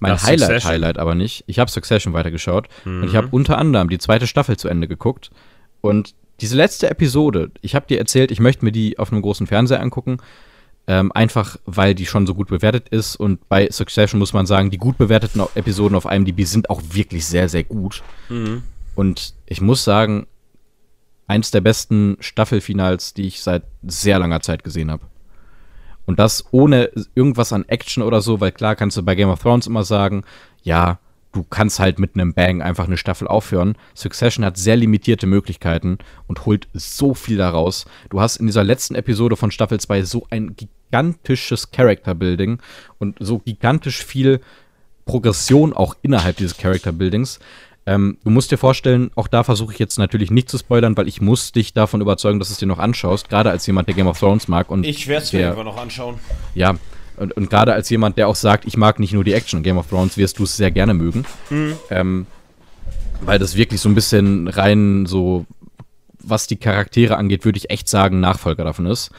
Mein 0.00 0.12
Ach, 0.12 0.22
Highlight, 0.22 0.40
Succession. 0.48 0.72
Highlight 0.72 0.98
aber 0.98 1.14
nicht. 1.14 1.44
Ich 1.46 1.58
habe 1.58 1.70
Succession 1.70 2.12
weitergeschaut 2.12 2.68
und 2.84 2.98
Mhm. 3.00 3.04
ich 3.04 3.14
habe 3.16 3.28
unter 3.30 3.58
anderem 3.58 3.88
die 3.88 3.98
zweite 3.98 4.26
Staffel 4.26 4.56
zu 4.56 4.68
Ende 4.68 4.88
geguckt. 4.88 5.30
Und 5.80 6.14
diese 6.40 6.56
letzte 6.56 6.90
Episode, 6.90 7.50
ich 7.60 7.74
habe 7.74 7.86
dir 7.86 7.98
erzählt, 7.98 8.30
ich 8.30 8.40
möchte 8.40 8.64
mir 8.64 8.72
die 8.72 8.98
auf 8.98 9.12
einem 9.12 9.22
großen 9.22 9.46
Fernseher 9.46 9.80
angucken. 9.80 10.16
Ähm, 10.88 11.12
einfach, 11.12 11.58
weil 11.64 11.94
die 11.94 12.06
schon 12.06 12.26
so 12.26 12.34
gut 12.34 12.48
bewertet 12.48 12.88
ist. 12.88 13.14
Und 13.16 13.48
bei 13.48 13.70
Succession 13.70 14.18
muss 14.18 14.32
man 14.32 14.46
sagen, 14.46 14.70
die 14.70 14.78
gut 14.78 14.98
bewerteten 14.98 15.42
Episoden 15.54 15.96
auf 15.96 16.06
IMDb 16.06 16.44
sind 16.44 16.70
auch 16.70 16.82
wirklich 16.90 17.24
sehr, 17.24 17.48
sehr 17.48 17.62
gut. 17.62 18.02
Mhm. 18.28 18.64
Und 18.94 19.34
ich 19.46 19.60
muss 19.60 19.84
sagen, 19.84 20.26
eins 21.26 21.50
der 21.50 21.60
besten 21.60 22.16
Staffelfinals, 22.20 23.14
die 23.14 23.28
ich 23.28 23.42
seit 23.42 23.62
sehr 23.82 24.18
langer 24.18 24.40
Zeit 24.40 24.64
gesehen 24.64 24.90
habe. 24.90 25.06
Und 26.04 26.18
das 26.18 26.44
ohne 26.50 26.90
irgendwas 27.14 27.52
an 27.52 27.64
Action 27.68 28.02
oder 28.02 28.20
so, 28.20 28.40
weil 28.40 28.52
klar 28.52 28.74
kannst 28.74 28.96
du 28.96 29.02
bei 29.02 29.14
Game 29.14 29.28
of 29.28 29.40
Thrones 29.40 29.66
immer 29.66 29.84
sagen, 29.84 30.24
ja, 30.62 30.98
du 31.32 31.42
kannst 31.42 31.80
halt 31.80 31.98
mit 31.98 32.14
einem 32.14 32.34
Bang 32.34 32.62
einfach 32.62 32.86
eine 32.86 32.96
Staffel 32.96 33.26
aufhören. 33.26 33.76
Succession 33.94 34.44
hat 34.44 34.56
sehr 34.56 34.76
limitierte 34.76 35.26
Möglichkeiten 35.26 35.98
und 36.26 36.46
holt 36.46 36.68
so 36.74 37.14
viel 37.14 37.38
daraus. 37.38 37.86
Du 38.10 38.20
hast 38.20 38.36
in 38.36 38.46
dieser 38.46 38.64
letzten 38.64 38.94
Episode 38.94 39.36
von 39.36 39.50
Staffel 39.50 39.80
2 39.80 40.02
so 40.02 40.26
ein 40.30 40.54
gigantisches 40.56 41.70
Character 41.70 42.14
Building 42.14 42.58
und 42.98 43.16
so 43.20 43.38
gigantisch 43.38 44.04
viel 44.04 44.40
Progression 45.04 45.72
auch 45.72 45.96
innerhalb 46.02 46.36
dieses 46.36 46.56
Character 46.56 46.92
Buildings. 46.92 47.40
Ähm, 47.84 48.18
du 48.22 48.30
musst 48.30 48.52
dir 48.52 48.58
vorstellen, 48.58 49.10
auch 49.16 49.26
da 49.26 49.42
versuche 49.42 49.72
ich 49.72 49.78
jetzt 49.80 49.98
natürlich 49.98 50.30
nicht 50.30 50.48
zu 50.48 50.56
spoilern, 50.56 50.96
weil 50.96 51.08
ich 51.08 51.20
muss 51.20 51.50
dich 51.50 51.72
davon 51.72 52.00
überzeugen, 52.00 52.38
dass 52.38 52.48
du 52.48 52.52
es 52.52 52.58
dir 52.58 52.66
noch 52.66 52.78
anschaust, 52.78 53.28
gerade 53.28 53.50
als 53.50 53.66
jemand, 53.66 53.88
der 53.88 53.96
Game 53.96 54.06
of 54.06 54.20
Thrones 54.20 54.46
mag. 54.46 54.70
Und 54.70 54.86
ich 54.86 55.08
werde 55.08 55.24
es 55.24 55.32
mir 55.32 55.48
einfach 55.50 55.64
noch 55.64 55.76
anschauen. 55.76 56.20
Ja, 56.54 56.76
und, 57.16 57.32
und 57.36 57.50
gerade 57.50 57.72
als 57.72 57.90
jemand, 57.90 58.16
der 58.18 58.28
auch 58.28 58.34
sagt, 58.34 58.66
ich 58.66 58.76
mag 58.76 58.98
nicht 58.98 59.12
nur 59.12 59.24
die 59.24 59.32
Action 59.32 59.58
in 59.58 59.62
Game 59.62 59.78
of 59.78 59.88
Thrones, 59.88 60.16
wirst 60.16 60.38
du 60.38 60.44
es 60.44 60.56
sehr 60.56 60.70
gerne 60.70 60.94
mögen. 60.94 61.24
Mhm. 61.50 61.74
Ähm, 61.90 62.26
weil 63.20 63.38
das 63.38 63.56
wirklich 63.56 63.80
so 63.80 63.88
ein 63.88 63.94
bisschen 63.94 64.48
rein 64.48 65.06
so, 65.06 65.46
was 66.18 66.46
die 66.46 66.56
Charaktere 66.56 67.16
angeht, 67.16 67.44
würde 67.44 67.58
ich 67.58 67.70
echt 67.70 67.88
sagen, 67.88 68.20
Nachfolger 68.20 68.64
davon 68.64 68.86
ist. 68.86 69.10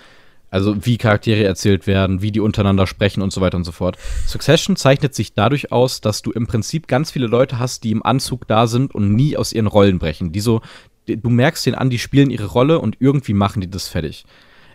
Also 0.50 0.86
wie 0.86 0.98
Charaktere 0.98 1.44
erzählt 1.46 1.88
werden, 1.88 2.22
wie 2.22 2.32
die 2.32 2.40
untereinander 2.40 2.86
sprechen 2.86 3.24
und 3.24 3.34
so 3.34 3.42
weiter 3.42 3.58
und 3.58 3.64
so 3.64 3.72
fort. 3.72 3.98
Succession 4.28 4.76
zeichnet 4.76 5.16
sich 5.16 5.34
dadurch 5.34 5.72
aus, 5.72 6.00
dass 6.00 6.22
du 6.22 6.32
im 6.32 6.46
Prinzip 6.46 6.88
ganz 6.88 7.10
viele 7.10 7.26
Leute 7.26 7.58
hast, 7.58 7.84
die 7.84 7.92
im 7.92 8.06
Anzug 8.06 8.48
da 8.48 8.68
sind 8.68 8.94
und 8.94 9.16
nie 9.16 9.36
aus 9.36 9.52
ihren 9.52 9.66
Rollen 9.66 9.98
brechen. 9.98 10.32
Die 10.32 10.42
so, 10.42 10.62
du 11.08 11.30
merkst 11.30 11.66
den 11.66 11.74
an, 11.74 11.90
die 11.90 11.98
spielen 11.98 12.30
ihre 12.30 12.46
Rolle 12.46 12.80
und 12.80 12.98
irgendwie 13.00 13.34
machen 13.34 13.62
die 13.62 13.70
das 13.70 13.88
fertig. 13.88 14.26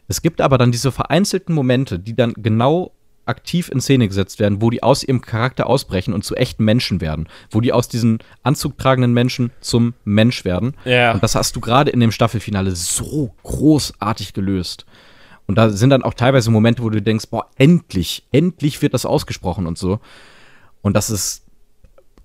Es 0.09 0.21
gibt 0.21 0.41
aber 0.41 0.59
dann 0.59 0.73
diese 0.73 0.91
vereinzelten 0.91 1.55
Momente, 1.55 2.01
die 2.01 2.17
dann 2.17 2.33
genau 2.37 2.93
aktiv 3.29 3.69
in 3.69 3.81
Szene 3.81 4.09
gesetzt 4.09 4.39
werden, 4.39 4.61
wo 4.63 4.71
die 4.71 4.83
aus 4.83 5.05
ihrem 5.05 5.21
Charakter 5.21 5.67
ausbrechen 5.67 6.15
und 6.15 6.25
zu 6.25 6.35
echten 6.35 6.65
Menschen 6.65 7.01
werden, 7.01 7.29
wo 7.51 7.61
die 7.61 7.73
aus 7.73 7.89
diesen 7.89 8.19
anzugtragenden 8.43 9.13
Menschen 9.13 9.51
zum 9.61 9.95
Mensch 10.05 10.45
werden. 10.45 10.75
Ja. 10.85 11.13
Und 11.13 11.23
das 11.23 11.35
hast 11.35 11.55
du 11.57 11.61
gerade 11.61 11.91
in 11.91 12.01
dem 12.01 12.13
Staffelfinale 12.13 12.75
so 12.75 13.35
großartig 13.43 14.33
gelöst. 14.33 14.87
Und 15.47 15.57
da 15.57 15.71
sind 15.71 15.91
dann 15.91 16.03
auch 16.03 16.15
teilweise 16.15 16.51
Momente, 16.51 16.83
wo 16.83 16.91
du 16.91 17.01
denkst, 17.01 17.27
boah, 17.31 17.47
endlich, 17.57 18.25
endlich 18.33 18.83
wird 18.83 18.95
das 18.95 19.07
ausgesprochen 19.07 19.67
und 19.67 19.79
so. 19.79 20.01
Und 20.83 20.95
das 20.95 21.09
ist 21.09 21.45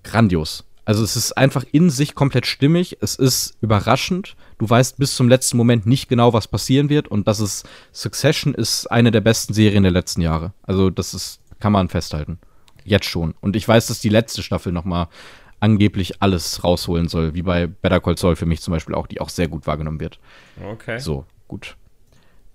grandios. 0.02 0.64
Also 0.84 1.02
es 1.02 1.16
ist 1.16 1.32
einfach 1.32 1.64
in 1.72 1.88
sich 1.88 2.14
komplett 2.14 2.46
stimmig, 2.46 2.98
es 3.00 3.16
ist 3.16 3.56
überraschend. 3.60 4.36
Du 4.58 4.68
weißt 4.68 4.98
bis 4.98 5.16
zum 5.16 5.28
letzten 5.28 5.56
Moment 5.56 5.86
nicht 5.86 6.08
genau, 6.08 6.32
was 6.32 6.46
passieren 6.46 6.90
wird. 6.90 7.08
Und 7.08 7.26
das 7.26 7.40
ist, 7.40 7.66
Succession 7.92 8.54
ist 8.54 8.86
eine 8.90 9.10
der 9.10 9.22
besten 9.22 9.54
Serien 9.54 9.82
der 9.82 9.92
letzten 9.92 10.20
Jahre. 10.20 10.52
Also 10.62 10.90
das 10.90 11.14
ist, 11.14 11.40
kann 11.58 11.72
man 11.72 11.88
festhalten. 11.88 12.38
Jetzt 12.84 13.06
schon. 13.06 13.34
Und 13.40 13.56
ich 13.56 13.66
weiß, 13.66 13.86
dass 13.86 14.00
die 14.00 14.10
letzte 14.10 14.42
Staffel 14.42 14.72
noch 14.72 14.84
mal 14.84 15.08
angeblich 15.58 16.20
alles 16.20 16.62
rausholen 16.62 17.08
soll, 17.08 17.34
wie 17.34 17.40
bei 17.40 17.66
Better 17.66 18.00
Call 18.00 18.18
Saul 18.18 18.36
für 18.36 18.44
mich 18.44 18.60
zum 18.60 18.72
Beispiel 18.72 18.94
auch, 18.94 19.06
die 19.06 19.22
auch 19.22 19.30
sehr 19.30 19.48
gut 19.48 19.66
wahrgenommen 19.66 20.00
wird. 20.00 20.18
Okay. 20.62 20.98
So, 20.98 21.24
gut. 21.48 21.76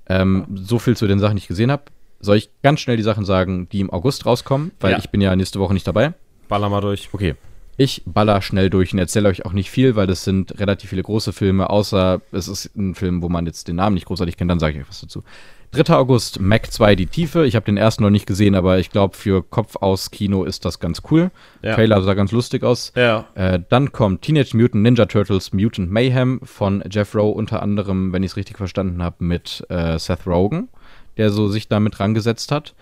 Ähm, 0.06 0.46
so 0.54 0.78
viel 0.78 0.96
zu 0.96 1.08
den 1.08 1.18
Sachen, 1.18 1.36
die 1.36 1.42
ich 1.42 1.48
gesehen 1.48 1.72
habe. 1.72 1.86
Soll 2.20 2.38
ich 2.38 2.52
ganz 2.62 2.82
schnell 2.82 2.98
die 2.98 3.04
Sachen 3.04 3.26
sagen, 3.26 3.68
die 3.70 3.80
im 3.80 3.92
August 3.92 4.28
rauskommen? 4.28 4.72
Weil 4.80 4.92
ja. 4.92 5.00
ich 5.00 5.10
bin 5.10 5.22
ja 5.22 5.36
nächste 5.36 5.60
Woche 5.60 5.74
nicht 5.74 5.88
dabei. 5.88 6.14
Baller 6.48 6.70
mal 6.70 6.82
durch. 6.82 7.10
Okay. 7.12 7.36
Ich 7.80 8.04
baller 8.06 8.42
schnell 8.42 8.70
durch 8.70 8.92
und 8.92 9.00
erzähle 9.00 9.30
euch 9.30 9.46
auch 9.46 9.54
nicht 9.54 9.72
viel, 9.72 9.96
weil 9.96 10.06
das 10.06 10.26
sind 10.26 10.60
relativ 10.60 10.90
viele 10.90 11.02
große 11.02 11.32
Filme, 11.32 11.70
außer 11.70 12.20
es 12.34 12.50
ist 12.50 12.76
ein 12.76 12.94
Film, 12.94 13.22
wo 13.22 13.30
man 13.30 13.46
jetzt 13.46 13.70
den 13.70 13.78
Namen 13.78 13.94
nicht 13.94 14.06
großartig 14.06 14.36
kennt, 14.36 14.52
dann 14.52 14.60
sage 14.60 14.74
ich 14.76 14.82
euch 14.82 14.90
was 14.90 15.00
dazu. 15.00 15.24
3. 15.72 15.96
August, 15.96 16.42
Mac 16.42 16.70
2, 16.70 16.96
die 16.98 17.06
Tiefe. 17.06 17.46
Ich 17.46 17.56
habe 17.56 17.66
den 17.66 17.78
ersten 17.78 18.04
noch 18.04 18.10
nicht 18.10 18.26
gesehen, 18.26 18.56
aber 18.56 18.80
ich 18.80 18.90
glaube, 18.90 19.16
für 19.16 19.44
Kopf 19.44 19.78
aus 19.78 20.12
Kino 20.12 20.44
ist 20.44 20.66
das 20.66 20.82
ganz 20.82 21.04
cool. 21.10 21.32
Ja. 21.62 21.76
Trailer 21.76 22.02
sah 22.02 22.16
ganz 22.16 22.34
lustig 22.34 22.64
aus. 22.64 22.92
Ja. 22.98 23.28
Äh, 23.36 23.62
dann 23.70 23.94
kommt 23.94 24.24
Teenage 24.24 24.58
Mutant 24.58 24.84
Ninja 24.84 25.06
Turtles 25.06 25.54
Mutant 25.54 25.90
Mayhem 25.90 26.42
von 26.44 26.84
Jeff 26.92 27.16
Rowe, 27.16 27.34
unter 27.34 27.64
anderem, 27.64 28.12
wenn 28.12 28.24
ich 28.24 28.32
es 28.32 28.36
richtig 28.36 28.58
verstanden 28.58 29.02
habe, 29.02 29.24
mit 29.24 29.66
äh, 29.70 29.98
Seth 29.98 30.28
Rogen, 30.28 30.68
der 31.16 31.30
so 31.30 31.48
sich 31.48 31.70
damit 31.70 32.02
rangesetzt 32.02 32.52
hat. 32.52 32.74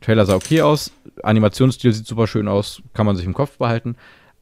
Trailer 0.00 0.26
sah 0.26 0.36
okay 0.36 0.62
aus, 0.62 0.92
Animationsstil 1.24 1.92
sieht 1.92 2.06
super 2.06 2.28
schön 2.28 2.46
aus, 2.46 2.82
kann 2.94 3.04
man 3.04 3.16
sich 3.16 3.26
im 3.26 3.34
Kopf 3.34 3.58
behalten. 3.58 3.96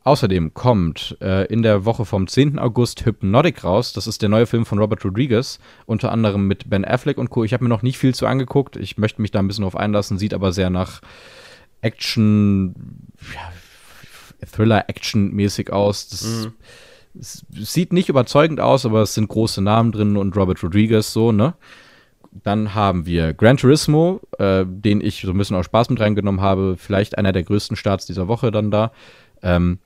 Außerdem 0.07 0.55
kommt 0.55 1.17
äh, 1.21 1.47
in 1.53 1.65
der 1.65 1.85
Woche 1.85 2.05
vom 2.05 2.29
10. 2.29 2.61
August 2.61 3.05
Hypnotic 3.05 3.65
raus. 3.65 3.93
Das 3.93 4.07
ist 4.07 4.23
der 4.23 4.29
neue 4.29 4.47
Film 4.47 4.65
von 4.65 4.79
Robert 4.79 5.05
Rodriguez, 5.05 5.59
unter 5.85 6.13
anderem 6.13 6.47
mit 6.47 6.71
Ben 6.71 6.85
Affleck 6.85 7.19
und 7.19 7.29
Co. 7.31 7.43
Ich 7.43 7.53
habe 7.53 7.65
mir 7.65 7.69
noch 7.69 7.83
nicht 7.83 7.99
viel 7.99 8.15
zu 8.15 8.29
angeguckt. 8.29 8.77
Ich 8.77 8.99
möchte 8.99 9.21
mich 9.21 9.33
da 9.33 9.41
ein 9.41 9.49
bisschen 9.49 9.63
drauf 9.63 9.75
einlassen, 9.75 10.17
sieht 10.17 10.33
aber 10.33 10.53
sehr 10.53 10.71
nach 10.71 11.01
Action, 11.81 12.77
ja, 13.35 14.47
Thriller-Action-mäßig 14.47 15.73
aus. 15.73 16.07
Das, 16.07 16.23
mhm. 16.23 16.53
sieht 17.65 17.93
nicht 17.93 18.09
überzeugend 18.09 18.61
aus, 18.61 18.87
aber 18.87 19.03
es 19.03 19.13
sind 19.13 19.27
große 19.27 19.61
Namen 19.61 19.91
drin 19.91 20.17
und 20.17 20.37
Robert 20.37 20.63
Rodriguez 20.63 21.13
so, 21.13 21.33
ne? 21.33 21.55
Dann 22.31 22.77
haben 22.77 23.07
wir 23.07 23.35
Gran 23.35 23.57
Turismo, 23.57 24.21
äh, 24.39 24.65
den 24.69 25.01
ich 25.01 25.23
so 25.23 25.33
ein 25.33 25.39
bisschen 25.39 25.57
aus 25.57 25.65
Spaß 25.65 25.91
mit 25.91 25.99
reingenommen 25.99 26.43
habe. 26.43 26.77
Vielleicht 26.79 27.19
einer 27.19 27.33
der 27.33 27.43
größten 27.43 27.77
Starts 27.77 28.07
dieser 28.07 28.29
Woche 28.29 28.53
dann 28.53 28.71
da. 28.71 28.93
Ähm, 29.43 29.81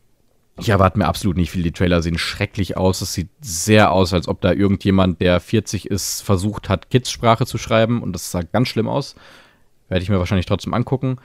ich 0.59 0.69
erwarte 0.69 0.99
mir 0.99 1.07
absolut 1.07 1.37
nicht 1.37 1.51
viel. 1.51 1.63
Die 1.63 1.73
Trailer 1.73 2.03
sehen 2.03 2.19
schrecklich 2.19 2.77
aus. 2.77 3.01
Es 3.01 3.15
sieht 3.15 3.31
sehr 3.41 3.93
aus, 3.93 4.13
als 4.13 4.29
ob 4.29 4.41
da 4.41 4.53
irgendjemand, 4.53 5.21
der 5.21 5.41
40 5.41 5.87
ist, 5.87 6.21
versucht 6.21 6.69
hat, 6.69 6.91
Kids-Sprache 6.91 7.47
zu 7.47 7.59
schreiben. 7.59 8.03
Und 8.03 8.13
das 8.13 8.31
sah 8.31 8.43
ganz 8.43 8.69
schlimm 8.69 8.89
aus. 8.89 9.15
Werde 9.89 10.03
ich 10.03 10.11
mir 10.11 10.19
wahrscheinlich 10.19 10.47
trotzdem 10.47 10.75
angucken. 10.75 11.17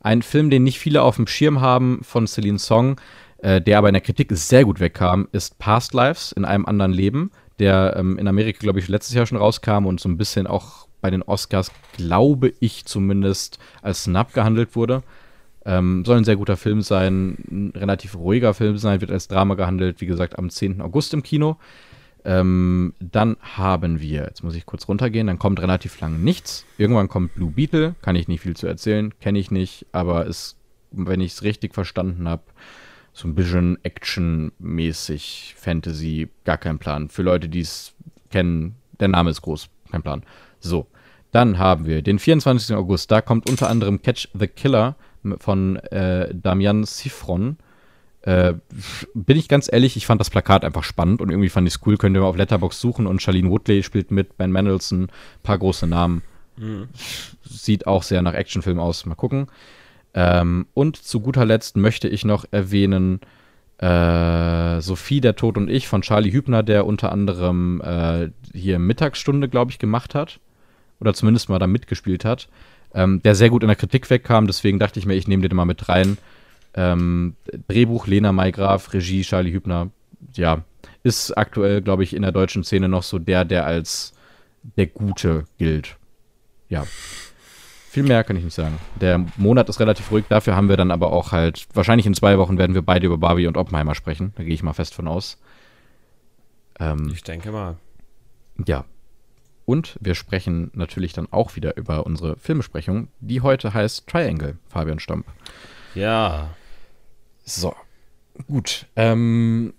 Ein 0.00 0.22
Film, 0.22 0.50
den 0.50 0.62
nicht 0.62 0.78
viele 0.78 1.02
auf 1.02 1.16
dem 1.16 1.26
Schirm 1.26 1.60
haben, 1.60 2.00
von 2.02 2.26
Celine 2.26 2.58
Song, 2.58 3.00
äh, 3.38 3.60
der 3.60 3.78
aber 3.78 3.88
in 3.88 3.94
der 3.94 4.02
Kritik 4.02 4.28
sehr 4.32 4.64
gut 4.64 4.78
wegkam, 4.78 5.28
ist 5.32 5.58
Past 5.58 5.94
Lives 5.94 6.32
in 6.32 6.44
einem 6.44 6.66
anderen 6.66 6.92
Leben, 6.92 7.30
der 7.58 7.94
ähm, 7.96 8.18
in 8.18 8.28
Amerika, 8.28 8.58
glaube 8.60 8.78
ich, 8.78 8.88
letztes 8.88 9.14
Jahr 9.14 9.26
schon 9.26 9.38
rauskam 9.38 9.86
und 9.86 10.00
so 10.00 10.08
ein 10.08 10.18
bisschen 10.18 10.46
auch 10.46 10.88
bei 11.00 11.10
den 11.10 11.22
Oscars, 11.22 11.70
glaube 11.96 12.52
ich 12.60 12.84
zumindest, 12.84 13.58
als 13.82 14.04
Snap 14.04 14.32
gehandelt 14.32 14.76
wurde. 14.76 15.02
Ähm, 15.66 16.04
soll 16.04 16.18
ein 16.18 16.24
sehr 16.24 16.36
guter 16.36 16.56
Film 16.56 16.82
sein, 16.82 17.38
ein 17.50 17.72
relativ 17.74 18.16
ruhiger 18.16 18.52
Film 18.54 18.76
sein, 18.76 19.00
wird 19.00 19.10
als 19.10 19.28
Drama 19.28 19.54
gehandelt, 19.54 20.00
wie 20.00 20.06
gesagt, 20.06 20.38
am 20.38 20.50
10. 20.50 20.80
August 20.82 21.14
im 21.14 21.22
Kino. 21.22 21.56
Ähm, 22.26 22.94
dann 23.00 23.36
haben 23.40 24.00
wir, 24.00 24.22
jetzt 24.22 24.42
muss 24.42 24.54
ich 24.54 24.64
kurz 24.64 24.88
runtergehen, 24.88 25.26
dann 25.26 25.38
kommt 25.38 25.60
relativ 25.60 26.00
lange 26.00 26.18
nichts. 26.18 26.64
Irgendwann 26.78 27.08
kommt 27.08 27.34
Blue 27.34 27.50
Beetle, 27.50 27.94
kann 28.00 28.16
ich 28.16 28.28
nicht 28.28 28.40
viel 28.40 28.56
zu 28.56 28.66
erzählen, 28.66 29.12
kenne 29.20 29.38
ich 29.38 29.50
nicht, 29.50 29.86
aber 29.92 30.24
ist, 30.24 30.56
wenn 30.90 31.20
ich 31.20 31.32
es 31.32 31.42
richtig 31.42 31.74
verstanden 31.74 32.26
habe, 32.28 32.42
so 33.12 33.28
ein 33.28 33.34
bisschen 33.34 33.78
Action-mäßig, 33.84 35.54
Fantasy, 35.56 36.28
gar 36.44 36.58
kein 36.58 36.78
Plan. 36.78 37.08
Für 37.08 37.22
Leute, 37.22 37.48
die 37.48 37.60
es 37.60 37.92
kennen, 38.30 38.76
der 39.00 39.08
Name 39.08 39.30
ist 39.30 39.42
groß, 39.42 39.68
kein 39.90 40.02
Plan. 40.02 40.24
So, 40.60 40.86
dann 41.30 41.58
haben 41.58 41.86
wir 41.86 42.02
den 42.02 42.18
24. 42.18 42.74
August, 42.74 43.10
da 43.10 43.20
kommt 43.20 43.48
unter 43.48 43.68
anderem 43.68 44.00
Catch 44.02 44.28
the 44.34 44.46
Killer 44.48 44.96
von 45.38 45.76
äh, 45.76 46.34
Damian 46.34 46.84
Sifron. 46.84 47.56
Äh, 48.22 48.54
bin 49.12 49.36
ich 49.36 49.48
ganz 49.48 49.70
ehrlich, 49.70 49.96
ich 49.96 50.06
fand 50.06 50.20
das 50.20 50.30
Plakat 50.30 50.64
einfach 50.64 50.82
spannend 50.82 51.20
und 51.20 51.28
irgendwie 51.30 51.50
fand 51.50 51.68
ich 51.68 51.74
es 51.74 51.80
cool. 51.86 51.98
Könnt 51.98 52.16
ihr 52.16 52.20
mal 52.20 52.26
auf 52.26 52.36
Letterbox 52.36 52.80
suchen 52.80 53.06
und 53.06 53.20
Charlene 53.20 53.50
Woodley 53.50 53.82
spielt 53.82 54.10
mit, 54.10 54.38
Ben 54.38 54.50
Mendelssohn, 54.50 55.08
paar 55.42 55.58
große 55.58 55.86
Namen. 55.86 56.22
Mhm. 56.56 56.88
Sieht 57.42 57.86
auch 57.86 58.02
sehr 58.02 58.22
nach 58.22 58.32
Actionfilm 58.32 58.78
aus. 58.78 59.04
Mal 59.04 59.14
gucken. 59.14 59.48
Ähm, 60.14 60.66
und 60.72 60.96
zu 60.96 61.20
guter 61.20 61.44
Letzt 61.44 61.76
möchte 61.76 62.08
ich 62.08 62.24
noch 62.24 62.46
erwähnen 62.50 63.20
äh, 63.78 64.80
Sophie, 64.80 65.20
der 65.20 65.36
Tod 65.36 65.58
und 65.58 65.68
ich 65.68 65.86
von 65.86 66.00
Charlie 66.00 66.32
Hübner, 66.32 66.62
der 66.62 66.86
unter 66.86 67.12
anderem 67.12 67.82
äh, 67.82 68.30
hier 68.54 68.78
Mittagsstunde, 68.78 69.50
glaube 69.50 69.70
ich, 69.70 69.78
gemacht 69.78 70.14
hat. 70.14 70.40
Oder 70.98 71.12
zumindest 71.12 71.50
mal 71.50 71.58
da 71.58 71.66
mitgespielt 71.66 72.24
hat 72.24 72.48
ähm, 72.94 73.22
der 73.22 73.34
sehr 73.34 73.50
gut 73.50 73.62
in 73.62 73.68
der 73.68 73.76
Kritik 73.76 74.08
wegkam. 74.08 74.46
Deswegen 74.46 74.78
dachte 74.78 74.98
ich 74.98 75.06
mir, 75.06 75.14
ich 75.14 75.28
nehme 75.28 75.46
den 75.46 75.56
mal 75.56 75.64
mit 75.64 75.88
rein. 75.88 76.18
Ähm, 76.74 77.36
Drehbuch 77.68 78.06
Lena 78.06 78.32
Maygraf, 78.32 78.92
Regie 78.92 79.22
Charlie 79.22 79.52
Hübner. 79.52 79.90
Ja, 80.34 80.64
ist 81.02 81.36
aktuell, 81.36 81.82
glaube 81.82 82.02
ich, 82.02 82.14
in 82.14 82.22
der 82.22 82.32
deutschen 82.32 82.64
Szene 82.64 82.88
noch 82.88 83.02
so 83.02 83.18
der, 83.18 83.44
der 83.44 83.66
als 83.66 84.14
der 84.76 84.86
Gute 84.86 85.44
gilt. 85.58 85.96
Ja. 86.68 86.86
Viel 87.90 88.02
mehr 88.02 88.24
kann 88.24 88.36
ich 88.36 88.42
nicht 88.42 88.54
sagen. 88.54 88.78
Der 89.00 89.24
Monat 89.36 89.68
ist 89.68 89.78
relativ 89.78 90.10
ruhig, 90.10 90.24
dafür 90.28 90.56
haben 90.56 90.68
wir 90.68 90.76
dann 90.76 90.90
aber 90.90 91.12
auch 91.12 91.30
halt, 91.30 91.68
wahrscheinlich 91.74 92.06
in 92.06 92.14
zwei 92.14 92.38
Wochen 92.38 92.58
werden 92.58 92.74
wir 92.74 92.82
beide 92.82 93.06
über 93.06 93.18
Barbie 93.18 93.46
und 93.46 93.56
Oppenheimer 93.56 93.94
sprechen. 93.94 94.32
Da 94.34 94.42
gehe 94.42 94.54
ich 94.54 94.64
mal 94.64 94.72
fest 94.72 94.94
von 94.94 95.06
aus. 95.06 95.38
Ähm, 96.80 97.12
ich 97.14 97.22
denke 97.22 97.52
mal. 97.52 97.76
Ja. 98.66 98.84
Und 99.66 99.96
wir 100.00 100.14
sprechen 100.14 100.70
natürlich 100.74 101.12
dann 101.14 101.28
auch 101.30 101.56
wieder 101.56 101.76
über 101.76 102.04
unsere 102.06 102.36
Filmbesprechung, 102.36 103.08
die 103.20 103.40
heute 103.40 103.72
heißt 103.72 104.06
Triangle, 104.06 104.58
Fabian 104.68 104.98
Stamp. 104.98 105.26
Ja. 105.94 106.50
So, 107.44 107.74
gut. 108.46 108.86
Ähm, 108.96 109.72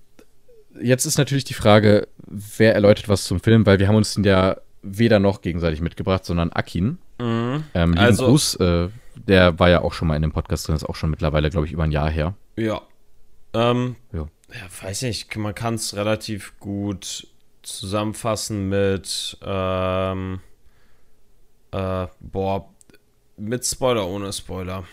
jetzt 0.82 1.06
ist 1.06 1.18
natürlich 1.18 1.44
die 1.44 1.54
Frage, 1.54 2.08
wer 2.26 2.74
erläutert 2.74 3.10
was 3.10 3.26
zum 3.26 3.40
Film, 3.40 3.66
weil 3.66 3.80
wir 3.80 3.88
haben 3.88 3.96
uns 3.96 4.14
den 4.16 4.24
ja 4.24 4.58
weder 4.82 5.20
noch 5.20 5.42
gegenseitig 5.42 5.82
mitgebracht, 5.82 6.26
sondern 6.26 6.52
Akin. 6.52 6.98
Mhm. 7.20 7.64
Ähm, 7.74 7.98
Also- 7.98 8.26
Gruß, 8.28 8.56
äh, 8.56 8.90
der 9.16 9.58
war 9.60 9.70
ja 9.70 9.82
auch 9.82 9.94
schon 9.94 10.08
mal 10.08 10.16
in 10.16 10.22
dem 10.22 10.32
Podcast 10.32 10.68
drin, 10.68 10.76
ist 10.76 10.84
auch 10.84 10.96
schon 10.96 11.10
mittlerweile, 11.10 11.50
glaube 11.50 11.66
ich, 11.68 11.74
über 11.74 11.84
ein 11.84 11.92
Jahr 11.92 12.10
her. 12.10 12.34
Ja. 12.58 12.82
Ähm, 13.54 13.96
Ja. 14.12 14.28
ja, 14.52 14.84
weiß 14.88 15.04
nicht, 15.04 15.36
man 15.38 15.56
kann 15.56 15.76
es 15.76 15.96
relativ 15.96 16.54
gut 16.60 17.28
zusammenfassen 17.66 18.70
mit, 18.70 19.38
ähm, 19.44 20.40
äh, 21.72 22.08
boah, 22.20 22.70
mit 23.38 23.66
Spoiler, 23.66 24.08
ohne 24.08 24.32
Spoiler. 24.32 24.84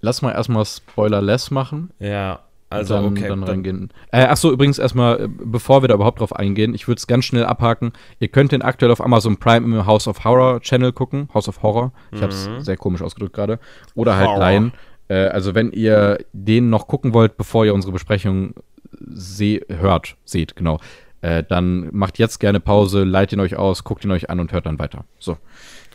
Lass 0.00 0.20
mal 0.20 0.32
erstmal 0.32 0.64
Spoiler-less 0.64 1.50
machen. 1.50 1.90
Ja, 1.98 2.40
also 2.68 2.94
dann, 2.94 3.06
okay. 3.06 3.28
dann 3.28 3.42
reingehen. 3.42 3.90
Äh, 4.10 4.24
achso, 4.24 4.50
übrigens 4.50 4.78
erstmal, 4.78 5.22
äh, 5.22 5.28
bevor 5.28 5.82
wir 5.82 5.88
da 5.88 5.94
überhaupt 5.94 6.20
drauf 6.20 6.34
eingehen, 6.34 6.74
ich 6.74 6.88
würde 6.88 6.98
es 6.98 7.06
ganz 7.06 7.24
schnell 7.24 7.44
abhaken. 7.44 7.92
Ihr 8.18 8.28
könnt 8.28 8.52
den 8.52 8.62
aktuell 8.62 8.90
auf 8.90 9.02
Amazon 9.02 9.36
Prime 9.36 9.64
im 9.64 9.86
House 9.86 10.08
of 10.08 10.24
Horror 10.24 10.60
Channel 10.60 10.92
gucken. 10.92 11.28
House 11.32 11.48
of 11.48 11.62
Horror. 11.62 11.92
Ich 12.12 12.20
habe 12.20 12.32
es 12.32 12.48
sehr 12.58 12.76
komisch 12.76 13.02
ausgedrückt 13.02 13.34
gerade. 13.34 13.58
Oder 13.94 14.16
halt 14.16 14.28
Horror. 14.28 14.50
Lion. 14.50 14.72
Äh, 15.08 15.26
also 15.28 15.54
wenn 15.54 15.72
ihr 15.72 16.18
den 16.32 16.70
noch 16.70 16.88
gucken 16.88 17.14
wollt, 17.14 17.36
bevor 17.36 17.64
ihr 17.64 17.74
unsere 17.74 17.92
Besprechung 17.92 18.54
seh 19.00 19.60
hört, 19.68 20.16
seht, 20.24 20.56
genau, 20.56 20.78
äh, 21.24 21.42
dann 21.42 21.88
macht 21.92 22.18
jetzt 22.18 22.38
gerne 22.38 22.60
Pause, 22.60 23.04
leitet 23.04 23.38
ihn 23.38 23.40
euch 23.40 23.56
aus, 23.56 23.82
guckt 23.84 24.04
ihn 24.04 24.10
euch 24.10 24.28
an 24.30 24.40
und 24.40 24.52
hört 24.52 24.66
dann 24.66 24.78
weiter. 24.78 25.04
So, 25.18 25.38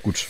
gut. 0.01 0.27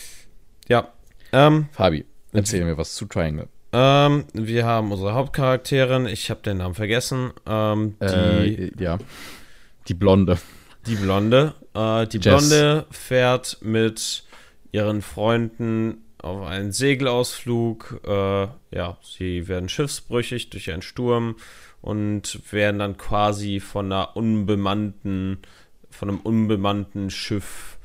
Ja. 0.68 0.88
Ähm, 1.32 1.68
Fabi, 1.72 2.04
erzähl 2.32 2.64
mir 2.64 2.76
was 2.76 2.94
zu 2.94 3.06
Triangle. 3.06 3.48
ähm, 3.72 4.24
wir 4.34 4.66
haben 4.66 4.92
unsere 4.92 5.14
Hauptcharakterin, 5.14 6.06
ich 6.06 6.28
habe 6.30 6.42
den 6.42 6.58
Namen 6.58 6.74
vergessen, 6.74 7.32
ähm, 7.46 7.94
die, 8.00 8.06
Äh, 8.06 8.72
ja. 8.78 8.98
Die 9.88 9.94
Blonde. 9.94 10.38
die 10.86 10.96
Blonde. 10.96 11.54
Äh, 11.74 12.06
die 12.06 12.18
Jess. 12.18 12.48
Blonde 12.48 12.86
fährt 12.90 13.58
mit 13.62 14.24
ihren 14.72 15.02
Freunden 15.02 16.04
auf 16.18 16.46
einen 16.46 16.72
Segelausflug. 16.72 18.00
Äh, 18.06 18.48
ja, 18.76 18.98
sie 19.02 19.48
werden 19.48 19.68
schiffsbrüchig 19.68 20.50
durch 20.50 20.70
einen 20.70 20.82
Sturm 20.82 21.36
und 21.80 22.40
werden 22.52 22.78
dann 22.78 22.96
quasi 22.98 23.60
von 23.60 23.86
einer 23.86 24.16
unbemannten, 24.16 25.38
von 25.90 26.08
einem 26.08 26.20
unbemannten 26.20 27.10
Schiff, 27.10 27.78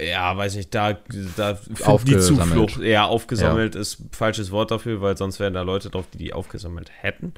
ja, 0.00 0.36
weiß 0.36 0.56
nicht, 0.56 0.74
da, 0.74 0.94
da 1.36 1.52
die 1.54 1.84
Aufgesammelt. 1.84 2.70
Zuflucht, 2.70 2.78
ja, 2.78 3.04
aufgesammelt 3.04 3.74
ist 3.76 3.98
falsches 4.12 4.50
Wort 4.50 4.70
dafür, 4.70 5.00
weil 5.00 5.16
sonst 5.16 5.38
wären 5.38 5.54
da 5.54 5.62
Leute 5.62 5.90
drauf, 5.90 6.06
die 6.12 6.18
die 6.18 6.32
aufgesammelt 6.32 6.90
hätten. 7.00 7.34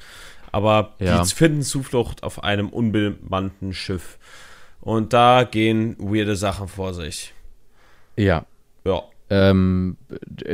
Aber 0.51 0.93
Ja. 0.99 1.21
die 1.21 1.29
finden 1.33 1.61
Zuflucht 1.61 2.23
auf 2.23 2.43
einem 2.43 2.69
unbemannten 2.69 3.73
Schiff. 3.73 4.17
Und 4.81 5.13
da 5.13 5.43
gehen 5.43 5.95
weirde 5.99 6.35
Sachen 6.35 6.67
vor 6.67 6.93
sich. 6.93 7.33
Ja. 8.15 8.45
Ja. 8.85 9.03
Ähm, 9.29 9.97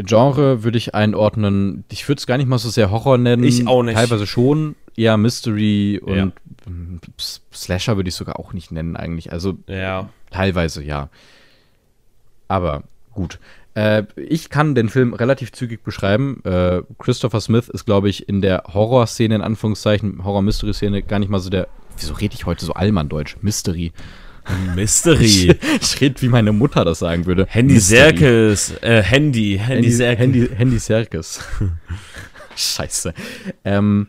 Genre 0.05 0.63
würde 0.63 0.77
ich 0.77 0.95
einordnen, 0.95 1.83
ich 1.91 2.07
würde 2.07 2.19
es 2.19 2.27
gar 2.27 2.37
nicht 2.37 2.47
mal 2.47 2.57
so 2.57 2.69
sehr 2.69 2.89
Horror 2.89 3.17
nennen. 3.17 3.43
Ich 3.43 3.67
auch 3.67 3.83
nicht. 3.83 3.95
Teilweise 3.95 4.25
schon, 4.25 4.75
eher 4.95 5.17
Mystery 5.17 6.01
Ja. 6.05 6.23
und 6.23 6.33
ähm, 6.67 7.01
S- 7.17 7.41
Slasher 7.53 7.97
würde 7.97 8.07
ich 8.09 8.15
sogar 8.15 8.39
auch 8.39 8.53
nicht 8.53 8.71
nennen 8.71 8.95
eigentlich. 8.95 9.31
Also 9.33 9.57
Ja. 9.67 10.09
teilweise 10.29 10.83
ja. 10.83 11.09
Aber 12.47 12.83
gut. 13.13 13.39
Äh, 13.73 14.03
ich 14.17 14.49
kann 14.49 14.75
den 14.75 14.89
Film 14.89 15.13
relativ 15.13 15.51
zügig 15.53 15.83
beschreiben. 15.83 16.41
Äh, 16.43 16.81
Christopher 16.99 17.39
Smith 17.39 17.69
ist, 17.69 17.85
glaube 17.85 18.09
ich, 18.09 18.27
in 18.27 18.41
der 18.41 18.63
Horrorszene, 18.73 19.35
in 19.35 19.41
Anführungszeichen, 19.41 20.23
Horror-Mystery-Szene, 20.23 21.03
gar 21.03 21.19
nicht 21.19 21.29
mal 21.29 21.39
so 21.39 21.49
der. 21.49 21.67
Wieso 21.97 22.13
rede 22.13 22.35
ich 22.35 22.45
heute 22.45 22.65
so 22.65 22.73
Allmann-Deutsch? 22.73 23.37
Mystery. 23.41 23.91
Mystery. 24.75 25.55
Ich 25.81 26.01
rede, 26.01 26.21
wie 26.21 26.29
meine 26.29 26.51
Mutter 26.51 26.85
das 26.85 26.99
sagen 26.99 27.25
würde. 27.25 27.45
Handy 27.49 27.75
Mystery. 27.75 28.17
Serkes. 28.17 28.73
Äh, 28.81 29.01
Handy. 29.01 29.57
Handy 29.57 29.59
Handy, 29.59 29.91
Serkes. 29.91 30.19
Handy, 30.19 30.49
Handy 30.55 30.79
Serkis. 30.79 31.39
Scheiße. 32.55 33.13
Ähm, 33.63 34.07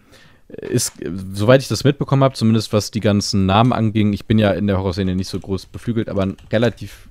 ist, 0.49 0.93
soweit 1.33 1.63
ich 1.63 1.69
das 1.69 1.85
mitbekommen 1.85 2.25
habe, 2.25 2.35
zumindest 2.35 2.73
was 2.73 2.91
die 2.91 3.01
ganzen 3.01 3.47
Namen 3.47 3.73
anging, 3.73 4.13
ich 4.13 4.27
bin 4.27 4.39
ja 4.39 4.51
in 4.51 4.67
der 4.67 4.79
Horrorszene 4.79 5.15
nicht 5.15 5.29
so 5.29 5.41
groß 5.41 5.67
beflügelt, 5.67 6.09
aber 6.09 6.23
ein 6.23 6.37
relativ 6.53 7.09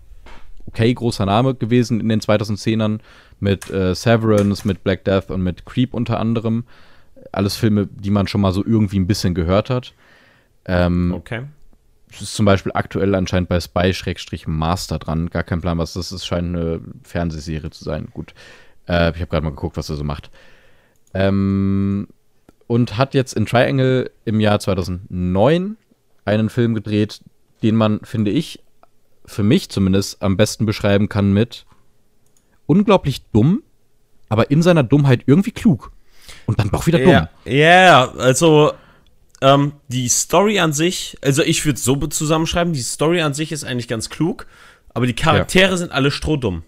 okay 0.68 0.94
großer 0.94 1.26
Name 1.26 1.56
gewesen 1.56 2.00
in 2.00 2.10
den 2.10 2.22
2010ern 2.22 3.00
mit 3.40 3.70
äh, 3.72 3.96
Severance, 3.96 4.68
mit 4.68 4.84
Black 4.84 5.04
Death 5.06 5.32
und 5.32 5.42
mit 5.42 5.66
Creep 5.66 5.94
unter 5.94 6.20
anderem. 6.20 6.66
Alles 7.32 7.56
Filme, 7.56 7.88
die 7.88 8.12
man 8.12 8.28
schon 8.28 8.42
mal 8.42 8.52
so 8.52 8.64
irgendwie 8.64 9.00
ein 9.00 9.08
bisschen 9.08 9.34
gehört 9.34 9.70
hat. 9.70 9.94
Ähm, 10.66 11.14
Okay. 11.16 11.44
Es 12.12 12.22
ist 12.22 12.36
zum 12.36 12.46
Beispiel 12.46 12.72
aktuell 12.76 13.16
anscheinend 13.16 13.50
bei 13.50 13.60
Spy-Master 13.60 15.00
dran. 15.00 15.30
Gar 15.30 15.44
kein 15.44 15.62
Plan, 15.62 15.78
was 15.78 15.94
das 15.94 16.12
ist. 16.12 16.26
Scheint 16.26 16.56
eine 16.56 16.82
Fernsehserie 17.04 17.70
zu 17.70 17.84
sein. 17.84 18.10
Gut. 18.14 18.34
Äh, 18.88 19.12
ich 19.12 19.22
habe 19.22 19.28
gerade 19.28 19.44
mal 19.44 19.52
geguckt, 19.52 19.78
was 19.78 19.90
er 19.90 19.96
so 19.96 20.04
macht. 20.04 20.30
Ähm, 21.14 22.08
und 22.68 22.98
hat 22.98 23.14
jetzt 23.14 23.34
in 23.34 23.46
Triangle 23.46 24.12
im 24.26 24.40
Jahr 24.40 24.60
2009 24.60 25.78
einen 26.26 26.50
Film 26.50 26.74
gedreht, 26.74 27.22
den 27.64 27.76
man, 27.76 28.02
finde 28.04 28.32
ich, 28.32 28.64
für 29.26 29.44
mich 29.44 29.70
zumindest 29.70 30.22
am 30.22 30.38
besten 30.38 30.66
beschreiben 30.66 31.10
kann 31.10 31.32
mit 31.34 31.66
unglaublich 32.66 33.24
dumm, 33.32 33.64
aber 34.30 34.52
in 34.52 34.62
seiner 34.62 34.84
Dummheit 34.84 35.24
irgendwie 35.26 35.52
klug. 35.52 35.92
Und 36.46 36.60
dann 36.60 36.70
doch 36.70 36.88
wieder 36.88 37.00
dumm. 37.00 37.12
Ja, 37.12 37.30
ja, 37.46 38.12
also 38.12 38.74
ähm, 39.42 39.74
die 39.88 40.08
Story 40.08 40.60
an 40.60 40.74
sich, 40.74 41.18
also 41.22 41.42
ich 41.44 41.66
würde 41.66 41.78
es 41.78 41.84
so 41.84 41.96
zusammenschreiben, 41.96 42.74
die 42.74 42.82
Story 42.82 43.22
an 43.22 43.34
sich 43.34 43.52
ist 43.52 43.64
eigentlich 43.64 43.88
ganz 43.88 44.10
klug, 44.10 44.46
aber 44.94 45.08
die 45.08 45.16
Charaktere 45.16 45.78
sind 45.78 45.92
alle 45.92 46.12
strohdumm. 46.12 46.64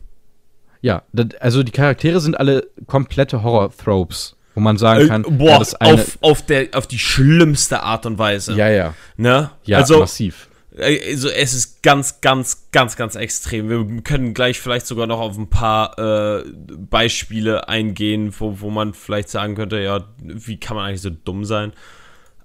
Ja, 0.82 1.04
also 1.40 1.64
die 1.64 1.72
Charaktere 1.72 2.20
sind 2.20 2.38
alle 2.38 2.68
komplette 2.88 3.42
Horror-Tropes, 3.44 4.36
wo 4.56 4.60
man 4.60 4.78
sagen 4.78 5.06
Äh, 5.06 5.08
kann, 5.08 5.22
boah, 5.24 5.52
ja, 5.52 5.60
das 5.60 5.76
eine, 5.76 5.94
auf, 5.94 6.18
auf, 6.22 6.46
der, 6.46 6.70
auf 6.74 6.88
die 6.88 7.00
schlimmste 7.00 7.82
Art 7.84 8.06
und 8.06 8.18
Weise. 8.18 8.54
ja, 8.56 8.70
ja, 8.70 8.94
Ne? 9.16 9.52
ja, 9.64 9.78
also, 9.78 10.00
massiv. 10.00 10.50
äh, 10.76 11.12
also 11.12 11.30
es 11.30 11.54
ist 11.54 11.84
ganz, 11.84 12.20
ganz, 12.20 12.68
ganz, 12.72 12.98
ganz 12.98 13.16
extrem. 13.16 13.70
Wir 13.70 14.02
können 14.02 14.34
gleich 14.34 14.60
vielleicht 14.60 14.86
sogar 14.86 15.08
noch 15.08 15.20
auf 15.22 15.38
ein 15.38 15.50
paar 15.50 15.98
äh, 15.98 16.44
Beispiele 16.90 17.70
eingehen, 17.70 18.34
wo, 18.38 18.60
wo 18.60 18.70
man 18.70 18.94
vielleicht 18.94 19.30
sagen 19.30 19.56
könnte, 19.56 19.80
ja, 19.80 20.04
wie 20.22 20.60
kann 20.60 20.76
man 20.76 20.88
eigentlich 20.88 21.02
so 21.02 21.12
dumm 21.12 21.46
sein? 21.46 21.72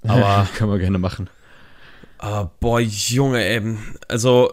Aber 0.07 0.46
Können 0.57 0.70
wir 0.70 0.78
gerne 0.78 0.99
machen. 0.99 1.28
Ah, 2.18 2.49
boah, 2.61 2.80
Junge, 2.80 3.42
ey. 3.44 3.76
Also, 4.09 4.53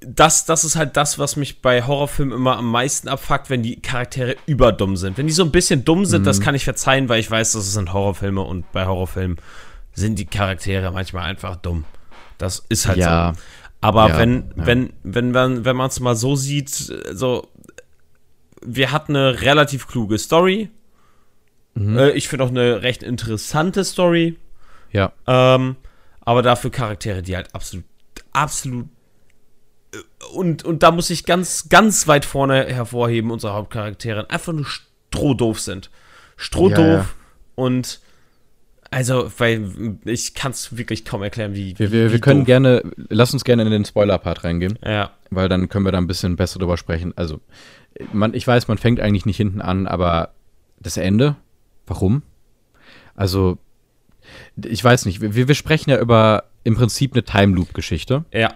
das, 0.00 0.44
das 0.44 0.64
ist 0.64 0.76
halt 0.76 0.96
das, 0.96 1.18
was 1.18 1.36
mich 1.36 1.62
bei 1.62 1.82
Horrorfilmen 1.82 2.34
immer 2.36 2.58
am 2.58 2.70
meisten 2.70 3.08
abfuckt, 3.08 3.50
wenn 3.50 3.62
die 3.62 3.80
Charaktere 3.80 4.36
überdumm 4.46 4.96
sind. 4.96 5.18
Wenn 5.18 5.26
die 5.26 5.32
so 5.32 5.42
ein 5.42 5.50
bisschen 5.50 5.84
dumm 5.84 6.04
sind, 6.04 6.20
Mhm. 6.22 6.26
das 6.26 6.40
kann 6.40 6.54
ich 6.54 6.64
verzeihen, 6.64 7.08
weil 7.08 7.18
ich 7.18 7.30
weiß, 7.30 7.52
das 7.52 7.72
sind 7.72 7.92
Horrorfilme 7.92 8.40
und 8.42 8.70
bei 8.72 8.86
Horrorfilmen 8.86 9.38
sind 9.94 10.18
die 10.18 10.26
Charaktere 10.26 10.92
manchmal 10.92 11.24
einfach 11.24 11.56
dumm. 11.56 11.84
Das 12.38 12.62
ist 12.68 12.86
halt 12.86 12.98
Ja. 12.98 13.32
so. 13.34 13.40
Aber 13.80 14.08
Ja, 14.10 14.18
wenn, 14.18 14.52
ja. 14.56 14.66
wenn, 14.66 14.92
wenn 15.02 15.30
man, 15.32 15.64
wenn 15.64 15.76
man 15.76 15.88
es 15.88 15.98
mal 16.00 16.14
so 16.14 16.36
sieht, 16.36 16.68
so, 16.70 17.48
wir 18.62 18.92
hatten 18.92 19.16
eine 19.16 19.40
relativ 19.42 19.88
kluge 19.88 20.18
Story. 20.18 20.70
Mhm. 21.74 21.98
Äh, 21.98 22.10
ich 22.10 22.28
finde 22.28 22.44
auch 22.44 22.50
eine 22.50 22.82
recht 22.82 23.02
interessante 23.02 23.82
Story. 23.84 24.36
Ja, 24.96 25.12
Ähm, 25.26 25.76
aber 26.20 26.42
dafür 26.42 26.70
Charaktere, 26.70 27.22
die 27.22 27.36
halt 27.36 27.54
absolut, 27.54 27.84
absolut 28.32 28.86
äh, 29.92 29.98
und, 30.34 30.64
und 30.64 30.82
da 30.82 30.90
muss 30.90 31.10
ich 31.10 31.26
ganz, 31.26 31.68
ganz 31.68 32.08
weit 32.08 32.24
vorne 32.24 32.64
hervorheben, 32.66 33.30
unsere 33.30 33.52
Hauptcharaktere 33.52 34.30
einfach 34.30 34.52
nur 34.52 34.64
strohdoof 34.64 35.60
sind. 35.60 35.90
Strohdoof 36.36 36.78
Ja, 36.78 36.94
ja. 36.94 37.06
und 37.54 38.00
also, 38.90 39.30
weil 39.38 39.98
ich 40.04 40.34
kann 40.34 40.52
es 40.52 40.76
wirklich 40.76 41.04
kaum 41.04 41.22
erklären, 41.22 41.54
wie. 41.54 41.78
wir, 41.78 41.92
wir, 41.92 42.08
wie 42.08 42.12
wir 42.12 42.20
können 42.20 42.40
doof. 42.40 42.46
gerne, 42.46 42.82
lass 43.08 43.32
uns 43.32 43.44
gerne 43.44 43.64
in 43.64 43.70
den 43.70 43.84
Spoiler-Part 43.84 44.44
reingehen, 44.44 44.78
Ja, 44.82 45.10
weil 45.30 45.48
dann 45.48 45.68
können 45.68 45.84
wir 45.84 45.92
da 45.92 45.98
ein 45.98 46.06
bisschen 46.06 46.36
besser 46.36 46.58
drüber 46.58 46.76
sprechen. 46.76 47.12
Also, 47.16 47.40
man, 48.12 48.32
ich 48.32 48.46
weiß, 48.46 48.68
man 48.68 48.78
fängt 48.78 49.00
eigentlich 49.00 49.26
nicht 49.26 49.36
hinten 49.36 49.60
an, 49.60 49.86
aber 49.86 50.30
das 50.78 50.96
Ende, 50.96 51.36
warum? 51.86 52.22
Also, 53.14 53.58
ich 54.62 54.82
weiß 54.82 55.06
nicht, 55.06 55.20
wir, 55.20 55.48
wir 55.48 55.54
sprechen 55.54 55.90
ja 55.90 55.98
über 55.98 56.44
im 56.64 56.74
Prinzip 56.74 57.12
eine 57.12 57.24
Time 57.24 57.54
Loop-Geschichte. 57.54 58.24
ja, 58.32 58.52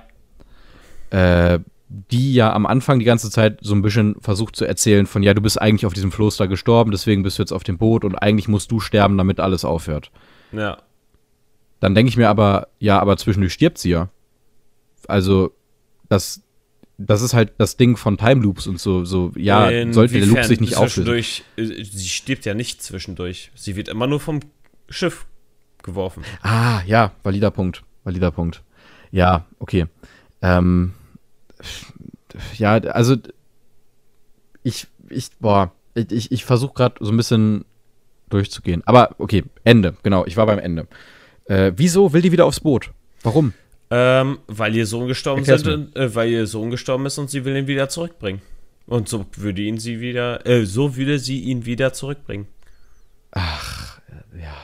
äh, 1.11 1.59
die 1.89 2.35
ja 2.35 2.53
am 2.53 2.67
Anfang 2.67 3.01
die 3.01 3.05
ganze 3.05 3.31
Zeit 3.31 3.59
so 3.63 3.75
ein 3.75 3.83
bisschen 3.83 4.15
versucht 4.21 4.55
zu 4.55 4.65
erzählen 4.65 5.07
von, 5.07 5.25
ja, 5.25 5.35
du 5.35 5.41
bist 5.41 5.61
eigentlich 5.61 5.87
auf 5.87 5.93
diesem 5.93 6.13
Floß 6.13 6.37
da 6.37 6.47
gestorben, 6.47 6.93
deswegen 6.93 7.25
bist 7.25 7.39
du 7.39 7.43
jetzt 7.43 7.51
auf 7.51 7.65
dem 7.65 7.79
Boot 7.79 8.05
und 8.05 8.15
eigentlich 8.15 8.47
musst 8.47 8.71
du 8.71 8.79
sterben, 8.79 9.19
damit 9.19 9.41
alles 9.41 9.65
aufhört. 9.65 10.11
ja. 10.53 10.79
Dann 11.81 11.95
denke 11.95 12.11
ich 12.11 12.19
mir 12.19 12.29
aber, 12.29 12.69
ja, 12.79 13.01
aber 13.01 13.17
zwischendurch 13.17 13.55
stirbt 13.55 13.79
sie 13.79 13.89
ja. 13.89 14.11
Also, 15.09 15.55
das 16.11 16.43
das 16.99 17.23
ist 17.23 17.33
halt 17.33 17.55
das 17.57 17.79
Ding 17.79 17.97
von 17.97 18.19
Time 18.19 18.43
Loops 18.43 18.67
und 18.67 18.79
so, 18.79 19.07
so 19.07 19.33
ja, 19.35 19.71
sollte 19.91 20.19
der 20.19 20.27
Loop 20.27 20.45
sich 20.45 20.61
nicht 20.61 20.77
auflösen. 20.77 21.43
Äh, 21.57 21.65
sie 21.65 22.09
stirbt 22.09 22.45
ja 22.45 22.53
nicht 22.53 22.83
zwischendurch. 22.83 23.51
Sie 23.55 23.75
wird 23.75 23.89
immer 23.89 24.07
nur 24.07 24.21
vom 24.21 24.41
Schiff 24.91 25.27
geworfen. 25.83 26.25
Ah, 26.43 26.83
ja, 26.87 27.13
valider 27.23 27.51
Punkt. 27.51 27.83
Valider 28.05 28.31
Punkt. 28.31 28.63
Ja, 29.11 29.47
okay. 29.59 29.87
Ähm, 30.43 30.93
ja, 32.57 32.75
also 32.75 33.17
ich, 34.63 34.87
ich, 35.09 35.31
boah, 35.39 35.73
ich, 35.95 36.33
ich 36.33 36.45
versuche 36.45 36.75
gerade 36.75 36.97
so 37.01 37.11
ein 37.11 37.17
bisschen 37.17 37.65
durchzugehen. 38.29 38.83
Aber 38.87 39.15
okay, 39.19 39.45
Ende, 39.65 39.97
genau, 40.03 40.25
ich 40.27 40.37
war 40.37 40.47
beim 40.47 40.59
Ende. 40.59 40.87
Äh, 41.47 41.73
wieso 41.77 42.13
will 42.13 42.23
die 42.23 42.33
wieder 42.33 42.47
aufs 42.47 42.61
Boot? 42.61 42.91
Warum? 43.23 43.53
Ähm, 43.91 44.39
weil 44.47 44.77
ihr 44.77 44.87
Sohn 44.87 45.09
gestorben 45.09 45.45
sind, 45.45 45.97
äh, 45.97 46.15
weil 46.15 46.31
ihr 46.31 46.47
Sohn 46.47 46.71
gestorben 46.71 47.07
ist 47.07 47.19
und 47.19 47.29
sie 47.29 47.45
will 47.45 47.57
ihn 47.57 47.67
wieder 47.67 47.89
zurückbringen. 47.89 48.41
Und 48.87 49.09
so 49.09 49.27
würde 49.37 49.63
ihn 49.63 49.79
sie 49.79 50.01
wieder, 50.01 50.47
äh, 50.47 50.65
so 50.65 50.97
würde 50.97 51.19
sie 51.19 51.41
ihn 51.41 51.67
wieder 51.67 51.93
zurückbringen. 51.93 52.47
Ach, 53.33 54.01
ja. 54.39 54.55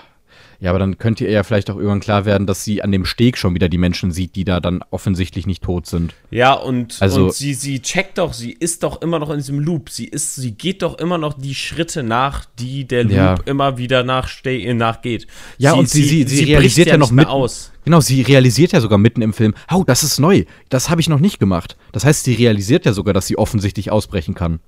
Ja, 0.61 0.71
aber 0.71 0.79
dann 0.79 0.99
könnte 0.99 1.25
ihr 1.25 1.31
ja 1.31 1.43
vielleicht 1.43 1.71
auch 1.71 1.77
irgendwann 1.77 2.01
klar 2.01 2.25
werden, 2.25 2.47
dass 2.47 2.65
sie 2.65 2.83
an 2.83 2.93
dem 2.93 3.05
Steg 3.05 3.37
schon 3.37 3.55
wieder 3.55 3.69
die 3.69 3.79
Menschen 3.79 4.11
sieht, 4.11 4.37
die 4.37 4.45
da 4.45 4.61
dann 4.61 4.83
offensichtlich 4.91 5.47
nicht 5.47 5.63
tot 5.63 5.87
sind. 5.87 6.15
Ja, 6.31 6.55
und, 6.55 6.97
also, 7.01 7.25
und 7.25 7.35
sie, 7.35 7.55
sie 7.55 7.81
checkt 7.81 8.19
doch, 8.19 8.33
sie 8.33 8.53
ist 8.53 8.83
doch 8.83 9.03
immer 9.03 9.19
noch 9.19 9.31
in 9.31 9.37
diesem 9.37 9.61
Loop. 9.61 9.91
Sie 9.91 10.07
ist, 10.07 10.35
sie 10.37 10.53
geht 10.53 10.83
doch 10.83 10.99
immer 10.99 11.19
noch 11.19 11.35
die 11.35 11.55
Schritte 11.55 12.03
nach, 12.03 12.47
die 12.59 12.87
der 12.87 13.05
Loop 13.05 13.13
ja. 13.13 13.35
immer 13.45 13.77
wieder 13.77 14.03
nachste 14.03 14.75
nachgeht. 14.75 15.27
Ja, 15.59 15.73
sie, 15.73 15.79
und 15.79 15.89
sie, 15.89 16.05
sie, 16.05 16.23
sie, 16.27 16.37
sie 16.37 16.45
realisiert 16.45 16.89
ja, 16.89 16.97
noch 16.97 17.11
mit 17.11 17.27
aus. 17.27 17.73
Genau, 17.85 18.01
sie 18.01 18.23
realisiert 18.23 18.73
ja 18.73 18.81
sogar 18.81 18.99
mitten 18.99 19.23
im 19.23 19.33
Film, 19.33 19.55
oh, 19.73 19.85
das 19.87 20.03
ist 20.03 20.19
neu, 20.19 20.45
das 20.71 20.91
habe 20.91 21.01
ich 21.01 21.09
noch 21.09 21.21
nicht 21.21 21.39
gemacht. 21.39 21.77
Das 21.93 22.05
heißt, 22.05 22.25
sie 22.25 22.35
realisiert 22.35 22.85
ja 22.85 22.93
sogar, 22.93 23.15
dass 23.15 23.27
sie 23.27 23.39
offensichtlich 23.39 23.93
ausbrechen 23.93 24.35
kann. 24.35 24.61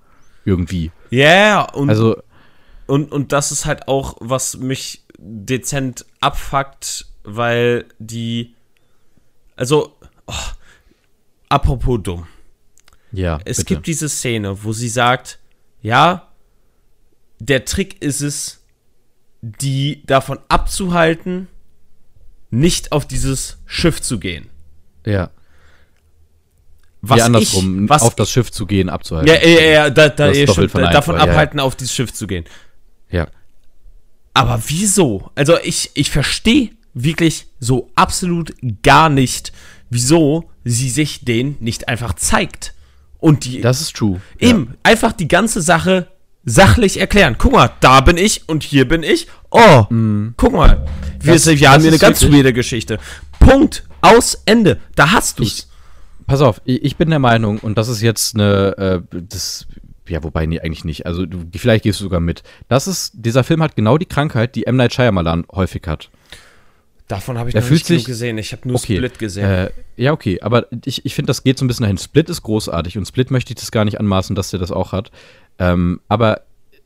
Irgendwie. 0.44 0.92
Ja, 1.10 1.26
yeah, 1.26 1.62
und, 1.74 1.90
also, 1.90 2.16
und, 2.86 3.10
und 3.12 3.32
das 3.32 3.52
ist 3.52 3.66
halt 3.66 3.88
auch, 3.88 4.16
was 4.20 4.56
mich 4.56 5.02
dezent 5.18 6.06
abfuckt, 6.20 7.06
weil 7.24 7.86
die. 7.98 8.54
Also, 9.56 9.96
oh, 10.26 10.34
apropos 11.48 12.00
dumm. 12.02 12.26
Ja. 13.12 13.40
Es 13.44 13.58
bitte. 13.58 13.74
gibt 13.74 13.86
diese 13.86 14.08
Szene, 14.08 14.62
wo 14.64 14.72
sie 14.72 14.88
sagt: 14.88 15.38
Ja, 15.82 16.28
der 17.38 17.64
Trick 17.64 18.00
ist 18.02 18.20
es, 18.20 18.64
die 19.42 20.02
davon 20.06 20.38
abzuhalten, 20.48 21.48
nicht 22.50 22.92
auf 22.92 23.06
dieses 23.06 23.58
Schiff 23.66 24.00
zu 24.00 24.18
gehen. 24.18 24.48
Ja. 25.04 25.30
Was 27.00 27.18
ja, 27.18 27.26
andersrum, 27.26 27.84
ich, 27.84 27.90
was 27.90 28.02
auf 28.02 28.16
das 28.16 28.30
Schiff 28.30 28.50
zu 28.50 28.66
gehen, 28.66 28.88
abzuhalten. 28.88 29.32
Ja, 29.32 29.40
ja, 29.40 29.60
ja, 29.60 29.90
da, 29.90 30.08
da, 30.08 30.30
eh 30.30 30.46
stimmt, 30.48 30.74
davon 30.74 31.14
abhalten, 31.14 31.58
ja, 31.58 31.62
ja. 31.62 31.66
auf 31.66 31.76
dieses 31.76 31.94
Schiff 31.94 32.12
zu 32.12 32.26
gehen. 32.26 32.44
Ja. 33.08 33.28
Aber 34.38 34.62
wieso? 34.66 35.30
Also 35.34 35.56
ich, 35.62 35.90
ich 35.94 36.10
verstehe 36.10 36.70
wirklich 36.94 37.46
so 37.60 37.90
absolut 37.94 38.54
gar 38.82 39.08
nicht, 39.08 39.52
wieso 39.90 40.50
sie 40.64 40.90
sich 40.90 41.24
den 41.24 41.56
nicht 41.60 41.88
einfach 41.88 42.14
zeigt. 42.14 42.74
Und 43.18 43.44
die. 43.44 43.60
Das 43.60 43.80
ist 43.80 43.96
true. 43.96 44.20
Eben, 44.38 44.68
ja. 44.70 44.76
einfach 44.84 45.12
die 45.12 45.26
ganze 45.26 45.60
Sache 45.60 46.08
sachlich 46.44 47.00
erklären. 47.00 47.36
Guck 47.36 47.52
mal, 47.52 47.70
da 47.80 48.00
bin 48.00 48.16
ich 48.16 48.48
und 48.48 48.62
hier 48.62 48.86
bin 48.86 49.02
ich. 49.02 49.26
Oh, 49.50 49.86
mm. 49.90 50.34
guck 50.36 50.52
mal. 50.52 50.86
Wir, 51.20 51.32
das, 51.32 51.46
wir 51.46 51.70
haben 51.70 51.80
hier 51.80 51.90
eine 51.90 51.98
ganz 51.98 52.22
weirde 52.22 52.52
Geschichte. 52.52 52.98
Punkt. 53.40 53.84
Aus, 54.00 54.40
Ende. 54.44 54.78
Da 54.94 55.10
hast 55.10 55.40
du's. 55.40 55.46
Ich, 55.48 55.66
pass 56.28 56.40
auf, 56.40 56.60
ich, 56.64 56.84
ich, 56.84 56.96
bin 56.96 57.10
der 57.10 57.18
Meinung, 57.18 57.58
und 57.58 57.76
das 57.76 57.88
ist 57.88 58.00
jetzt 58.00 58.36
eine, 58.36 59.02
äh, 59.10 59.18
das 59.28 59.66
ja, 60.10 60.22
wobei, 60.22 60.46
nee, 60.46 60.60
eigentlich 60.60 60.84
nicht. 60.84 61.06
Also, 61.06 61.26
du, 61.26 61.44
vielleicht 61.56 61.84
gehst 61.84 62.00
du 62.00 62.04
sogar 62.04 62.20
mit. 62.20 62.42
Das 62.68 62.86
ist, 62.86 63.12
dieser 63.14 63.44
Film 63.44 63.62
hat 63.62 63.76
genau 63.76 63.98
die 63.98 64.06
Krankheit, 64.06 64.54
die 64.54 64.66
M. 64.66 64.76
Night 64.76 64.92
Shyamalan 64.92 65.46
häufig 65.52 65.82
hat. 65.86 66.10
Davon 67.08 67.38
habe 67.38 67.48
ich 67.48 67.54
der 67.54 67.62
noch 67.62 67.70
nicht 67.70 67.86
sich, 67.86 68.04
gesehen. 68.04 68.36
Ich 68.36 68.52
habe 68.52 68.68
nur 68.68 68.76
okay, 68.76 68.96
Split 68.96 69.18
gesehen. 69.18 69.44
Äh, 69.48 69.70
ja, 69.96 70.12
okay. 70.12 70.40
Aber 70.42 70.66
ich, 70.84 71.06
ich 71.06 71.14
finde, 71.14 71.28
das 71.28 71.42
geht 71.42 71.58
so 71.58 71.64
ein 71.64 71.68
bisschen 71.68 71.84
dahin. 71.84 71.96
Split 71.96 72.28
ist 72.28 72.42
großartig 72.42 72.98
und 72.98 73.06
Split 73.06 73.30
möchte 73.30 73.52
ich 73.52 73.58
das 73.58 73.70
gar 73.70 73.86
nicht 73.86 73.98
anmaßen, 73.98 74.36
dass 74.36 74.50
der 74.50 74.60
das 74.60 74.70
auch 74.70 74.92
hat. 74.92 75.10
Ähm, 75.58 76.00
aber 76.08 76.42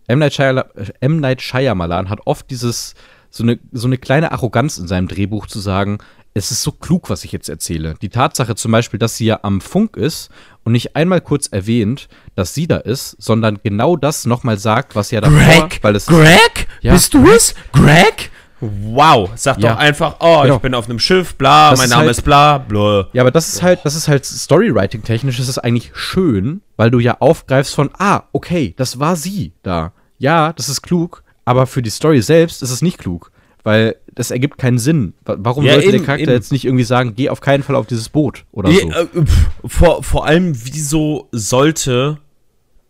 M. 0.07 0.21
Night, 0.21 0.35
Shyamalan, 0.35 0.71
M. 1.01 1.21
Night 1.21 1.43
Shyamalan 1.43 2.09
hat 2.09 2.21
oft 2.25 2.49
dieses, 2.51 2.95
so 3.31 3.43
eine, 3.43 3.59
so 3.73 3.89
eine 3.89 3.99
kleine 3.99 4.31
Arroganz 4.31 4.79
in 4.79 4.87
seinem 4.87 5.09
Drehbuch 5.09 5.49
zu 5.49 5.59
sagen, 5.59 5.99
es 6.35 6.51
ist 6.51 6.63
so 6.63 6.73
klug, 6.73 7.11
was 7.11 7.25
ich 7.25 7.33
jetzt 7.33 7.49
erzähle. 7.49 7.95
Die 8.01 8.09
Tatsache 8.09 8.55
zum 8.55 8.73
Beispiel, 8.73 8.99
dass 8.99 9.17
sie 9.17 9.27
ja 9.27 9.41
am 9.43 9.61
Funk 9.61 9.97
ist 9.97 10.31
und 10.65 10.73
nicht 10.73 10.97
einmal 10.97 11.21
kurz 11.21 11.47
erwähnt, 11.49 12.09
dass 12.35 12.55
sie 12.55 12.67
da 12.67 12.79
ist, 12.79 13.17
sondern 13.19 13.59
genau 13.63 13.97
das 13.97 14.25
nochmal 14.25 14.59
sagt, 14.59 14.97
was 14.97 15.11
ja 15.11 15.21
davor, 15.21 15.39
Greg, 15.39 15.79
weil 15.83 15.97
es 15.97 16.07
Greg, 16.07 16.69
ja, 16.81 16.93
bist 16.93 17.13
du 17.15 17.29
es? 17.29 17.55
Greg? 17.73 18.31
Wow, 18.61 19.31
sag 19.35 19.59
ja. 19.59 19.73
doch 19.73 19.79
einfach, 19.79 20.17
oh, 20.21 20.43
genau. 20.43 20.55
ich 20.55 20.63
bin 20.63 20.75
auf 20.75 20.89
einem 20.89 21.01
Schiff, 21.01 21.35
bla, 21.35 21.71
das 21.71 21.81
mein 21.81 21.91
Name 21.91 22.03
halt, 22.03 22.11
ist 22.13 22.23
bla, 22.23 22.59
bla. 22.59 23.09
Ja, 23.13 23.23
aber 23.23 23.33
das 23.33 23.49
ist 23.49 23.61
halt, 23.61 23.81
das 23.83 23.97
ist 23.97 24.07
halt 24.07 24.25
Storywriting 24.25 25.03
technisch, 25.03 25.41
ist 25.41 25.49
es 25.49 25.59
eigentlich 25.59 25.91
schön, 25.95 26.63
weil 26.77 26.93
du 26.93 27.01
ja 27.01 27.17
aufgreifst 27.19 27.75
von, 27.75 27.91
ah, 27.99 28.23
okay, 28.33 28.73
das 28.77 29.01
war 29.01 29.17
sie 29.17 29.53
da. 29.65 29.93
Ja, 30.19 30.53
das 30.53 30.69
ist 30.69 30.83
klug, 30.83 31.25
aber 31.45 31.67
für 31.67 31.83
die 31.83 31.91
Story 31.91 32.23
selbst 32.23 32.63
ist 32.63 32.71
es 32.71 32.83
nicht 32.83 32.99
klug 32.99 33.33
weil 33.63 33.97
das 34.15 34.31
ergibt 34.31 34.59
keinen 34.59 34.79
Sinn. 34.79 35.15
Warum 35.25 35.65
ja, 35.65 35.73
sollte 35.73 35.89
eben, 35.89 35.99
der 35.99 36.07
Charakter 36.07 36.29
eben. 36.29 36.33
jetzt 36.33 36.53
nicht 36.53 36.65
irgendwie 36.65 36.85
sagen, 36.85 37.15
geh 37.17 37.29
auf 37.31 37.41
keinen 37.41 37.63
Fall 37.63 37.77
auf 37.77 37.87
dieses 37.87 38.09
Boot 38.09 38.45
oder 38.53 38.71
ja, 38.71 38.81
so? 38.81 38.89
Äh, 38.89 39.25
vor, 39.65 40.03
vor 40.03 40.27
allem, 40.27 40.55
wieso 40.65 41.29
sollte, 41.33 42.19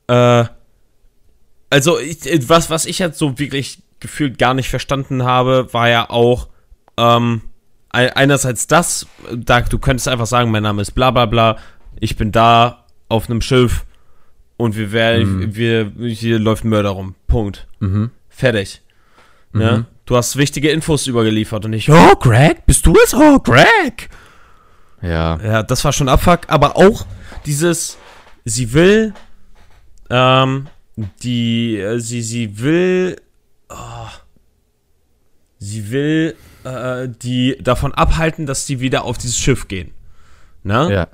äh, 0.09 0.45
also 1.71 1.99
ich, 1.99 2.27
äh, 2.27 2.49
was, 2.49 2.71
was 2.71 2.87
ich 2.87 2.99
jetzt 2.99 3.19
so 3.19 3.39
wirklich 3.39 3.83
gefühlt 4.01 4.39
gar 4.39 4.55
nicht 4.55 4.69
verstanden 4.69 5.23
habe, 5.23 5.69
war 5.73 5.89
ja 5.89 6.11
auch, 6.11 6.49
ähm, 6.97 7.43
einerseits 7.91 8.67
das, 8.67 9.07
da, 9.35 9.61
du 9.61 9.79
könntest 9.79 10.09
einfach 10.09 10.27
sagen, 10.27 10.51
mein 10.51 10.63
Name 10.63 10.83
ist 10.83 10.93
bla 10.93 11.11
bla 11.11 11.27
bla, 11.27 11.59
ich 12.01 12.17
bin 12.17 12.33
da 12.33 12.87
auf 13.09 13.29
einem 13.29 13.43
Schiff 13.43 13.85
und 14.57 14.77
wir 14.77 14.93
werden, 14.93 15.39
mhm. 15.39 15.55
wir, 15.55 15.93
hier 16.09 16.39
läuft 16.39 16.65
Mörder 16.65 16.91
rum. 16.91 17.15
Punkt. 17.27 17.67
Mhm. 17.81 18.11
Fertig. 18.29 18.83
Ne? 19.53 19.79
Mhm. 19.79 19.87
Du 20.13 20.19
hast 20.19 20.37
wichtige 20.37 20.69
Infos 20.69 21.07
übergeliefert 21.07 21.65
und 21.65 21.73
ich, 21.73 21.89
oh, 21.89 22.15
Greg, 22.17 22.67
bist 22.67 22.85
du 22.85 22.95
es? 23.03 23.15
Oh, 23.15 23.39
Greg! 23.39 24.11
Ja. 25.01 25.41
Ja, 25.43 25.63
das 25.63 25.83
war 25.87 25.95
schon 25.95 26.07
Abfuck, 26.07 26.41
aber 26.49 26.77
auch 26.77 27.07
dieses, 27.47 27.97
sie 28.45 28.75
will, 28.75 29.15
ähm, 30.11 30.69
die, 31.23 31.79
äh, 31.79 31.99
sie, 31.99 32.21
sie 32.21 32.61
will, 32.61 33.23
oh, 33.71 34.09
sie 35.59 35.91
will, 35.91 36.37
äh, 36.65 37.09
die 37.09 37.57
davon 37.63 37.95
abhalten, 37.95 38.45
dass 38.45 38.67
sie 38.67 38.81
wieder 38.81 39.05
auf 39.05 39.17
dieses 39.17 39.39
Schiff 39.39 39.67
gehen. 39.67 39.95
Ne? 40.63 40.93
Ja. 40.93 41.09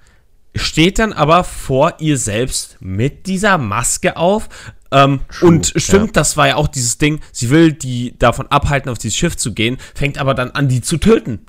Steht 0.56 0.98
dann 0.98 1.12
aber 1.12 1.44
vor 1.44 1.94
ihr 2.00 2.18
selbst 2.18 2.78
mit 2.80 3.28
dieser 3.28 3.58
Maske 3.58 4.16
auf, 4.16 4.48
ähm, 4.90 5.20
und 5.42 5.72
stimmt, 5.76 6.06
ja. 6.06 6.12
das 6.12 6.36
war 6.36 6.48
ja 6.48 6.56
auch 6.56 6.68
dieses 6.68 6.98
Ding, 6.98 7.20
sie 7.32 7.50
will 7.50 7.72
die 7.72 8.14
davon 8.18 8.46
abhalten, 8.48 8.90
auf 8.90 8.98
dieses 8.98 9.16
Schiff 9.16 9.36
zu 9.36 9.52
gehen, 9.52 9.78
fängt 9.94 10.18
aber 10.18 10.34
dann 10.34 10.50
an, 10.52 10.68
die 10.68 10.80
zu 10.80 10.96
töten. 10.96 11.46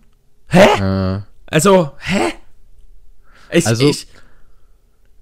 Hä? 0.47 1.15
Äh. 1.15 1.21
Also, 1.47 1.91
hä? 1.99 2.33
Ich, 3.51 3.65
also, 3.65 3.89
ich, 3.89 4.07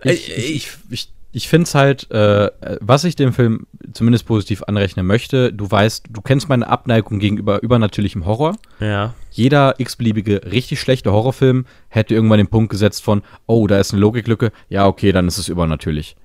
ich, 0.03 0.29
ich, 0.29 0.37
ich, 0.37 0.69
ich, 0.89 1.13
ich 1.31 1.47
finde 1.47 1.65
es 1.65 1.75
halt, 1.75 2.09
äh, 2.11 2.49
was 2.81 3.03
ich 3.03 3.15
dem 3.15 3.33
Film 3.33 3.67
zumindest 3.93 4.25
positiv 4.25 4.63
anrechnen 4.63 5.05
möchte, 5.05 5.53
du 5.53 5.69
weißt, 5.69 6.05
du 6.09 6.21
kennst 6.21 6.49
meine 6.49 6.67
Abneigung 6.67 7.19
gegenüber 7.19 7.61
übernatürlichem 7.61 8.25
Horror. 8.25 8.57
Ja. 8.79 9.13
Jeder 9.31 9.75
x-beliebige, 9.79 10.41
richtig 10.51 10.79
schlechte 10.79 11.11
Horrorfilm 11.11 11.65
hätte 11.89 12.15
irgendwann 12.15 12.39
den 12.39 12.47
Punkt 12.47 12.71
gesetzt 12.71 13.03
von, 13.03 13.21
oh, 13.45 13.67
da 13.67 13.79
ist 13.79 13.91
eine 13.91 14.01
Logiklücke, 14.01 14.51
ja, 14.67 14.87
okay, 14.87 15.11
dann 15.11 15.27
ist 15.27 15.37
es 15.37 15.47
übernatürlich. 15.47 16.15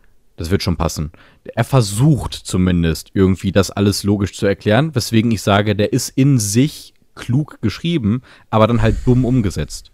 Das 0.42 0.50
wird 0.50 0.64
schon 0.64 0.76
passen. 0.76 1.12
Er 1.54 1.62
versucht 1.62 2.34
zumindest 2.34 3.12
irgendwie 3.14 3.52
das 3.52 3.70
alles 3.70 4.02
logisch 4.02 4.32
zu 4.32 4.44
erklären, 4.44 4.92
weswegen 4.92 5.30
ich 5.30 5.40
sage, 5.40 5.76
der 5.76 5.92
ist 5.92 6.08
in 6.08 6.40
sich 6.40 6.94
klug 7.14 7.62
geschrieben, 7.62 8.22
aber 8.50 8.66
dann 8.66 8.82
halt 8.82 8.96
dumm 9.06 9.24
umgesetzt. 9.24 9.92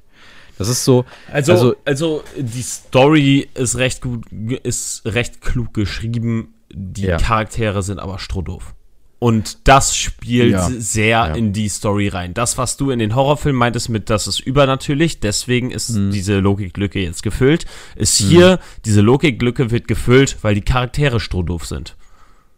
Das 0.57 0.71
ist 0.71 0.87
so. 0.87 1.05
Also, 1.31 1.53
also, 1.53 1.77
also 1.85 2.25
die 2.35 2.63
Story 2.63 3.47
ist 3.53 3.77
recht 3.77 4.01
gut, 4.01 4.25
ist 4.33 5.03
recht 5.05 5.43
klug 5.43 5.75
geschrieben. 5.75 6.55
Die 6.73 7.03
ja. 7.03 7.19
Charaktere 7.19 7.83
sind 7.83 7.99
aber 7.99 8.19
strohdoof. 8.19 8.75
Und 9.21 9.67
das 9.67 9.97
spielt 9.97 10.53
ja. 10.53 10.71
sehr 10.71 11.09
ja. 11.09 11.27
in 11.35 11.53
die 11.53 11.69
Story 11.69 12.07
rein. 12.07 12.35
Das, 12.35 12.57
was 12.57 12.77
du 12.77 12.91
in 12.91 13.01
den 13.01 13.17
Horrorfilmen 13.17 13.59
meintest 13.59 13.89
mit, 13.89 14.11
das 14.11 14.29
ist 14.29 14.39
übernatürlich, 14.39 15.19
deswegen 15.19 15.73
ist 15.73 15.91
mhm. 15.91 16.13
diese 16.13 16.39
Logiklücke 16.39 17.01
jetzt 17.01 17.25
gefüllt, 17.25 17.67
ist 17.97 18.21
mhm. 18.21 18.29
hier, 18.29 18.59
diese 18.85 19.01
Logiklücke 19.01 19.73
wird 19.73 19.89
gefüllt, 19.89 20.37
weil 20.43 20.55
die 20.55 20.63
Charaktere 20.63 21.19
strohdoof 21.19 21.67
sind. 21.67 21.97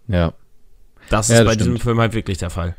Ja. 0.07 0.35
Das 1.09 1.31
ist 1.31 1.37
ja, 1.37 1.45
das 1.45 1.47
bei 1.47 1.53
stimmt. 1.55 1.77
diesem 1.77 1.81
Film 1.81 1.99
halt 1.99 2.13
wirklich 2.13 2.37
der 2.37 2.51
Fall. 2.51 2.77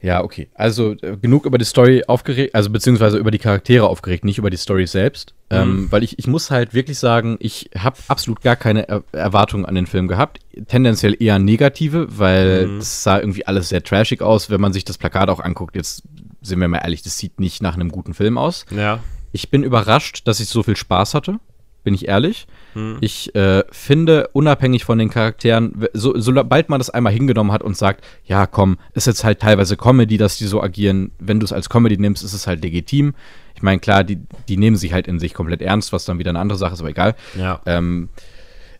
Ja, 0.00 0.22
okay. 0.22 0.48
Also 0.54 0.92
äh, 1.02 1.16
genug 1.16 1.44
über 1.44 1.58
die 1.58 1.64
Story 1.64 2.04
aufgeregt, 2.06 2.54
also 2.54 2.70
beziehungsweise 2.70 3.18
über 3.18 3.30
die 3.30 3.38
Charaktere 3.38 3.88
aufgeregt, 3.88 4.24
nicht 4.24 4.38
über 4.38 4.50
die 4.50 4.56
Story 4.56 4.86
selbst. 4.86 5.34
Mhm. 5.50 5.56
Ähm, 5.56 5.86
weil 5.90 6.04
ich, 6.04 6.18
ich 6.18 6.26
muss 6.26 6.50
halt 6.50 6.72
wirklich 6.72 6.98
sagen, 6.98 7.36
ich 7.40 7.70
habe 7.76 7.96
absolut 8.06 8.40
gar 8.42 8.56
keine 8.56 8.88
er 8.88 9.02
Erwartungen 9.12 9.66
an 9.66 9.74
den 9.74 9.86
Film 9.86 10.06
gehabt. 10.06 10.38
Tendenziell 10.68 11.16
eher 11.20 11.38
negative, 11.38 12.06
weil 12.18 12.46
es 12.46 12.70
mhm. 12.70 12.80
sah 12.80 13.18
irgendwie 13.18 13.46
alles 13.46 13.70
sehr 13.70 13.82
trashig 13.82 14.22
aus, 14.22 14.50
wenn 14.50 14.60
man 14.60 14.72
sich 14.72 14.84
das 14.84 14.98
Plakat 14.98 15.30
auch 15.30 15.40
anguckt. 15.40 15.74
Jetzt 15.74 16.02
sind 16.42 16.60
wir 16.60 16.68
mal 16.68 16.78
ehrlich, 16.78 17.02
das 17.02 17.18
sieht 17.18 17.40
nicht 17.40 17.62
nach 17.62 17.74
einem 17.74 17.90
guten 17.90 18.14
Film 18.14 18.38
aus. 18.38 18.66
Ja. 18.70 19.00
Ich 19.32 19.50
bin 19.50 19.62
überrascht, 19.62 20.26
dass 20.26 20.40
ich 20.40 20.48
so 20.48 20.62
viel 20.62 20.76
Spaß 20.76 21.14
hatte 21.14 21.40
bin 21.88 21.94
ich 21.94 22.06
ehrlich. 22.06 22.46
Hm. 22.78 22.98
Ich 23.00 23.34
äh, 23.34 23.64
finde, 23.72 24.28
unabhängig 24.32 24.84
von 24.84 24.98
den 24.98 25.10
Charakteren, 25.10 25.86
so, 25.92 26.18
sobald 26.18 26.68
man 26.68 26.78
das 26.78 26.90
einmal 26.90 27.12
hingenommen 27.12 27.50
hat 27.50 27.62
und 27.64 27.76
sagt, 27.76 28.04
ja, 28.24 28.46
komm, 28.46 28.78
ist 28.94 29.08
jetzt 29.08 29.24
halt 29.24 29.40
teilweise 29.40 29.76
Comedy, 29.76 30.16
dass 30.16 30.38
die 30.38 30.46
so 30.46 30.62
agieren, 30.62 31.10
wenn 31.18 31.40
du 31.40 31.44
es 31.44 31.52
als 31.52 31.68
Comedy 31.68 31.98
nimmst, 31.98 32.22
ist 32.22 32.34
es 32.34 32.46
halt 32.46 32.62
legitim. 32.62 33.14
Ich 33.56 33.62
meine, 33.62 33.80
klar, 33.80 34.04
die, 34.04 34.20
die 34.46 34.56
nehmen 34.56 34.76
sich 34.76 34.92
halt 34.92 35.08
in 35.08 35.18
sich 35.18 35.34
komplett 35.34 35.60
ernst, 35.60 35.92
was 35.92 36.04
dann 36.04 36.20
wieder 36.20 36.30
eine 36.30 36.38
andere 36.38 36.58
Sache 36.58 36.74
ist, 36.74 36.80
aber 36.80 36.90
egal. 36.90 37.16
Ja. 37.36 37.60
Ähm, 37.66 38.10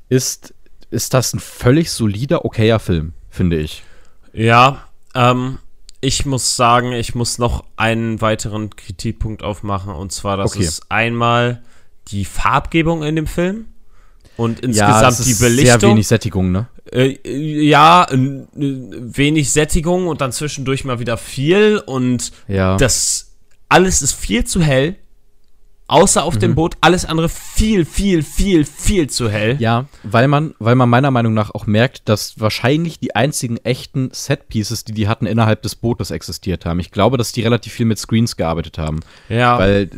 ist, 0.08 0.54
ist 0.90 1.12
das 1.12 1.34
ein 1.34 1.40
völlig 1.40 1.90
solider, 1.90 2.44
okayer 2.44 2.78
Film, 2.78 3.14
finde 3.28 3.58
ich. 3.58 3.82
Ja, 4.32 4.84
ähm, 5.16 5.58
ich 6.00 6.24
muss 6.24 6.54
sagen, 6.54 6.92
ich 6.92 7.16
muss 7.16 7.38
noch 7.38 7.64
einen 7.76 8.20
weiteren 8.20 8.70
Kritikpunkt 8.70 9.42
aufmachen, 9.42 9.92
und 9.92 10.12
zwar, 10.12 10.36
dass 10.36 10.54
okay. 10.54 10.64
es 10.64 10.82
einmal 10.88 11.62
die 12.08 12.24
Farbgebung 12.24 13.02
in 13.02 13.16
dem 13.16 13.26
Film 13.26 13.66
und 14.38 14.60
insgesamt 14.60 15.18
ja, 15.18 15.24
die 15.24 15.34
Belichtung. 15.34 15.80
Sehr 15.80 15.90
wenig 15.90 16.06
Sättigung, 16.06 16.52
ne? 16.52 16.68
Äh, 16.92 17.18
ja, 17.24 18.06
wenig 18.12 19.50
Sättigung 19.50 20.06
und 20.06 20.20
dann 20.20 20.32
zwischendurch 20.32 20.84
mal 20.84 21.00
wieder 21.00 21.18
viel 21.18 21.82
und 21.84 22.32
ja. 22.46 22.76
das 22.76 23.32
alles 23.68 24.00
ist 24.00 24.12
viel 24.12 24.44
zu 24.44 24.62
hell 24.62 24.96
Außer 25.90 26.22
auf 26.22 26.34
mhm. 26.34 26.40
dem 26.40 26.54
Boot, 26.54 26.76
alles 26.82 27.06
andere 27.06 27.30
viel, 27.30 27.86
viel, 27.86 28.22
viel, 28.22 28.66
viel 28.66 29.08
zu 29.08 29.30
hell. 29.30 29.56
Ja, 29.58 29.86
weil 30.02 30.28
man, 30.28 30.54
weil 30.58 30.74
man 30.74 30.90
meiner 30.90 31.10
Meinung 31.10 31.32
nach 31.32 31.54
auch 31.54 31.66
merkt, 31.66 32.10
dass 32.10 32.38
wahrscheinlich 32.38 33.00
die 33.00 33.16
einzigen 33.16 33.56
echten 33.56 34.10
Set-Pieces, 34.12 34.84
die 34.84 34.92
die 34.92 35.08
hatten, 35.08 35.24
innerhalb 35.24 35.62
des 35.62 35.76
Bootes 35.76 36.10
existiert 36.10 36.66
haben. 36.66 36.78
Ich 36.78 36.90
glaube, 36.90 37.16
dass 37.16 37.32
die 37.32 37.40
relativ 37.40 37.72
viel 37.72 37.86
mit 37.86 37.98
Screens 37.98 38.36
gearbeitet 38.36 38.76
haben. 38.76 39.00
Ja. 39.30 39.58
Weil 39.58 39.88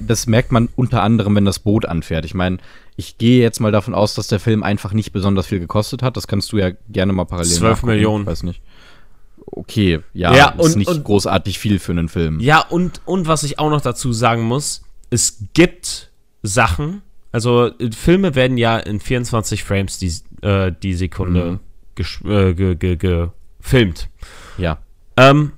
das 0.00 0.26
merkt 0.26 0.50
man 0.50 0.70
unter 0.76 1.02
anderem, 1.02 1.36
wenn 1.36 1.44
das 1.44 1.58
Boot 1.58 1.84
anfährt. 1.84 2.24
Ich 2.24 2.32
meine, 2.32 2.56
ich 2.96 3.18
gehe 3.18 3.42
jetzt 3.42 3.60
mal 3.60 3.70
davon 3.70 3.92
aus, 3.92 4.14
dass 4.14 4.28
der 4.28 4.40
Film 4.40 4.62
einfach 4.62 4.94
nicht 4.94 5.12
besonders 5.12 5.46
viel 5.46 5.60
gekostet 5.60 6.02
hat. 6.02 6.16
Das 6.16 6.26
kannst 6.26 6.52
du 6.52 6.56
ja 6.56 6.70
gerne 6.88 7.12
mal 7.12 7.26
parallel 7.26 7.52
12 7.52 7.82
Millionen. 7.82 8.24
Ich 8.24 8.30
weiß 8.30 8.44
nicht. 8.44 8.62
Okay, 9.44 10.00
ja, 10.14 10.34
ja 10.34 10.52
und, 10.54 10.66
ist 10.66 10.76
nicht 10.76 10.88
und, 10.88 11.04
großartig 11.04 11.58
viel 11.58 11.78
für 11.78 11.92
einen 11.92 12.08
Film. 12.08 12.40
Ja, 12.40 12.60
und, 12.60 13.02
und 13.04 13.26
was 13.26 13.42
ich 13.42 13.58
auch 13.58 13.68
noch 13.68 13.82
dazu 13.82 14.14
sagen 14.14 14.42
muss, 14.42 14.83
es 15.14 15.44
gibt 15.54 16.10
Sachen, 16.42 17.02
also 17.30 17.70
Filme 17.96 18.34
werden 18.34 18.58
ja 18.58 18.78
in 18.78 19.00
24 19.00 19.64
Frames 19.64 19.98
die, 19.98 20.12
äh, 20.46 20.72
die 20.82 20.94
Sekunde 20.94 21.60
mhm. 21.96 22.30
äh, 22.30 22.52
ge 22.54 22.74
ge 22.74 22.96
gefilmt. 22.96 24.10
Ja. 24.58 24.78
Ähm, 25.16 25.52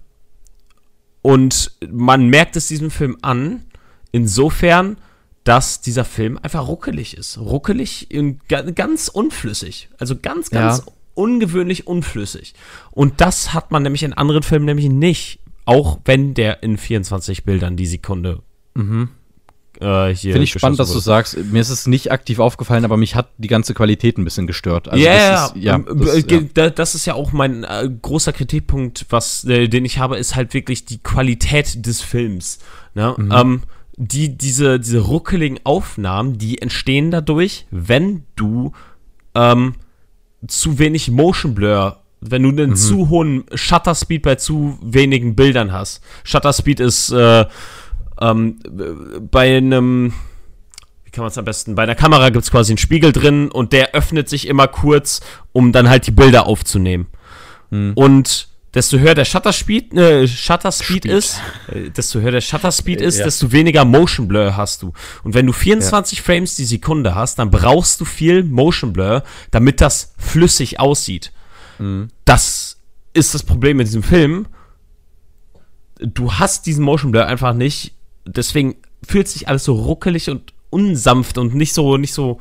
und 1.22 1.72
man 1.90 2.28
merkt 2.28 2.56
es 2.56 2.68
diesem 2.68 2.90
Film 2.90 3.16
an, 3.22 3.64
insofern, 4.12 4.98
dass 5.42 5.80
dieser 5.80 6.04
Film 6.04 6.38
einfach 6.40 6.68
ruckelig 6.68 7.16
ist. 7.16 7.38
Ruckelig 7.38 8.08
und 8.12 8.40
ganz 8.48 9.08
unflüssig. 9.08 9.88
Also 9.98 10.16
ganz, 10.16 10.50
ganz 10.50 10.78
ja. 10.78 10.92
ungewöhnlich 11.14 11.86
unflüssig. 11.86 12.54
Und 12.90 13.20
das 13.20 13.54
hat 13.54 13.70
man 13.70 13.82
nämlich 13.82 14.02
in 14.02 14.12
anderen 14.12 14.42
Filmen 14.42 14.66
nämlich 14.66 14.88
nicht. 14.88 15.40
Auch 15.64 15.98
wenn 16.04 16.34
der 16.34 16.62
in 16.62 16.78
24 16.78 17.44
Bildern 17.44 17.76
die 17.76 17.86
Sekunde 17.86 18.42
mhm 18.74 19.08
äh, 19.80 20.14
hier. 20.14 20.32
Finde 20.32 20.44
ich 20.44 20.52
spannend, 20.52 20.78
dass 20.78 20.92
du 20.92 20.98
sagst. 20.98 21.36
Mir 21.36 21.60
ist 21.60 21.70
es 21.70 21.86
nicht 21.86 22.12
aktiv 22.12 22.38
aufgefallen, 22.38 22.84
aber 22.84 22.96
mich 22.96 23.14
hat 23.14 23.30
die 23.38 23.48
ganze 23.48 23.74
Qualität 23.74 24.18
ein 24.18 24.24
bisschen 24.24 24.46
gestört. 24.46 24.88
Also 24.88 25.04
yeah, 25.04 25.32
das 25.32 25.50
ist, 25.50 25.56
ja, 25.56 25.78
das, 25.78 26.56
ja. 26.56 26.70
das 26.70 26.94
ist 26.94 27.06
ja 27.06 27.14
auch 27.14 27.32
mein 27.32 27.64
äh, 27.64 27.88
großer 28.02 28.32
Kritikpunkt, 28.32 29.06
was, 29.10 29.44
äh, 29.44 29.68
den 29.68 29.84
ich 29.84 29.98
habe, 29.98 30.16
ist 30.16 30.36
halt 30.36 30.54
wirklich 30.54 30.84
die 30.84 30.98
Qualität 30.98 31.86
des 31.86 32.00
Films. 32.00 32.58
Ne? 32.94 33.14
Mhm. 33.16 33.32
Ähm, 33.32 33.62
die, 33.96 34.36
diese, 34.36 34.78
diese 34.78 35.00
ruckeligen 35.00 35.60
Aufnahmen, 35.64 36.38
die 36.38 36.60
entstehen 36.60 37.10
dadurch, 37.10 37.66
wenn 37.70 38.24
du 38.36 38.72
ähm, 39.34 39.74
zu 40.46 40.78
wenig 40.78 41.10
Motion 41.10 41.54
Blur 41.54 42.00
wenn 42.20 42.42
du 42.42 42.48
einen 42.48 42.70
mhm. 42.70 42.76
zu 42.76 43.08
hohen 43.08 43.44
Shutter 43.54 43.94
Speed 43.94 44.22
bei 44.22 44.36
zu 44.36 44.78
wenigen 44.82 45.36
Bildern 45.36 45.72
hast. 45.72 46.02
Shutter 46.24 46.52
Speed 46.52 46.80
ist 46.80 47.10
äh, 47.10 47.44
ähm, 48.20 48.58
bei 49.30 49.56
einem, 49.56 50.12
wie 51.04 51.10
kann 51.10 51.22
man 51.22 51.30
es 51.30 51.38
am 51.38 51.44
besten, 51.44 51.74
bei 51.74 51.82
einer 51.82 51.94
Kamera 51.94 52.30
gibt 52.30 52.44
es 52.44 52.50
quasi 52.50 52.72
einen 52.72 52.78
Spiegel 52.78 53.12
drin 53.12 53.50
und 53.50 53.72
der 53.72 53.94
öffnet 53.94 54.28
sich 54.28 54.46
immer 54.46 54.68
kurz, 54.68 55.20
um 55.52 55.72
dann 55.72 55.88
halt 55.88 56.06
die 56.06 56.12
Bilder 56.12 56.46
aufzunehmen. 56.46 57.06
Hm. 57.70 57.92
Und 57.94 58.48
desto 58.76 58.98
höher 58.98 59.14
der 59.14 59.24
Shutter 59.24 59.54
Speed, 59.54 59.94
äh, 59.94 60.28
Shutter 60.28 60.70
Speed, 60.70 61.04
Speed. 61.04 61.06
ist, 61.06 61.40
äh, 61.72 61.90
desto 61.90 62.20
höher 62.20 62.32
der 62.32 62.40
Shutter 62.42 62.70
Speed 62.70 63.00
ist, 63.00 63.18
ja. 63.18 63.24
desto 63.24 63.50
weniger 63.50 63.84
Motion 63.86 64.28
Blur 64.28 64.56
hast 64.56 64.82
du. 64.82 64.92
Und 65.24 65.34
wenn 65.34 65.46
du 65.46 65.52
24 65.52 66.18
ja. 66.18 66.24
Frames 66.24 66.56
die 66.56 66.66
Sekunde 66.66 67.14
hast, 67.14 67.38
dann 67.38 67.50
brauchst 67.50 68.00
du 68.00 68.04
viel 68.04 68.44
Motion 68.44 68.92
Blur, 68.92 69.22
damit 69.50 69.80
das 69.80 70.14
flüssig 70.18 70.78
aussieht. 70.78 71.32
Mhm. 71.78 72.08
Das 72.26 72.76
ist 73.14 73.34
das 73.34 73.42
Problem 73.42 73.78
mit 73.78 73.86
diesem 73.86 74.02
Film. 74.02 74.46
Du 75.98 76.34
hast 76.34 76.66
diesen 76.66 76.84
Motion 76.84 77.12
Blur 77.12 77.26
einfach 77.26 77.54
nicht 77.54 77.95
deswegen 78.26 78.76
fühlt 79.06 79.28
sich 79.28 79.48
alles 79.48 79.64
so 79.64 79.74
ruckelig 79.74 80.30
und 80.30 80.52
unsanft 80.70 81.38
und 81.38 81.54
nicht 81.54 81.72
so, 81.72 81.96
nicht 81.96 82.12
so, 82.12 82.40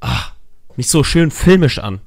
ah, 0.00 0.32
nicht 0.76 0.90
so 0.90 1.04
schön 1.04 1.30
filmisch 1.30 1.78
an. 1.78 2.00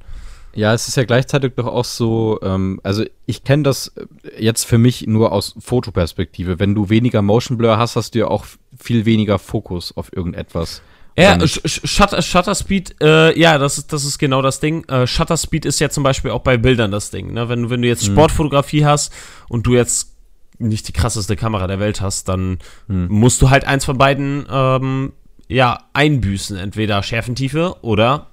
Ja, 0.53 0.73
es 0.73 0.87
ist 0.87 0.97
ja 0.97 1.03
gleichzeitig 1.03 1.53
doch 1.55 1.67
auch 1.67 1.85
so, 1.85 2.39
ähm, 2.41 2.79
also 2.81 3.03
ich 3.27 3.43
kenne 3.43 3.61
das 3.61 3.93
jetzt 4.39 4.63
für 4.63 4.79
mich 4.79 5.05
nur 5.05 5.31
aus 5.31 5.53
Fotoperspektive. 5.59 6.59
Wenn 6.59 6.73
du 6.73 6.89
weniger 6.89 7.21
Motion 7.21 7.59
Blur 7.59 7.77
hast, 7.77 7.95
hast 7.95 8.15
du 8.15 8.19
ja 8.19 8.27
auch 8.27 8.45
viel 8.75 9.05
weniger 9.05 9.37
Fokus 9.37 9.95
auf 9.95 10.11
irgendetwas. 10.11 10.81
Ja, 11.15 11.37
Shutter, 11.47 12.21
Shutter 12.21 12.53
Speed, 12.53 12.95
äh, 13.01 13.39
ja, 13.39 13.57
das 13.57 13.77
ist, 13.79 13.93
das 13.93 14.03
ist 14.03 14.19
genau 14.19 14.41
das 14.41 14.59
Ding. 14.59 14.83
Äh, 14.87 15.05
Shutter 15.07 15.37
Speed 15.37 15.65
ist 15.65 15.79
ja 15.79 15.89
zum 15.89 16.03
Beispiel 16.03 16.29
auch 16.31 16.41
bei 16.41 16.57
Bildern 16.57 16.91
das 16.91 17.09
Ding. 17.11 17.33
Ne? 17.33 17.49
Wenn, 17.49 17.69
wenn 17.69 17.81
du 17.81 17.87
jetzt 17.87 18.07
mhm. 18.07 18.13
Sportfotografie 18.13 18.85
hast 18.85 19.11
und 19.49 19.65
du 19.65 19.73
jetzt 19.73 20.16
nicht 20.59 20.87
die 20.87 20.93
krasseste 20.93 21.35
Kamera 21.35 21.67
der 21.67 21.79
Welt 21.79 22.01
hast, 22.01 22.27
dann 22.29 22.59
hm. 22.87 23.07
musst 23.09 23.41
du 23.41 23.49
halt 23.49 23.65
eins 23.65 23.85
von 23.85 23.97
beiden 23.97 24.45
ähm, 24.49 25.13
ja 25.47 25.79
einbüßen, 25.93 26.57
entweder 26.57 27.03
Schärfentiefe 27.03 27.75
oder 27.81 28.27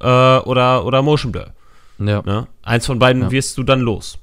äh, 0.00 0.38
oder 0.38 0.84
oder 0.84 1.02
Motion 1.02 1.32
Blur. 1.32 1.52
Ja. 1.98 2.22
Ne? 2.22 2.46
Eins 2.62 2.86
von 2.86 2.98
beiden 2.98 3.22
ja. 3.22 3.30
wirst 3.30 3.58
du 3.58 3.62
dann 3.62 3.80
los. 3.80 4.18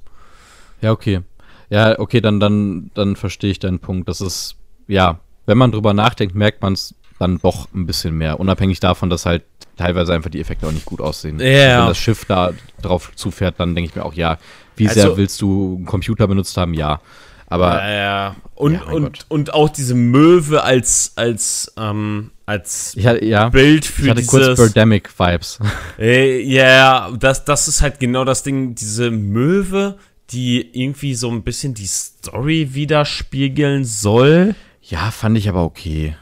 Ja, 0.80 0.92
okay. 0.92 1.20
Ja, 1.68 1.98
okay, 1.98 2.20
dann 2.20 2.40
dann 2.40 2.90
dann 2.94 3.16
verstehe 3.16 3.50
ich 3.50 3.58
deinen 3.58 3.78
Punkt. 3.78 4.08
Das 4.08 4.20
ist 4.20 4.56
ja, 4.88 5.20
wenn 5.46 5.58
man 5.58 5.72
drüber 5.72 5.94
nachdenkt, 5.94 6.34
merkt 6.34 6.62
man 6.62 6.72
es 6.72 6.94
dann 7.20 7.38
doch 7.38 7.68
ein 7.74 7.86
bisschen 7.86 8.16
mehr, 8.16 8.40
unabhängig 8.40 8.80
davon, 8.80 9.10
dass 9.10 9.26
halt 9.26 9.42
teilweise 9.76 10.12
einfach 10.12 10.30
die 10.30 10.40
Effekte 10.40 10.66
auch 10.66 10.72
nicht 10.72 10.86
gut 10.86 11.00
aussehen. 11.00 11.38
Ja. 11.38 11.80
Wenn 11.80 11.88
das 11.88 11.98
Schiff 11.98 12.24
da 12.24 12.52
drauf 12.82 13.12
zufährt, 13.14 13.56
dann 13.58 13.74
denke 13.74 13.90
ich 13.90 13.96
mir 13.96 14.04
auch, 14.04 14.14
ja, 14.14 14.38
wie 14.76 14.88
also, 14.88 15.00
sehr 15.00 15.16
willst 15.16 15.40
du 15.40 15.76
einen 15.76 15.86
Computer 15.86 16.26
benutzt 16.26 16.56
haben? 16.56 16.74
Ja. 16.74 17.00
Aber. 17.46 17.74
Ja, 17.82 17.90
ja. 17.90 18.36
Und, 18.54 18.74
ja, 18.74 18.82
und, 18.84 19.26
und 19.28 19.54
auch 19.54 19.68
diese 19.68 19.94
Möwe 19.94 20.62
als, 20.62 21.12
als, 21.16 21.72
ähm, 21.76 22.30
als 22.46 22.96
hatte, 23.02 23.24
ja, 23.24 23.48
Bild 23.48 23.84
für 23.84 24.02
ich 24.02 24.10
hatte 24.10 24.20
dieses, 24.20 24.30
kurz 24.30 24.56
Birdemic-Vibes. 24.56 25.58
Äh, 25.98 26.40
ja, 26.42 27.10
das, 27.18 27.44
das 27.44 27.68
ist 27.68 27.82
halt 27.82 28.00
genau 28.00 28.24
das 28.24 28.42
Ding, 28.42 28.74
diese 28.74 29.10
Möwe, 29.10 29.98
die 30.30 30.60
irgendwie 30.72 31.14
so 31.14 31.30
ein 31.30 31.42
bisschen 31.42 31.74
die 31.74 31.86
Story 31.86 32.70
widerspiegeln 32.72 33.84
soll. 33.84 34.54
Ja, 34.82 35.10
fand 35.10 35.36
ich 35.36 35.48
aber 35.48 35.64
okay. 35.64 36.16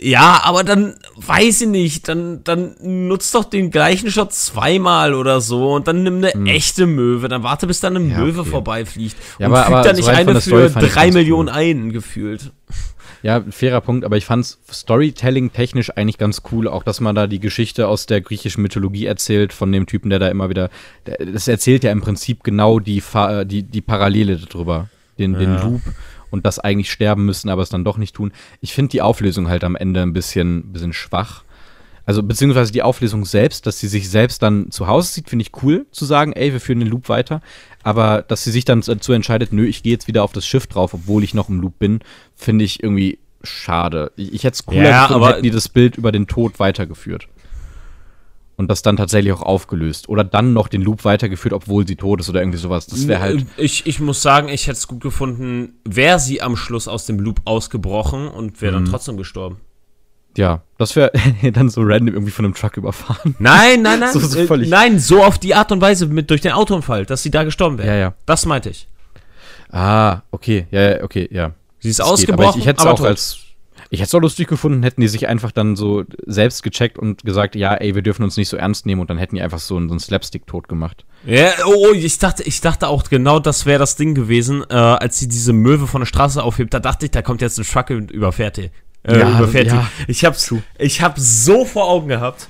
Ja, 0.00 0.42
aber 0.44 0.62
dann 0.62 0.94
weiß 1.16 1.62
ich 1.62 1.68
nicht, 1.68 2.08
dann, 2.08 2.44
dann 2.44 2.76
nutzt 2.80 3.34
doch 3.34 3.44
den 3.44 3.70
gleichen 3.70 4.10
Shot 4.10 4.32
zweimal 4.32 5.14
oder 5.14 5.40
so 5.40 5.74
und 5.74 5.88
dann 5.88 6.04
nimm 6.04 6.18
eine 6.18 6.32
hm. 6.32 6.46
echte 6.46 6.86
Möwe, 6.86 7.28
dann 7.28 7.42
warte, 7.42 7.66
bis 7.66 7.80
dann 7.80 7.96
eine 7.96 8.08
ja, 8.08 8.18
Möwe 8.18 8.40
okay. 8.40 8.50
vorbeifliegt. 8.50 9.16
Ja, 9.38 9.48
und 9.48 9.54
aber, 9.54 9.66
aber 9.66 9.82
da 9.82 9.92
nicht 9.92 10.08
eine 10.08 10.40
für 10.40 10.70
drei 10.70 11.10
Millionen 11.10 11.48
cool. 11.48 11.54
ein, 11.54 11.92
gefühlt. 11.92 12.52
Ja, 13.22 13.42
fairer 13.50 13.80
Punkt, 13.80 14.04
aber 14.04 14.16
ich 14.16 14.24
fand's 14.24 14.60
Storytelling 14.70 15.52
technisch 15.52 15.90
eigentlich 15.96 16.18
ganz 16.18 16.42
cool, 16.52 16.68
auch 16.68 16.84
dass 16.84 17.00
man 17.00 17.16
da 17.16 17.26
die 17.26 17.40
Geschichte 17.40 17.88
aus 17.88 18.06
der 18.06 18.20
griechischen 18.20 18.62
Mythologie 18.62 19.06
erzählt 19.06 19.52
von 19.52 19.72
dem 19.72 19.86
Typen, 19.86 20.10
der 20.10 20.20
da 20.20 20.28
immer 20.28 20.48
wieder, 20.48 20.70
der, 21.06 21.26
das 21.26 21.48
erzählt 21.48 21.82
ja 21.82 21.90
im 21.90 22.00
Prinzip 22.00 22.44
genau 22.44 22.78
die, 22.78 23.02
die, 23.46 23.64
die 23.64 23.80
Parallele 23.80 24.36
darüber, 24.36 24.88
den, 25.18 25.32
ja. 25.32 25.38
den 25.40 25.60
Loop 25.60 25.82
und 26.30 26.46
das 26.46 26.58
eigentlich 26.58 26.90
sterben 26.90 27.24
müssen, 27.24 27.48
aber 27.48 27.62
es 27.62 27.68
dann 27.70 27.84
doch 27.84 27.96
nicht 27.98 28.14
tun. 28.14 28.32
Ich 28.60 28.72
finde 28.74 28.90
die 28.90 29.02
Auflösung 29.02 29.48
halt 29.48 29.64
am 29.64 29.76
Ende 29.76 30.02
ein 30.02 30.12
bisschen, 30.12 30.72
bisschen 30.72 30.92
schwach. 30.92 31.42
Also 32.06 32.22
beziehungsweise 32.22 32.72
die 32.72 32.82
Auflösung 32.82 33.26
selbst, 33.26 33.66
dass 33.66 33.78
sie 33.80 33.86
sich 33.88 34.08
selbst 34.08 34.42
dann 34.42 34.70
zu 34.70 34.86
Hause 34.86 35.12
sieht, 35.12 35.28
finde 35.28 35.42
ich 35.42 35.62
cool 35.62 35.84
zu 35.90 36.06
sagen, 36.06 36.32
ey, 36.32 36.52
wir 36.52 36.60
führen 36.60 36.80
den 36.80 36.88
Loop 36.88 37.10
weiter. 37.10 37.42
Aber 37.82 38.22
dass 38.22 38.44
sie 38.44 38.50
sich 38.50 38.64
dann 38.64 38.80
dazu 38.80 39.12
entscheidet, 39.12 39.52
nö, 39.52 39.66
ich 39.66 39.82
gehe 39.82 39.92
jetzt 39.92 40.08
wieder 40.08 40.24
auf 40.24 40.32
das 40.32 40.46
Schiff 40.46 40.66
drauf, 40.66 40.94
obwohl 40.94 41.22
ich 41.22 41.34
noch 41.34 41.50
im 41.50 41.60
Loop 41.60 41.78
bin, 41.78 42.00
finde 42.34 42.64
ich 42.64 42.82
irgendwie 42.82 43.18
schade. 43.44 44.10
Ich, 44.16 44.32
ich 44.32 44.44
hätte 44.44 44.54
es 44.54 44.64
cooler 44.64 44.88
Ja, 44.88 45.02
gefunden, 45.06 45.22
aber- 45.22 45.32
hätten 45.34 45.42
die 45.42 45.50
das 45.50 45.68
Bild 45.68 45.96
über 45.98 46.10
den 46.10 46.26
Tod 46.26 46.58
weitergeführt. 46.58 47.28
Und 48.58 48.68
das 48.68 48.82
dann 48.82 48.96
tatsächlich 48.98 49.32
auch 49.32 49.40
aufgelöst. 49.40 50.08
Oder 50.10 50.24
dann 50.24 50.52
noch 50.52 50.68
den 50.68 50.82
Loop 50.82 51.04
weitergeführt, 51.04 51.54
obwohl 51.54 51.86
sie 51.86 51.96
tot 51.96 52.20
ist 52.20 52.28
oder 52.28 52.40
irgendwie 52.42 52.58
sowas. 52.58 52.86
Das 52.86 53.06
wäre 53.08 53.20
halt. 53.20 53.46
Ich, 53.56 53.86
ich 53.86 54.00
muss 54.00 54.20
sagen, 54.20 54.48
ich 54.48 54.66
hätte 54.66 54.76
es 54.76 54.86
gut 54.88 55.00
gefunden, 55.00 55.74
wäre 55.84 56.18
sie 56.18 56.42
am 56.42 56.56
Schluss 56.56 56.88
aus 56.88 57.06
dem 57.06 57.20
Loop 57.20 57.40
ausgebrochen 57.44 58.28
und 58.28 58.60
wäre 58.60 58.72
dann 58.74 58.82
Mhm. 58.82 58.90
trotzdem 58.90 59.16
gestorben. 59.16 59.60
Ja, 60.36 60.62
das 60.76 60.94
wäre 60.96 61.12
dann 61.52 61.68
so 61.68 61.82
random 61.82 62.14
irgendwie 62.14 62.32
von 62.32 62.44
einem 62.44 62.54
Truck 62.54 62.76
überfahren. 62.76 63.34
Nein, 63.38 63.82
nein, 63.82 64.00
nein. 64.00 64.12
So- 64.12 64.18
so 64.20 64.38
äh, 64.54 64.66
Nein, 64.66 64.98
so 64.98 65.22
auf 65.22 65.38
die 65.38 65.54
Art 65.54 65.70
und 65.72 65.80
Weise 65.80 66.06
mit 66.06 66.28
durch 66.30 66.40
den 66.40 66.52
Autounfall, 66.52 67.06
dass 67.06 67.22
sie 67.22 67.30
da 67.30 67.44
gestorben 67.44 67.78
wäre. 67.78 67.88
Ja, 67.88 67.94
ja. 67.96 68.14
Das 68.26 68.44
meinte 68.44 68.70
ich. 68.70 68.88
Ah, 69.70 70.22
okay, 70.30 70.66
ja, 70.70 70.80
ja, 70.96 71.02
okay, 71.04 71.28
ja. 71.30 71.52
Sie 71.80 71.90
ist 71.90 72.00
Das 72.00 72.06
geht. 72.06 72.12
ausgebrochen, 72.12 72.44
Aber 72.48 72.56
ich, 72.56 72.62
ich 72.62 72.66
hätte 72.66 72.80
es 72.80 72.86
auch 72.86 72.96
tot. 72.98 73.06
als. 73.06 73.38
Ich 73.90 74.00
hätte 74.00 74.08
es 74.08 74.14
auch 74.14 74.20
lustig 74.20 74.48
gefunden, 74.48 74.82
hätten 74.82 75.00
die 75.00 75.08
sich 75.08 75.28
einfach 75.28 75.50
dann 75.50 75.74
so 75.74 76.04
selbst 76.26 76.62
gecheckt 76.62 76.98
und 76.98 77.24
gesagt, 77.24 77.56
ja, 77.56 77.74
ey, 77.74 77.94
wir 77.94 78.02
dürfen 78.02 78.22
uns 78.22 78.36
nicht 78.36 78.48
so 78.48 78.56
ernst 78.56 78.84
nehmen 78.84 79.00
und 79.00 79.08
dann 79.08 79.16
hätten 79.18 79.36
die 79.36 79.42
einfach 79.42 79.58
so 79.58 79.76
einen, 79.76 79.88
so 79.88 79.94
einen 79.94 80.00
Slapstick-Tod 80.00 80.68
gemacht. 80.68 81.04
Ja, 81.24 81.50
oh, 81.66 81.88
oh, 81.90 81.92
ich 81.94 82.18
dachte, 82.18 82.42
ich 82.42 82.60
dachte 82.60 82.88
auch 82.88 83.04
genau, 83.04 83.40
das 83.40 83.64
wäre 83.64 83.78
das 83.78 83.96
Ding 83.96 84.14
gewesen, 84.14 84.62
äh, 84.68 84.74
als 84.74 85.18
sie 85.18 85.28
diese 85.28 85.52
Möwe 85.52 85.86
von 85.86 86.02
der 86.02 86.06
Straße 86.06 86.42
aufhebt. 86.42 86.74
Da 86.74 86.80
dachte 86.80 87.06
ich, 87.06 87.12
da 87.12 87.22
kommt 87.22 87.40
jetzt 87.40 87.58
ein 87.58 87.64
Truck 87.64 87.90
und 87.90 88.10
überfährt 88.10 88.58
die. 88.58 88.70
Äh, 89.04 89.20
Ja, 89.20 89.38
überfährt 89.38 89.68
ja. 89.68 89.88
die. 90.06 90.10
Ich 90.10 90.24
hab's, 90.24 90.54
ich 90.78 91.00
hab 91.00 91.18
so 91.18 91.64
vor 91.64 91.88
Augen 91.88 92.08
gehabt. 92.08 92.48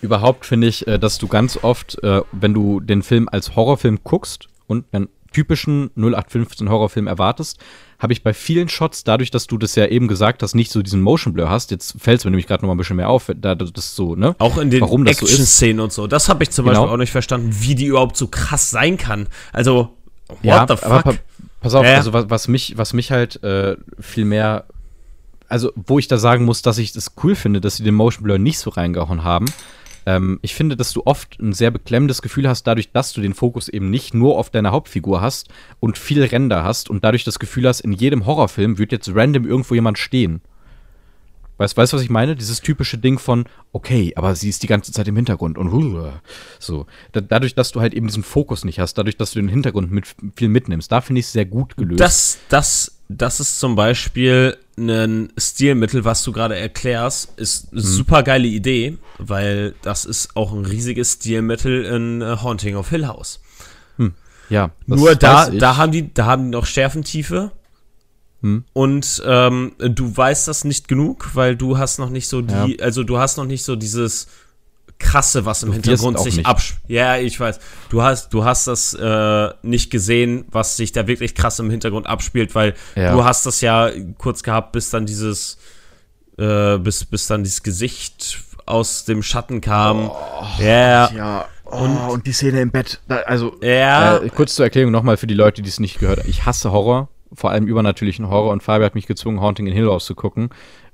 Überhaupt 0.00 0.46
finde 0.46 0.66
ich, 0.66 0.86
äh, 0.88 0.98
dass 0.98 1.18
du 1.18 1.28
ganz 1.28 1.58
oft, 1.62 2.02
äh, 2.02 2.22
wenn 2.32 2.54
du 2.54 2.80
den 2.80 3.02
Film 3.02 3.28
als 3.30 3.54
Horrorfilm 3.56 4.00
guckst 4.02 4.48
und 4.66 4.86
einen 4.92 5.08
typischen 5.32 5.90
0815 5.96 6.68
Horrorfilm 6.68 7.06
erwartest, 7.06 7.58
habe 8.02 8.12
ich 8.12 8.24
bei 8.24 8.34
vielen 8.34 8.68
Shots, 8.68 9.04
dadurch, 9.04 9.30
dass 9.30 9.46
du 9.46 9.56
das 9.56 9.76
ja 9.76 9.86
eben 9.86 10.08
gesagt 10.08 10.42
hast, 10.42 10.54
nicht 10.54 10.72
so 10.72 10.82
diesen 10.82 11.00
Motion 11.00 11.32
Blur 11.32 11.48
hast, 11.48 11.70
jetzt 11.70 11.94
fällt 12.00 12.18
es 12.18 12.24
mir 12.24 12.32
nämlich 12.32 12.48
gerade 12.48 12.62
noch 12.62 12.66
mal 12.66 12.74
ein 12.74 12.78
bisschen 12.78 12.96
mehr 12.96 13.08
auf, 13.08 13.30
da 13.36 13.54
das 13.54 13.94
so, 13.94 14.16
ne? 14.16 14.34
Auch 14.38 14.58
in 14.58 14.70
den 14.70 14.80
das 14.80 14.90
so. 14.90 15.26
Action-Szenen 15.26 15.78
und 15.78 15.92
so. 15.92 16.08
Das 16.08 16.28
habe 16.28 16.42
ich 16.42 16.50
zum 16.50 16.64
Genau. 16.64 16.80
Beispiel 16.80 16.94
auch 16.94 16.98
nicht 16.98 17.12
verstanden, 17.12 17.54
wie 17.60 17.76
die 17.76 17.86
überhaupt 17.86 18.16
so 18.16 18.26
krass 18.26 18.70
sein 18.70 18.96
kann. 18.96 19.28
Also, 19.52 19.90
what 20.28 20.38
ja, 20.42 20.66
the 20.66 20.72
aber 20.84 21.02
fuck? 21.02 21.04
pa 21.04 21.14
pass 21.60 21.74
auf, 21.74 21.84
ja. 21.84 21.94
also 21.94 22.12
was, 22.12 22.28
was 22.28 22.48
mich, 22.48 22.76
was 22.76 22.92
mich 22.92 23.12
halt 23.12 23.40
äh, 23.44 23.76
viel 24.00 24.24
mehr, 24.24 24.64
also 25.48 25.72
wo 25.76 26.00
ich 26.00 26.08
da 26.08 26.18
sagen 26.18 26.44
muss, 26.44 26.60
dass 26.62 26.78
ich 26.78 26.90
das 26.92 27.12
cool 27.22 27.36
finde, 27.36 27.60
dass 27.60 27.76
sie 27.76 27.84
den 27.84 27.94
Motion 27.94 28.24
Blur 28.24 28.38
nicht 28.38 28.58
so 28.58 28.70
reingehauen 28.70 29.22
haben. 29.22 29.46
Ähm, 30.06 30.38
ich 30.42 30.54
finde, 30.54 30.76
dass 30.76 30.92
du 30.92 31.02
oft 31.04 31.38
ein 31.40 31.52
sehr 31.52 31.70
beklemmendes 31.70 32.22
Gefühl 32.22 32.48
hast, 32.48 32.64
dadurch, 32.66 32.92
dass 32.92 33.12
du 33.12 33.20
den 33.20 33.34
Fokus 33.34 33.68
eben 33.68 33.90
nicht 33.90 34.14
nur 34.14 34.38
auf 34.38 34.50
deiner 34.50 34.72
Hauptfigur 34.72 35.20
hast 35.20 35.48
und 35.80 35.98
viel 35.98 36.22
Ränder 36.22 36.64
hast 36.64 36.90
und 36.90 37.04
dadurch 37.04 37.24
das 37.24 37.38
Gefühl 37.38 37.68
hast, 37.68 37.80
in 37.80 37.92
jedem 37.92 38.26
Horrorfilm 38.26 38.78
wird 38.78 38.92
jetzt 38.92 39.14
random 39.14 39.46
irgendwo 39.46 39.74
jemand 39.74 39.98
stehen. 39.98 40.40
Weißt 41.58 41.92
du, 41.92 41.96
was 41.96 42.02
ich 42.02 42.10
meine? 42.10 42.34
Dieses 42.34 42.60
typische 42.60 42.98
Ding 42.98 43.18
von, 43.18 43.44
okay, 43.72 44.12
aber 44.16 44.34
sie 44.34 44.48
ist 44.48 44.62
die 44.64 44.66
ganze 44.66 44.90
Zeit 44.90 45.06
im 45.06 45.14
Hintergrund 45.16 45.58
und 45.58 45.70
so. 46.58 46.86
Da, 47.12 47.20
dadurch, 47.20 47.54
dass 47.54 47.70
du 47.70 47.80
halt 47.80 47.94
eben 47.94 48.08
diesen 48.08 48.24
Fokus 48.24 48.64
nicht 48.64 48.80
hast, 48.80 48.94
dadurch, 48.94 49.16
dass 49.16 49.32
du 49.32 49.40
den 49.40 49.48
Hintergrund 49.48 49.92
mit 49.92 50.06
viel 50.36 50.48
mitnimmst, 50.48 50.90
da 50.90 51.00
finde 51.00 51.20
ich 51.20 51.26
es 51.26 51.32
sehr 51.32 51.44
gut 51.44 51.76
gelöst. 51.76 52.00
Das, 52.00 52.38
das, 52.48 52.98
das 53.16 53.40
ist 53.40 53.58
zum 53.58 53.74
Beispiel 53.76 54.56
ein 54.78 55.32
Stilmittel, 55.36 56.04
was 56.04 56.22
du 56.22 56.32
gerade 56.32 56.56
erklärst, 56.56 57.38
ist 57.38 57.72
Mhm. 57.72 57.78
eine 57.78 57.86
super 57.88 58.22
geile 58.22 58.48
Idee, 58.48 58.98
weil 59.18 59.74
das 59.82 60.04
ist 60.04 60.34
auch 60.36 60.52
ein 60.52 60.64
riesiges 60.64 61.12
Stilmittel 61.14 61.84
in 61.84 62.22
äh, 62.22 62.36
Haunting 62.42 62.76
of 62.76 62.88
Hill 62.88 63.06
House. 63.06 63.40
ja, 64.48 64.70
das 64.86 64.98
Nur 64.98 65.14
da, 65.14 65.48
da 65.50 65.76
haben 65.76 65.92
die, 65.92 66.12
da 66.12 66.26
haben 66.26 66.44
die 66.44 66.50
noch 66.50 66.66
Schärfentiefe. 66.66 67.52
Hm. 68.42 68.64
Und 68.72 69.22
ähm, 69.24 69.72
du 69.78 70.14
weißt 70.16 70.48
das 70.48 70.64
nicht 70.64 70.88
genug, 70.88 71.30
weil 71.34 71.56
du 71.56 71.78
hast 71.78 71.98
noch 71.98 72.10
nicht 72.10 72.28
so 72.28 72.42
die, 72.42 72.82
also 72.82 73.04
du 73.04 73.18
hast 73.18 73.36
noch 73.38 73.46
nicht 73.46 73.64
so 73.64 73.76
dieses 73.76 74.26
krasse, 75.02 75.44
was 75.44 75.62
im 75.62 75.68
Du 75.70 75.74
Hintergrund 75.74 76.18
sich 76.20 76.46
abspielt. 76.46 76.80
Ja, 76.88 77.16
ich 77.18 77.38
weiß. 77.38 77.58
Du 77.90 78.02
hast, 78.02 78.32
du 78.32 78.44
hast 78.44 78.66
das 78.68 78.94
äh, 78.94 79.48
nicht 79.62 79.90
gesehen, 79.90 80.44
was 80.50 80.76
sich 80.76 80.92
da 80.92 81.06
wirklich 81.06 81.34
krass 81.34 81.58
im 81.58 81.68
Hintergrund 81.70 82.06
abspielt, 82.06 82.54
weil 82.54 82.74
Ja. 82.94 83.12
du 83.12 83.24
hast 83.24 83.44
das 83.44 83.60
ja 83.60 83.90
kurz 84.18 84.42
gehabt, 84.42 84.72
bis 84.72 84.90
dann 84.90 85.04
dieses, 85.06 85.58
äh, 86.38 86.78
bis, 86.78 87.04
bis 87.04 87.26
dann 87.26 87.42
dieses 87.44 87.62
Gesicht 87.62 88.38
aus 88.64 89.04
dem 89.04 89.22
Schatten 89.22 89.60
kam. 89.60 90.10
ja, 90.58 91.10
Ja, 91.12 91.44
oh, 91.64 92.12
und, 92.12 92.26
die 92.26 92.32
Szene 92.32 92.60
im 92.60 92.70
Bett, 92.70 93.00
da, 93.08 93.16
also 93.16 93.56
ja. 93.62 94.18
Äh, 94.18 94.28
kurz 94.30 94.54
zur 94.54 94.64
Erklärung 94.64 94.92
nochmal 94.92 95.16
für 95.16 95.26
die 95.26 95.34
Leute, 95.34 95.62
die 95.62 95.68
es 95.68 95.80
nicht 95.80 95.98
gehört 95.98 96.20
haben. 96.20 96.28
Ich 96.30 96.46
hasse 96.46 96.70
Horror, 96.72 97.08
vor 97.34 97.50
allem 97.50 97.66
übernatürlichen 97.66 98.28
Horror 98.28 98.52
und 98.52 98.62
Fabi 98.62 98.84
hat 98.84 98.94
mich 98.94 99.06
gezwungen, 99.06 99.40
Haunting 99.40 99.66
in 99.66 99.72
Hill 99.74 99.86
House 99.88 100.04
zu 100.06 100.14
gucken. 100.14 100.50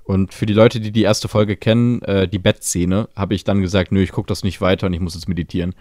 Und 0.09 0.33
für 0.33 0.47
die 0.47 0.55
Leute, 0.55 0.81
die 0.81 0.91
die 0.91 1.03
erste 1.03 1.29
Folge 1.29 1.55
kennen, 1.55 2.01
äh, 2.01 2.27
die 2.27 2.39
Bettszene, 2.39 3.11
habe 3.15 3.35
ich 3.35 3.45
dann 3.45 3.61
gesagt, 3.61 3.93
nö, 3.93 4.01
ich 4.03 4.11
gucke 4.11 4.27
das 4.27 4.43
nicht 4.43 4.63
weiter 4.63 4.87
und 4.87 4.95
ich 4.95 5.01
muss 5.01 5.15
jetzt 5.15 5.29
meditieren. 5.29 5.75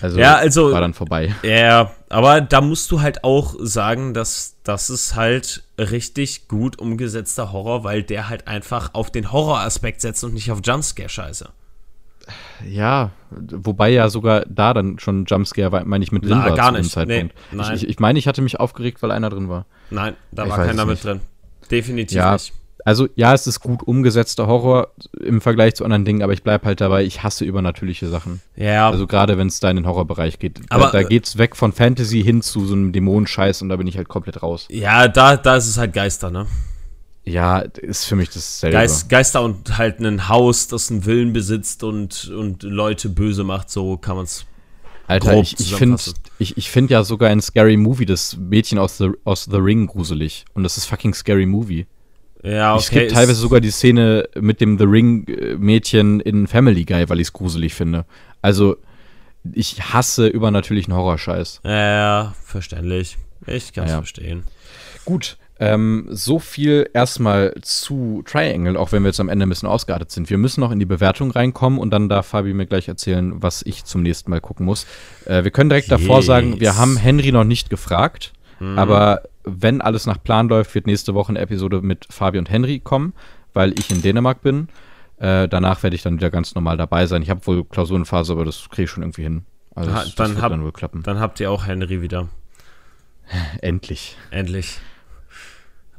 Also, 0.00 0.18
Ja, 0.18 0.36
also- 0.36 0.72
war 0.72 0.80
dann 0.80 0.94
vorbei. 0.94 1.34
Ja, 1.42 1.92
aber 2.08 2.40
da 2.40 2.62
musst 2.62 2.90
du 2.90 3.02
halt 3.02 3.24
auch 3.24 3.54
sagen, 3.58 4.14
dass 4.14 4.56
das 4.64 4.88
ist 4.88 5.14
halt 5.16 5.64
richtig 5.78 6.48
gut 6.48 6.78
umgesetzter 6.78 7.52
Horror, 7.52 7.84
weil 7.84 8.02
der 8.02 8.30
halt 8.30 8.48
einfach 8.48 8.94
auf 8.94 9.10
den 9.12 9.30
Horroraspekt 9.32 10.00
setzt 10.00 10.24
und 10.24 10.32
nicht 10.32 10.50
auf 10.50 10.60
Jumpscare-Scheiße. 10.64 11.50
Ja, 12.66 13.10
wobei 13.30 13.90
ja 13.90 14.08
sogar 14.08 14.46
da 14.48 14.72
dann 14.72 14.98
schon 14.98 15.26
Jumpscare 15.26 15.72
war, 15.72 15.84
meine 15.84 16.04
ich 16.04 16.10
mit 16.12 16.24
Lin 16.24 16.38
Na, 16.38 16.44
war 16.48 16.56
gar 16.56 16.68
zu 16.68 16.74
dem 16.76 16.82
nicht. 16.84 16.92
Zeitpunkt. 16.92 17.34
Nee, 17.50 17.58
nein. 17.58 17.76
Ich, 17.76 17.82
ich, 17.82 17.88
ich 17.90 17.98
meine, 17.98 18.18
ich 18.18 18.26
hatte 18.26 18.40
mich 18.40 18.58
aufgeregt, 18.58 19.02
weil 19.02 19.10
einer 19.10 19.28
drin 19.28 19.50
war. 19.50 19.66
Nein, 19.90 20.16
da 20.30 20.44
Ich 20.44 20.50
war 20.50 20.64
keiner 20.64 20.86
mit 20.86 21.04
drin. 21.04 21.20
Definitiv 21.70 22.16
Ja, 22.16 22.32
nicht. 22.32 22.54
Also 22.84 23.08
ja, 23.14 23.32
es 23.34 23.46
ist 23.46 23.60
gut 23.60 23.82
umgesetzter 23.82 24.46
Horror 24.46 24.92
im 25.20 25.40
Vergleich 25.40 25.74
zu 25.74 25.84
anderen 25.84 26.04
Dingen, 26.04 26.22
aber 26.22 26.32
ich 26.32 26.42
bleib 26.42 26.64
halt 26.64 26.80
dabei, 26.80 27.04
ich 27.04 27.22
hasse 27.22 27.44
übernatürliche 27.44 28.08
Sachen. 28.08 28.40
Ja, 28.56 28.90
Also 28.90 29.06
gerade 29.06 29.38
wenn 29.38 29.46
es 29.46 29.60
da 29.60 29.70
in 29.70 29.76
den 29.76 29.86
Horrorbereich 29.86 30.38
geht. 30.38 30.60
Aber, 30.68 30.86
da, 30.86 30.92
da 30.92 31.00
äh, 31.00 31.04
geht's 31.04 31.38
weg 31.38 31.56
von 31.56 31.72
Fantasy 31.72 32.22
hin 32.22 32.42
zu 32.42 32.66
so 32.66 32.74
einem 32.74 32.92
Dämonenscheiß 32.92 33.62
und 33.62 33.68
da 33.68 33.76
bin 33.76 33.86
ich 33.86 33.96
halt 33.96 34.08
komplett 34.08 34.42
raus. 34.42 34.66
ja, 34.70 35.08
da, 35.08 35.36
da 35.36 35.56
ist 35.56 35.68
es 35.68 35.78
halt 35.78 35.92
Geister, 35.92 36.30
ne? 36.30 36.46
Ja, 37.24 37.60
ist 37.60 38.06
für 38.06 38.16
mich 38.16 38.30
dasselbe. 38.30 38.76
Geist, 38.76 39.08
Geister 39.08 39.42
und 39.42 39.78
halt 39.78 40.00
ein 40.00 40.28
Haus, 40.28 40.66
das 40.66 40.90
einen 40.90 41.04
Willen 41.04 41.32
besitzt 41.32 41.84
und, 41.84 42.28
und 42.30 42.64
Leute 42.64 43.08
böse 43.08 43.44
macht, 43.44 43.70
so 43.70 43.96
kann 43.96 44.16
man 44.16 44.24
es. 44.24 44.44
Alter, 45.06 45.34
ich, 45.34 45.58
ich 45.60 45.74
finde 45.74 46.00
ich, 46.38 46.56
ich 46.56 46.70
find 46.70 46.90
ja 46.90 47.04
sogar 47.04 47.30
in 47.30 47.40
Scary 47.40 47.76
Movie 47.76 48.06
das 48.06 48.36
Mädchen 48.36 48.78
aus 48.78 48.98
The, 48.98 49.10
aus 49.24 49.44
The 49.44 49.58
Ring 49.58 49.86
gruselig. 49.86 50.44
Und 50.54 50.62
das 50.64 50.76
ist 50.76 50.86
fucking 50.86 51.14
Scary 51.14 51.46
Movie. 51.46 51.86
Ja, 52.42 52.76
ich 52.76 52.82
skippe 52.84 53.04
ist- 53.04 53.14
teilweise 53.14 53.40
sogar 53.40 53.60
die 53.60 53.70
Szene 53.70 54.28
mit 54.38 54.60
dem 54.60 54.78
The 54.78 54.84
Ring-Mädchen 54.84 56.20
in 56.20 56.46
Family 56.46 56.84
Guy, 56.84 57.08
weil 57.08 57.20
ich 57.20 57.28
es 57.28 57.32
gruselig 57.32 57.74
finde. 57.74 58.04
Also, 58.40 58.76
ich 59.52 59.80
hasse 59.92 60.26
übernatürlichen 60.28 60.94
Horrorscheiß. 60.94 61.60
Ja, 61.64 62.34
verständlich. 62.44 63.18
Ich 63.46 63.72
kann 63.72 63.84
es 63.84 63.90
Ja. 63.90 63.96
verstehen. 63.98 64.44
Gut, 65.04 65.36
ähm, 65.58 66.06
so 66.10 66.38
viel 66.38 66.88
erstmal 66.94 67.54
zu 67.62 68.22
Triangle, 68.26 68.76
auch 68.76 68.92
wenn 68.92 69.02
wir 69.02 69.08
jetzt 69.08 69.20
am 69.20 69.28
Ende 69.28 69.46
ein 69.46 69.48
bisschen 69.48 69.68
ausgeartet 69.68 70.10
sind. 70.10 70.30
Wir 70.30 70.38
müssen 70.38 70.60
noch 70.60 70.70
in 70.72 70.78
die 70.78 70.84
Bewertung 70.86 71.30
reinkommen 71.32 71.78
und 71.78 71.90
dann 71.90 72.08
darf 72.08 72.26
Fabi 72.28 72.54
mir 72.54 72.66
gleich 72.66 72.88
erzählen, 72.88 73.32
was 73.42 73.62
ich 73.64 73.84
zum 73.84 74.02
nächsten 74.02 74.30
Mal 74.30 74.40
gucken 74.40 74.64
muss. 74.66 74.86
Äh, 75.26 75.42
wir 75.44 75.50
können 75.50 75.70
direkt 75.70 75.90
davor 75.90 76.16
Yes. 76.18 76.26
sagen, 76.26 76.60
wir 76.60 76.76
haben 76.76 76.96
Henry 76.96 77.30
noch 77.32 77.44
nicht 77.44 77.68
gefragt, 77.70 78.32
aber 78.76 79.22
wenn 79.44 79.80
alles 79.80 80.06
nach 80.06 80.22
Plan 80.22 80.48
läuft, 80.48 80.74
wird 80.74 80.86
nächste 80.86 81.14
Woche 81.14 81.30
eine 81.30 81.40
Episode 81.40 81.80
mit 81.82 82.06
Fabi 82.10 82.38
und 82.38 82.50
Henry 82.50 82.80
kommen, 82.80 83.12
weil 83.52 83.78
ich 83.78 83.90
in 83.90 84.02
Dänemark 84.02 84.40
bin. 84.42 84.68
Äh, 85.18 85.48
danach 85.48 85.82
werde 85.82 85.94
ich 85.96 86.02
dann 86.02 86.16
wieder 86.16 86.30
ganz 86.30 86.54
normal 86.54 86.76
dabei 86.76 87.06
sein. 87.06 87.22
Ich 87.22 87.30
habe 87.30 87.46
wohl 87.46 87.64
Klausurenphase, 87.64 88.32
aber 88.32 88.44
das 88.44 88.68
kriege 88.70 88.84
ich 88.84 88.90
schon 88.90 89.02
irgendwie 89.02 89.22
hin. 89.22 89.44
Also 89.74 89.90
das, 89.90 90.04
das 90.06 90.14
dann 90.16 90.30
wird 90.34 90.42
hab- 90.42 90.50
dann 90.50 90.62
wohl 90.64 90.72
klappen. 90.72 91.02
Dann 91.02 91.20
habt 91.20 91.38
ihr 91.40 91.50
auch 91.50 91.66
Henry 91.66 92.02
wieder. 92.02 92.28
Endlich. 93.60 94.16
Endlich. 94.30 94.78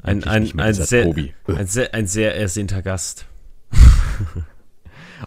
Ein, 0.01 0.21
Endlich 0.23 0.53
ein, 0.55 0.59
ein, 0.59 0.73
sehr, 0.73 1.05
ein, 1.47 1.67
sehr, 1.67 1.93
ein 1.93 2.07
sehr 2.07 2.35
ersehnter 2.35 2.81
Gast. 2.81 3.25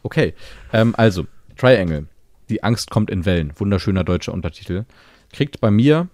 Okay, 0.03 0.35
ähm, 0.73 0.95
also, 0.97 1.27
Triangle. 1.57 2.07
Die 2.49 2.63
Angst 2.63 2.91
kommt 2.91 3.11
in 3.11 3.25
Wellen. 3.25 3.53
Wunderschöner 3.57 4.05
deutscher 4.05 4.33
Untertitel. 4.33 4.85
Kriegt 5.33 5.61
bei 5.61 5.71
mir, 5.71 6.09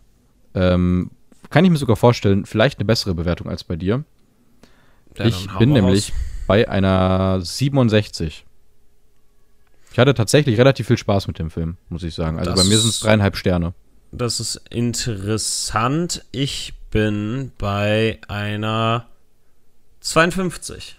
ähm, 0.54 1.10
kann 1.52 1.64
ich 1.64 1.70
mir 1.70 1.76
sogar 1.76 1.96
vorstellen, 1.96 2.46
vielleicht 2.46 2.78
eine 2.78 2.86
bessere 2.86 3.14
Bewertung 3.14 3.48
als 3.48 3.62
bei 3.62 3.76
dir. 3.76 4.04
Ja, 5.16 5.26
ich 5.26 5.46
bin 5.58 5.72
nämlich 5.72 6.10
raus. 6.10 6.18
bei 6.46 6.68
einer 6.68 7.40
67. 7.40 8.44
Ich 9.92 9.98
hatte 9.98 10.14
tatsächlich 10.14 10.58
relativ 10.58 10.86
viel 10.86 10.96
Spaß 10.96 11.28
mit 11.28 11.38
dem 11.38 11.50
Film, 11.50 11.76
muss 11.90 12.02
ich 12.02 12.14
sagen. 12.14 12.38
Also 12.38 12.50
Das- 12.50 12.60
bei 12.60 12.68
mir 12.68 12.78
sind 12.78 12.90
es 12.90 13.00
dreieinhalb 13.00 13.36
Sterne. 13.36 13.74
Das 14.10 14.40
ist 14.40 14.60
interessant. 14.70 16.24
Ich 16.32 16.74
bin 16.90 17.52
bei 17.58 18.18
einer 18.28 19.06
52. 20.00 20.96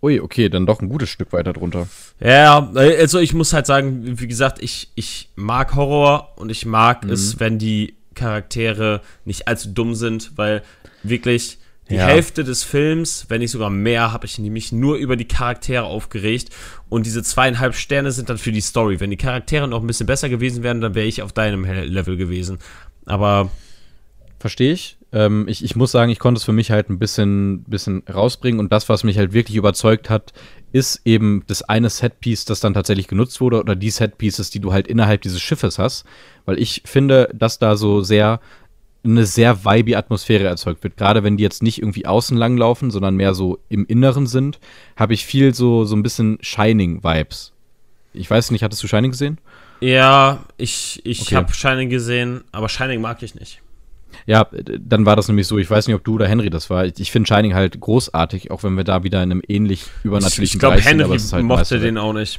Ui, 0.00 0.20
okay, 0.20 0.48
dann 0.48 0.64
doch 0.64 0.80
ein 0.80 0.88
gutes 0.88 1.08
Stück 1.08 1.32
weiter 1.32 1.52
drunter. 1.52 1.88
Ja, 2.20 2.70
also 2.72 3.18
ich 3.18 3.34
muss 3.34 3.52
halt 3.52 3.66
sagen, 3.66 4.20
wie 4.20 4.28
gesagt, 4.28 4.62
ich, 4.62 4.90
ich 4.94 5.30
mag 5.34 5.74
Horror 5.74 6.32
und 6.36 6.50
ich 6.50 6.64
mag 6.64 7.04
mhm. 7.04 7.10
es, 7.10 7.40
wenn 7.40 7.58
die 7.58 7.97
Charaktere 8.18 9.00
nicht 9.24 9.48
allzu 9.48 9.70
dumm 9.70 9.94
sind, 9.94 10.32
weil 10.36 10.62
wirklich 11.02 11.58
die 11.90 11.94
ja. 11.94 12.06
Hälfte 12.06 12.44
des 12.44 12.64
Films, 12.64 13.26
wenn 13.28 13.40
nicht 13.40 13.50
sogar 13.50 13.70
mehr, 13.70 14.12
habe 14.12 14.26
ich 14.26 14.38
nämlich 14.38 14.72
nur 14.72 14.96
über 14.96 15.16
die 15.16 15.26
Charaktere 15.26 15.84
aufgeregt. 15.84 16.50
Und 16.90 17.06
diese 17.06 17.22
zweieinhalb 17.22 17.74
Sterne 17.74 18.12
sind 18.12 18.28
dann 18.28 18.36
für 18.36 18.52
die 18.52 18.60
Story. 18.60 19.00
Wenn 19.00 19.10
die 19.10 19.16
Charaktere 19.16 19.66
noch 19.66 19.80
ein 19.80 19.86
bisschen 19.86 20.06
besser 20.06 20.28
gewesen 20.28 20.62
wären, 20.62 20.82
dann 20.82 20.94
wäre 20.94 21.06
ich 21.06 21.22
auf 21.22 21.32
deinem 21.32 21.64
Level 21.64 22.16
gewesen. 22.16 22.58
Aber. 23.06 23.50
Verstehe 24.38 24.72
ich. 24.72 24.98
Ähm, 25.12 25.46
ich. 25.48 25.64
Ich 25.64 25.76
muss 25.76 25.90
sagen, 25.90 26.12
ich 26.12 26.18
konnte 26.18 26.38
es 26.38 26.44
für 26.44 26.52
mich 26.52 26.70
halt 26.70 26.90
ein 26.90 26.98
bisschen, 26.98 27.64
bisschen 27.64 28.02
rausbringen. 28.02 28.60
Und 28.60 28.70
das, 28.70 28.88
was 28.90 29.02
mich 29.02 29.16
halt 29.16 29.32
wirklich 29.32 29.56
überzeugt 29.56 30.10
hat, 30.10 30.34
ist 30.72 31.00
eben 31.04 31.44
das 31.46 31.62
eine 31.62 31.90
Setpiece, 31.90 32.44
das 32.44 32.60
dann 32.60 32.74
tatsächlich 32.74 33.08
genutzt 33.08 33.40
wurde, 33.40 33.60
oder 33.60 33.76
die 33.76 33.90
Setpieces, 33.90 34.50
die 34.50 34.60
du 34.60 34.72
halt 34.72 34.86
innerhalb 34.86 35.22
dieses 35.22 35.40
Schiffes 35.40 35.78
hast. 35.78 36.04
Weil 36.44 36.58
ich 36.58 36.82
finde, 36.84 37.30
dass 37.34 37.58
da 37.58 37.76
so 37.76 38.02
sehr 38.02 38.40
eine 39.04 39.24
sehr 39.24 39.64
vibey 39.64 39.94
Atmosphäre 39.94 40.44
erzeugt 40.44 40.82
wird. 40.82 40.96
Gerade 40.96 41.22
wenn 41.22 41.36
die 41.36 41.42
jetzt 41.42 41.62
nicht 41.62 41.80
irgendwie 41.80 42.06
außen 42.06 42.36
langlaufen, 42.36 42.90
sondern 42.90 43.16
mehr 43.16 43.34
so 43.34 43.58
im 43.68 43.86
Inneren 43.86 44.26
sind, 44.26 44.58
habe 44.96 45.14
ich 45.14 45.24
viel 45.24 45.54
so, 45.54 45.84
so 45.84 45.96
ein 45.96 46.02
bisschen 46.02 46.38
Shining-Vibes. 46.40 47.52
Ich 48.12 48.28
weiß 48.28 48.50
nicht, 48.50 48.62
hattest 48.62 48.82
du 48.82 48.88
Shining 48.88 49.12
gesehen? 49.12 49.38
Ja, 49.80 50.44
ich, 50.56 51.00
ich 51.04 51.22
okay. 51.22 51.36
habe 51.36 51.54
Shining 51.54 51.88
gesehen, 51.88 52.42
aber 52.50 52.68
Shining 52.68 53.00
mag 53.00 53.22
ich 53.22 53.34
nicht. 53.34 53.62
Ja, 54.28 54.46
dann 54.78 55.06
war 55.06 55.16
das 55.16 55.26
nämlich 55.28 55.46
so, 55.46 55.56
ich 55.56 55.70
weiß 55.70 55.86
nicht, 55.86 55.96
ob 55.96 56.04
du 56.04 56.16
oder 56.16 56.28
Henry 56.28 56.50
das 56.50 56.68
war. 56.68 56.84
Ich, 56.84 57.00
ich 57.00 57.10
finde 57.10 57.26
Shining 57.26 57.54
halt 57.54 57.80
großartig, 57.80 58.50
auch 58.50 58.62
wenn 58.62 58.74
wir 58.74 58.84
da 58.84 59.02
wieder 59.02 59.22
in 59.22 59.32
einem 59.32 59.42
ähnlich 59.48 59.86
übernatürlichen 60.04 60.56
Ich, 60.56 60.60
glaube, 60.60 60.82
Henry 60.82 61.18
sind, 61.18 61.32
halt 61.32 61.44
mochte 61.46 61.80
den 61.80 61.96
auch 61.96 62.12
nicht. 62.12 62.38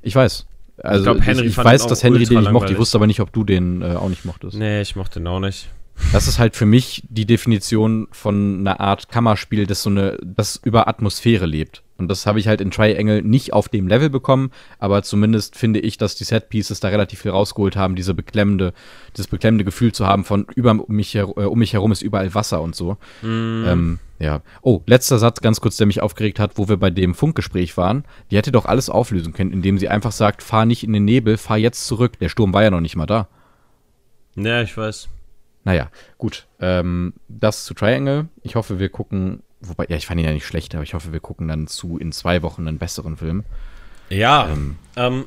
Ich 0.00 0.16
weiß. 0.16 0.46
Also 0.82 0.98
ich, 0.98 1.04
glaub, 1.04 1.26
Henry 1.26 1.44
ich, 1.44 1.58
ich 1.58 1.62
weiß, 1.62 1.88
dass 1.88 2.02
Henry 2.02 2.24
den 2.24 2.38
nicht 2.38 2.52
mochte. 2.52 2.72
Ich 2.72 2.78
wusste 2.78 2.96
aber 2.96 3.06
nicht, 3.06 3.20
ob 3.20 3.34
du 3.34 3.44
den 3.44 3.82
äh, 3.82 3.96
auch 3.96 4.08
nicht 4.08 4.24
mochtest. 4.24 4.56
Nee, 4.56 4.80
ich 4.80 4.96
mochte 4.96 5.20
den 5.20 5.26
auch 5.26 5.40
nicht. 5.40 5.68
Das 6.14 6.26
ist 6.26 6.38
halt 6.38 6.56
für 6.56 6.64
mich 6.64 7.02
die 7.10 7.26
Definition 7.26 8.08
von 8.12 8.60
einer 8.60 8.80
Art 8.80 9.10
Kammerspiel, 9.10 9.66
das 9.66 9.82
so 9.82 9.90
eine, 9.90 10.16
das 10.22 10.56
über 10.64 10.88
Atmosphäre 10.88 11.44
lebt. 11.44 11.82
Und 11.98 12.08
das 12.08 12.26
habe 12.26 12.38
ich 12.38 12.48
halt 12.48 12.60
in 12.60 12.70
Triangle 12.70 13.22
nicht 13.22 13.52
auf 13.52 13.68
dem 13.68 13.88
Level 13.88 14.10
bekommen, 14.10 14.50
aber 14.78 15.02
zumindest 15.02 15.56
finde 15.56 15.80
ich, 15.80 15.96
dass 15.96 16.14
die 16.14 16.24
Set-Pieces 16.24 16.80
da 16.80 16.88
relativ 16.88 17.20
viel 17.20 17.30
rausgeholt 17.30 17.76
haben, 17.76 17.96
diese 17.96 18.12
beklemmende, 18.12 18.74
dieses 19.16 19.28
beklemmende 19.28 19.64
Gefühl 19.64 19.92
zu 19.92 20.06
haben 20.06 20.24
von 20.24 20.46
über 20.54 20.74
mich, 20.88 21.14
her, 21.14 21.28
äh, 21.36 21.44
um 21.44 21.58
mich 21.58 21.72
herum 21.72 21.92
ist 21.92 22.02
überall 22.02 22.34
Wasser 22.34 22.60
und 22.60 22.74
so. 22.76 22.98
Mm. 23.22 23.64
Ähm, 23.66 23.98
ja. 24.18 24.42
Oh, 24.62 24.82
letzter 24.86 25.18
Satz 25.18 25.40
ganz 25.40 25.60
kurz, 25.60 25.76
der 25.76 25.86
mich 25.86 26.02
aufgeregt 26.02 26.38
hat, 26.38 26.52
wo 26.56 26.68
wir 26.68 26.76
bei 26.76 26.90
dem 26.90 27.14
Funkgespräch 27.14 27.76
waren. 27.76 28.04
Die 28.30 28.36
hätte 28.36 28.52
doch 28.52 28.66
alles 28.66 28.90
auflösen 28.90 29.32
können, 29.32 29.52
indem 29.52 29.78
sie 29.78 29.88
einfach 29.88 30.12
sagt, 30.12 30.42
fahr 30.42 30.66
nicht 30.66 30.84
in 30.84 30.92
den 30.92 31.04
Nebel, 31.04 31.36
fahr 31.36 31.58
jetzt 31.58 31.86
zurück. 31.86 32.18
Der 32.18 32.28
Sturm 32.28 32.52
war 32.52 32.62
ja 32.62 32.70
noch 32.70 32.80
nicht 32.80 32.96
mal 32.96 33.06
da. 33.06 33.28
Ja, 34.36 34.62
ich 34.62 34.76
weiß. 34.76 35.08
Naja, 35.64 35.90
gut. 36.18 36.46
Ähm, 36.60 37.14
das 37.28 37.64
zu 37.64 37.74
Triangle. 37.74 38.28
Ich 38.42 38.54
hoffe, 38.54 38.78
wir 38.78 38.88
gucken, 38.88 39.42
wobei, 39.60 39.86
ja, 39.88 39.96
ich 39.96 40.06
fand 40.06 40.20
ihn 40.20 40.26
ja 40.26 40.32
nicht 40.32 40.46
schlecht, 40.46 40.74
aber 40.74 40.84
ich 40.84 40.94
hoffe, 40.94 41.12
wir 41.12 41.20
gucken 41.20 41.48
dann 41.48 41.66
zu 41.66 41.98
in 41.98 42.12
zwei 42.12 42.42
Wochen 42.42 42.66
einen 42.66 42.78
besseren 42.78 43.16
Film. 43.16 43.44
Ja, 44.08 44.48
ähm, 44.48 44.76
ähm, 44.96 45.24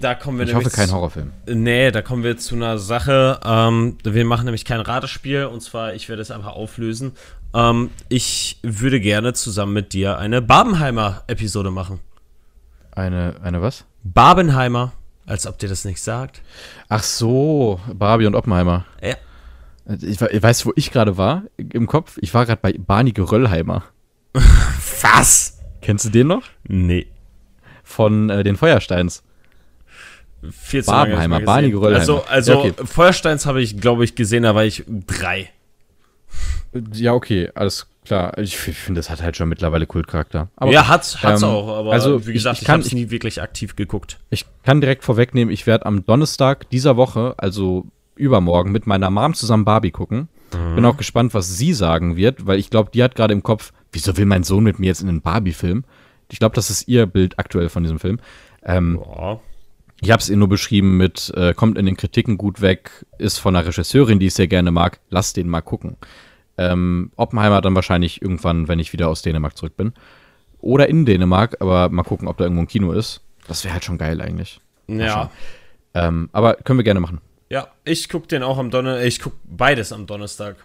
da 0.00 0.14
kommen 0.14 0.38
wir 0.38 0.46
Ich 0.46 0.54
hoffe, 0.54 0.70
kein 0.70 0.90
Horrorfilm. 0.90 1.32
Nee, 1.46 1.90
da 1.90 2.02
kommen 2.02 2.22
wir 2.22 2.38
zu 2.38 2.54
einer 2.54 2.78
Sache. 2.78 3.40
Ähm, 3.44 3.98
wir 4.02 4.24
machen 4.24 4.46
nämlich 4.46 4.64
kein 4.64 4.80
Ratespiel 4.80 5.44
und 5.44 5.60
zwar, 5.60 5.94
ich 5.94 6.08
werde 6.08 6.22
es 6.22 6.30
einfach 6.30 6.52
auflösen. 6.52 7.12
Ähm, 7.54 7.90
ich 8.08 8.58
würde 8.62 9.00
gerne 9.00 9.34
zusammen 9.34 9.74
mit 9.74 9.92
dir 9.92 10.18
eine 10.18 10.40
Barbenheimer-Episode 10.40 11.70
machen. 11.70 12.00
Eine, 12.92 13.36
eine 13.42 13.60
was? 13.60 13.84
Barbenheimer, 14.02 14.92
als 15.26 15.46
ob 15.46 15.58
dir 15.58 15.68
das 15.68 15.84
nicht 15.84 16.00
sagt. 16.02 16.42
Ach 16.88 17.02
so, 17.02 17.80
Barbie 17.92 18.26
und 18.26 18.34
Oppenheimer. 18.34 18.86
Ja. 19.02 19.16
Ich, 20.00 20.20
ich 20.20 20.42
weiß, 20.42 20.66
wo 20.66 20.72
ich 20.76 20.90
gerade 20.90 21.16
war 21.16 21.44
im 21.56 21.86
Kopf. 21.86 22.18
Ich 22.20 22.32
war 22.34 22.46
gerade 22.46 22.60
bei 22.60 22.72
Barney 22.72 23.12
Geröllheimer. 23.12 23.84
Was? 25.02 25.58
Kennst 25.80 26.04
du 26.04 26.10
den 26.10 26.28
noch? 26.28 26.44
Nee. 26.66 27.08
Von 27.82 28.30
äh, 28.30 28.44
den 28.44 28.56
Feuersteins. 28.56 29.22
Viel 30.50 30.82
zu 30.82 30.90
Barbenheimer, 30.90 31.40
Barney 31.40 31.70
Geröllheimer. 31.70 32.00
Also, 32.00 32.24
also 32.24 32.52
ja, 32.52 32.58
okay. 32.58 32.72
Feuersteins 32.84 33.46
habe 33.46 33.62
ich, 33.62 33.80
glaube 33.80 34.04
ich, 34.04 34.14
gesehen, 34.14 34.42
da 34.42 34.54
war 34.54 34.64
ich 34.64 34.84
drei. 34.88 35.50
Ja, 36.94 37.12
okay, 37.12 37.50
alles 37.54 37.86
klar. 38.04 38.36
Ich 38.38 38.56
finde, 38.56 38.98
das 38.98 39.10
hat 39.10 39.22
halt 39.22 39.36
schon 39.36 39.48
mittlerweile 39.48 39.86
Kultcharakter. 39.86 40.48
Aber, 40.56 40.72
ja, 40.72 40.88
hat's, 40.88 41.22
hat's 41.22 41.42
ähm, 41.42 41.48
auch, 41.48 41.68
aber 41.76 41.92
also, 41.92 42.26
wie 42.26 42.32
gesagt, 42.32 42.56
ich, 42.56 42.62
ich, 42.62 42.68
ich 42.68 42.70
habe 42.70 42.82
es 42.82 42.92
nie 42.92 43.10
wirklich 43.10 43.42
aktiv 43.42 43.76
geguckt. 43.76 44.18
Ich 44.30 44.46
kann 44.64 44.80
direkt 44.80 45.04
vorwegnehmen, 45.04 45.52
ich 45.52 45.66
werde 45.66 45.86
am 45.86 46.04
Donnerstag 46.04 46.68
dieser 46.70 46.96
Woche, 46.96 47.34
also 47.36 47.86
übermorgen 48.14 48.72
mit 48.72 48.86
meiner 48.86 49.10
Mom 49.10 49.34
zusammen 49.34 49.64
Barbie 49.64 49.90
gucken. 49.90 50.28
Mhm. 50.54 50.76
Bin 50.76 50.84
auch 50.84 50.96
gespannt, 50.96 51.34
was 51.34 51.56
sie 51.56 51.72
sagen 51.72 52.16
wird, 52.16 52.46
weil 52.46 52.58
ich 52.58 52.70
glaube, 52.70 52.90
die 52.92 53.02
hat 53.02 53.14
gerade 53.14 53.32
im 53.32 53.42
Kopf, 53.42 53.72
wieso 53.92 54.16
will 54.16 54.26
mein 54.26 54.42
Sohn 54.42 54.64
mit 54.64 54.78
mir 54.78 54.86
jetzt 54.86 55.02
in 55.02 55.08
einen 55.08 55.22
Barbie-Film? 55.22 55.84
Ich 56.30 56.38
glaube, 56.38 56.54
das 56.54 56.70
ist 56.70 56.88
ihr 56.88 57.06
Bild 57.06 57.38
aktuell 57.38 57.68
von 57.68 57.82
diesem 57.82 57.98
Film. 57.98 58.18
Ähm, 58.64 58.98
Ich 60.00 60.10
habe 60.10 60.20
es 60.20 60.28
ihr 60.28 60.36
nur 60.36 60.48
beschrieben 60.48 60.96
mit, 60.96 61.32
äh, 61.36 61.54
kommt 61.54 61.78
in 61.78 61.86
den 61.86 61.96
Kritiken 61.96 62.36
gut 62.36 62.60
weg, 62.60 63.06
ist 63.18 63.38
von 63.38 63.54
einer 63.54 63.66
Regisseurin, 63.66 64.18
die 64.18 64.26
ich 64.26 64.34
sehr 64.34 64.48
gerne 64.48 64.72
mag, 64.72 64.98
lass 65.10 65.32
den 65.32 65.48
mal 65.48 65.60
gucken. 65.60 65.96
Ähm, 66.58 67.12
Oppenheimer 67.16 67.60
dann 67.60 67.74
wahrscheinlich 67.74 68.20
irgendwann, 68.20 68.66
wenn 68.66 68.78
ich 68.78 68.92
wieder 68.92 69.08
aus 69.08 69.22
Dänemark 69.22 69.56
zurück 69.56 69.76
bin. 69.76 69.92
Oder 70.58 70.88
in 70.88 71.06
Dänemark, 71.06 71.56
aber 71.60 71.88
mal 71.88 72.02
gucken, 72.02 72.28
ob 72.28 72.36
da 72.36 72.44
irgendwo 72.44 72.62
ein 72.62 72.68
Kino 72.68 72.92
ist. 72.92 73.20
Das 73.46 73.64
wäre 73.64 73.74
halt 73.74 73.84
schon 73.84 73.98
geil 73.98 74.20
eigentlich. 74.20 74.60
Ja. 74.86 75.30
Ähm, 75.94 76.28
aber 76.32 76.54
können 76.54 76.78
wir 76.78 76.84
gerne 76.84 77.00
machen. 77.00 77.20
Ja, 77.52 77.68
ich 77.84 78.08
gucke 78.08 78.26
den 78.28 78.42
auch 78.42 78.56
am 78.56 78.70
Donnerstag. 78.70 79.06
Ich 79.06 79.20
gucke 79.20 79.36
beides 79.44 79.92
am 79.92 80.06
Donnerstag. 80.06 80.56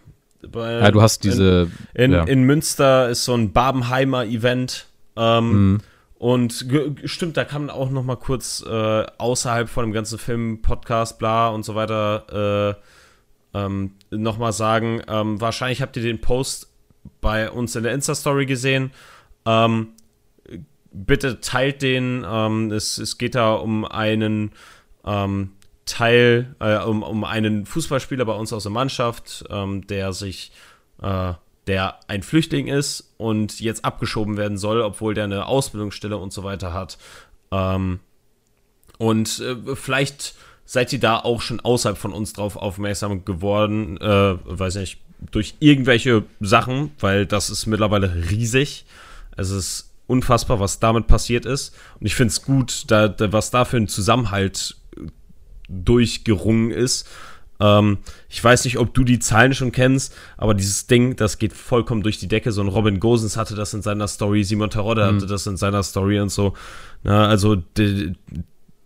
Bei, 0.50 0.80
ja, 0.80 0.90
du 0.90 1.02
hast 1.02 1.26
diese. 1.26 1.70
In, 1.94 2.06
in, 2.06 2.12
ja. 2.14 2.24
in, 2.24 2.44
Münster 2.44 3.10
ist 3.10 3.26
so 3.26 3.34
ein 3.34 3.52
Babenheimer 3.52 4.24
Event. 4.24 4.86
Ähm, 5.18 5.72
mhm. 5.72 5.78
Und 6.18 6.66
stimmt, 7.04 7.36
da 7.36 7.44
kann 7.44 7.66
man 7.66 7.76
auch 7.76 7.90
noch 7.90 8.06
mal 8.06 8.16
kurz 8.16 8.64
äh, 8.66 9.06
außerhalb 9.18 9.68
von 9.68 9.84
dem 9.84 9.92
ganzen 9.92 10.18
Film, 10.18 10.62
Podcast, 10.62 11.20
bla 11.20 11.50
und 11.50 11.66
so 11.66 11.76
weiter 11.76 12.78
äh, 13.54 13.60
ähm, 13.60 13.92
noch 14.10 14.38
mal 14.38 14.54
sagen. 14.54 15.02
Ähm, 15.10 15.42
wahrscheinlich 15.42 15.82
habt 15.82 15.98
ihr 15.98 16.04
den 16.04 16.22
Post 16.22 16.72
bei 17.20 17.52
uns 17.52 17.76
in 17.76 17.84
der 17.84 17.92
Insta-Story 17.92 18.46
gesehen. 18.46 18.92
Ähm, 19.46 19.90
bitte 20.94 21.42
teilt 21.42 21.82
den. 21.82 22.26
Ähm, 22.26 22.72
es, 22.72 22.98
es 22.98 23.18
geht 23.18 23.36
da 23.36 23.56
um 23.56 23.84
einen 23.84 24.54
ähm, 25.06 25.52
Teil, 25.88 26.56
äh, 26.60 26.78
um, 26.78 27.02
um 27.02 27.24
einen 27.24 27.66
Fußballspieler 27.66 28.26
bei 28.26 28.34
uns 28.34 28.54
aus 28.54 28.64
der 28.64 28.72
Mannschaft, 28.72 29.46
ähm, 29.50 29.88
der 29.88 30.14
sich, 30.14 30.52
äh, 31.02 31.34
der 31.66 32.00
ein 32.08 32.22
Flüchtling 32.22 32.68
ist 32.68 33.14
und 33.18 33.60
jetzt 33.60 33.84
abgeschoben 33.84 34.38
werden 34.38 34.58
soll, 34.58 34.82
obwohl 34.82 35.16
der 35.16 35.24
eine 35.24 35.48
Ausbildungsstelle 35.48 36.18
und 36.18 36.32
so 36.32 36.44
weiter 36.44 36.74
hat. 36.74 36.98
Ähm, 37.52 38.00
und 39.00 39.40
äh, 39.40 39.76
vielleicht 39.76 40.36
seid 40.66 40.92
ihr 40.94 41.00
da 41.00 41.18
auch 41.18 41.42
schon 41.42 41.60
außerhalb 41.60 41.98
von 41.98 42.14
uns 42.14 42.34
drauf 42.34 42.56
aufmerksam 42.56 43.26
geworden, 43.26 43.98
äh, 43.98 44.38
weiß 44.44 44.76
nicht, 44.76 45.00
durch 45.32 45.56
irgendwelche 45.60 46.24
Sachen, 46.40 46.92
weil 47.00 47.26
das 47.26 47.50
ist 47.50 47.66
mittlerweile 47.66 48.30
riesig. 48.30 48.86
Es 49.36 49.50
ist 49.50 49.92
unfassbar, 50.08 50.60
was 50.60 50.80
damit 50.80 51.08
passiert 51.08 51.46
ist. 51.46 51.76
Und 52.00 52.06
ich 52.06 52.16
finde 52.16 52.32
es 52.32 52.44
gut, 52.44 52.84
da, 52.88 53.08
da, 53.08 53.32
was 53.32 53.52
da 53.52 53.66
für 53.66 53.78
ein 53.78 53.88
Zusammenhalt 53.88 54.76
durchgerungen 55.68 56.72
ist. 56.72 57.08
Ähm, 57.60 58.00
ich 58.30 58.44
weiß 58.44 58.66
nicht, 58.66 58.78
ob 58.78 58.94
du 58.94 59.04
die 59.04 59.20
Zahlen 59.20 59.54
schon 59.54 59.72
kennst, 59.72 60.16
aber 60.38 60.54
dieses 60.54 60.88
Ding, 60.88 61.16
das 61.16 61.38
geht 61.38 61.54
vollkommen 61.54 62.04
durch 62.04 62.20
die 62.20 62.28
Decke. 62.28 62.52
So 62.52 62.62
ein 62.62 62.68
Robin 62.68 63.00
Gosens 63.00 63.38
hatte 63.38 63.56
das 63.56 63.74
in 63.74 63.82
seiner 63.82 64.08
Story, 64.08 64.44
Simon 64.44 64.70
Terodde 64.70 65.04
mhm. 65.04 65.16
hatte 65.16 65.28
das 65.28 65.48
in 65.48 65.58
seiner 65.58 65.84
Story 65.84 66.20
und 66.20 66.30
so. 66.30 66.54
Na, 67.04 67.28
also 67.28 67.56
die, 67.56 68.16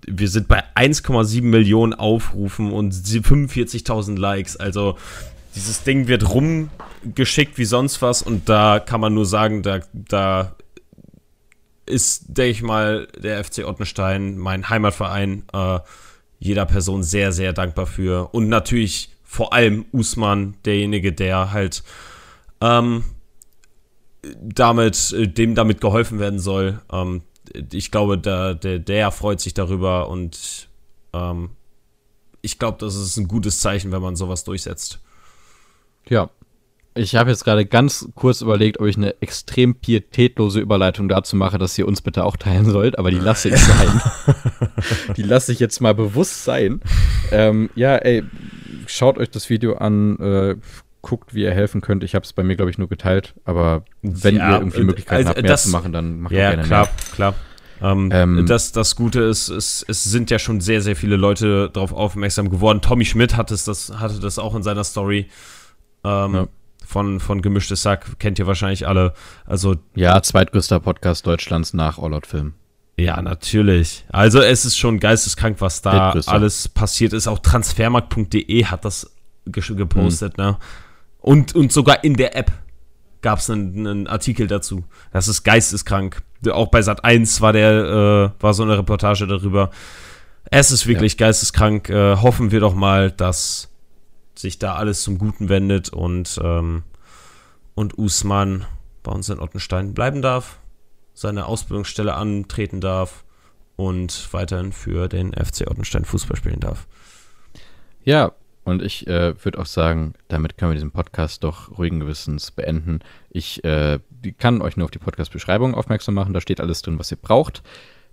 wir 0.07 0.27
sind 0.29 0.47
bei 0.47 0.63
1,7 0.75 1.43
Millionen 1.43 1.93
Aufrufen 1.93 2.71
und 2.71 2.93
45.000 2.93 4.17
Likes. 4.17 4.57
Also 4.57 4.97
dieses 5.55 5.84
Ding 5.84 6.07
wird 6.07 6.29
rumgeschickt 6.29 7.57
wie 7.57 7.65
sonst 7.65 8.01
was 8.01 8.21
und 8.21 8.47
da 8.47 8.79
kann 8.79 9.01
man 9.01 9.13
nur 9.13 9.25
sagen, 9.25 9.63
da, 9.63 9.82
da 9.93 10.55
ist, 11.86 12.25
denke 12.29 12.51
ich 12.51 12.61
mal, 12.61 13.07
der 13.17 13.43
FC 13.43 13.65
Ottenstein, 13.65 14.38
mein 14.38 14.69
Heimatverein, 14.69 15.43
äh, 15.51 15.79
jeder 16.41 16.65
Person 16.65 17.03
sehr, 17.03 17.31
sehr 17.31 17.53
dankbar 17.53 17.85
für. 17.85 18.33
Und 18.33 18.49
natürlich 18.49 19.15
vor 19.23 19.53
allem 19.53 19.85
Usman, 19.93 20.55
derjenige, 20.65 21.13
der 21.13 21.53
halt 21.53 21.83
ähm, 22.59 23.03
damit, 24.41 25.13
äh, 25.13 25.27
dem 25.27 25.55
damit 25.55 25.79
geholfen 25.79 26.19
werden 26.19 26.39
soll. 26.39 26.81
Ähm, 26.91 27.21
ich 27.71 27.91
glaube, 27.91 28.17
der, 28.17 28.55
der, 28.55 28.79
der 28.79 29.11
freut 29.11 29.39
sich 29.39 29.53
darüber 29.53 30.09
und 30.09 30.67
ähm, 31.13 31.51
ich 32.41 32.57
glaube, 32.57 32.79
das 32.79 32.95
ist 32.95 33.17
ein 33.17 33.27
gutes 33.27 33.59
Zeichen, 33.59 33.91
wenn 33.91 34.01
man 34.01 34.15
sowas 34.15 34.43
durchsetzt. 34.43 34.99
Ja, 36.09 36.31
Ich 36.93 37.15
habe 37.15 37.29
jetzt 37.29 37.45
gerade 37.45 37.65
ganz 37.65 38.09
kurz 38.15 38.41
überlegt, 38.41 38.79
ob 38.81 38.87
ich 38.87 38.97
eine 38.97 39.15
extrem 39.21 39.75
pietätlose 39.75 40.59
Überleitung 40.59 41.07
dazu 41.07 41.37
mache, 41.37 41.57
dass 41.57 41.77
ihr 41.77 41.87
uns 41.87 42.01
bitte 42.01 42.25
auch 42.25 42.35
teilen 42.35 42.65
sollt, 42.69 42.99
aber 42.99 43.11
die 43.11 43.19
lasse 43.19 43.47
ich 43.49 43.55
sein. 43.59 44.01
die 45.15 45.23
lasse 45.23 45.53
ich 45.53 45.59
jetzt 45.59 45.79
mal 45.79 45.93
bewusst 45.95 46.43
sein. 46.43 46.81
Ähm, 47.31 47.69
ja, 47.75 47.95
ey, 47.95 48.23
schaut 48.87 49.17
euch 49.17 49.29
das 49.29 49.49
Video 49.49 49.75
an, 49.75 50.17
äh, 50.19 50.55
guckt, 51.01 51.33
wie 51.33 51.43
ihr 51.43 51.51
helfen 51.53 51.79
könnt. 51.79 52.03
Ich 52.03 52.13
habe 52.13 52.23
es 52.25 52.33
bei 52.33 52.43
mir, 52.43 52.57
glaube 52.57 52.69
ich, 52.71 52.77
nur 52.77 52.89
geteilt, 52.89 53.35
aber 53.45 53.85
wenn 54.01 54.35
Ja, 54.35 54.51
ihr 54.51 54.59
irgendwie 54.59 54.81
äh, 54.81 54.83
Möglichkeiten 54.83 55.15
also 55.19 55.29
habt, 55.29 55.41
mehr 55.41 55.51
das- 55.51 55.63
zu 55.63 55.69
machen, 55.69 55.93
dann 55.93 56.19
macht 56.19 56.33
Ja, 56.33 56.49
gerne 56.49 56.63
klar, 56.63 56.85
mehr. 56.85 56.93
klar. 57.15 57.33
Ähm, 57.81 58.09
Ähm, 58.11 58.45
das, 58.45 58.73
das 58.73 58.95
Gute 58.97 59.21
ist, 59.21 59.47
es, 59.49 59.83
es 59.87 60.03
sind 60.03 60.29
ja 60.29 60.37
schon 60.39 60.59
sehr, 60.61 60.81
sehr 60.81 60.95
viele 60.97 61.15
Leute 61.15 61.69
darauf 61.73 61.93
aufmerksam 61.93 62.49
geworden. 62.51 62.81
Tommy 62.81 63.05
Schmidt 63.05 63.35
hat 63.37 63.49
es 63.49 63.63
das, 63.63 63.93
hatte 63.97 64.19
das 64.19 64.37
auch 64.37 64.53
in 64.55 64.61
seiner 64.61 64.83
Story 64.83 65.27
ähm, 66.03 66.33
Ja. 66.35 66.47
Von, 66.91 67.19
von 67.21 67.41
Gemischtes 67.41 67.81
Sack, 67.83 68.19
kennt 68.19 68.37
ihr 68.37 68.47
wahrscheinlich 68.47 68.87
alle. 68.87 69.13
Also, 69.45 69.77
Ja, 69.95 70.21
zweitgrößter 70.21 70.81
Podcast 70.81 71.25
Deutschlands 71.25 71.73
nach 71.73 71.97
All 71.97 72.19
Film. 72.25 72.53
ja, 72.97 73.21
natürlich. 73.21 74.05
Also, 74.09 74.41
es 74.41 74.65
ist 74.65 74.77
schon 74.77 74.99
geisteskrank, 74.99 75.61
was 75.61 75.81
da 75.81 76.11
alles 76.27 76.67
passiert 76.67 77.13
ist. 77.13 77.27
Auch 77.27 77.39
transfermarkt.de 77.39 78.65
hat 78.65 78.83
das 78.85 79.09
ge 79.45 79.63
gepostet, 79.75 80.37
Hm. 80.37 80.43
ne? 80.45 80.57
Und, 81.19 81.55
und 81.55 81.71
sogar 81.71 82.03
in 82.03 82.15
der 82.15 82.35
App 82.35 82.51
gab 83.21 83.39
es 83.39 83.49
einen, 83.49 83.87
einen 83.87 84.07
Artikel 84.07 84.47
dazu. 84.47 84.83
Das 85.13 85.27
ist 85.27 85.43
geisteskrank. 85.43 86.21
Auch 86.51 86.67
bei 86.69 86.81
Sat 86.81 87.05
1 87.05 87.39
war 87.39 87.53
der, 87.53 88.33
äh, 88.37 88.43
war 88.43 88.53
so 88.53 88.63
eine 88.63 88.77
Reportage 88.77 89.27
darüber. 89.27 89.69
Es 90.49 90.71
ist 90.71 90.87
wirklich 90.87 91.17
geisteskrank. 91.17 91.89
Äh, 91.89 92.17
hoffen 92.17 92.51
wir 92.51 92.59
doch 92.59 92.73
mal, 92.73 93.11
dass 93.11 93.70
sich 94.41 94.59
da 94.59 94.75
alles 94.75 95.03
zum 95.03 95.17
Guten 95.17 95.49
wendet 95.49 95.89
und, 95.89 96.39
ähm, 96.43 96.83
und 97.75 97.97
Usman 97.97 98.65
bei 99.03 99.11
uns 99.11 99.29
in 99.29 99.39
Ottenstein 99.39 99.93
bleiben 99.93 100.21
darf, 100.21 100.59
seine 101.13 101.45
Ausbildungsstelle 101.45 102.13
antreten 102.13 102.81
darf 102.81 103.23
und 103.75 104.31
weiterhin 104.33 104.71
für 104.71 105.07
den 105.07 105.33
FC 105.33 105.69
Ottenstein 105.69 106.05
Fußball 106.05 106.37
spielen 106.37 106.59
darf. 106.59 106.87
Ja, 108.03 108.33
und 108.63 108.83
ich 108.83 109.07
äh, 109.07 109.33
würde 109.43 109.59
auch 109.59 109.65
sagen, 109.65 110.13
damit 110.27 110.57
können 110.57 110.71
wir 110.71 110.75
diesen 110.75 110.91
Podcast 110.91 111.43
doch 111.43 111.77
ruhigen 111.77 111.99
Gewissens 111.99 112.51
beenden. 112.51 112.99
Ich 113.31 113.63
äh, 113.63 113.99
kann 114.37 114.61
euch 114.61 114.77
nur 114.77 114.85
auf 114.85 114.91
die 114.91 114.99
Podcast-Beschreibung 114.99 115.73
aufmerksam 115.73 116.13
machen. 116.13 116.33
Da 116.33 116.41
steht 116.41 116.61
alles 116.61 116.81
drin, 116.83 116.99
was 116.99 117.11
ihr 117.11 117.17
braucht. 117.17 117.63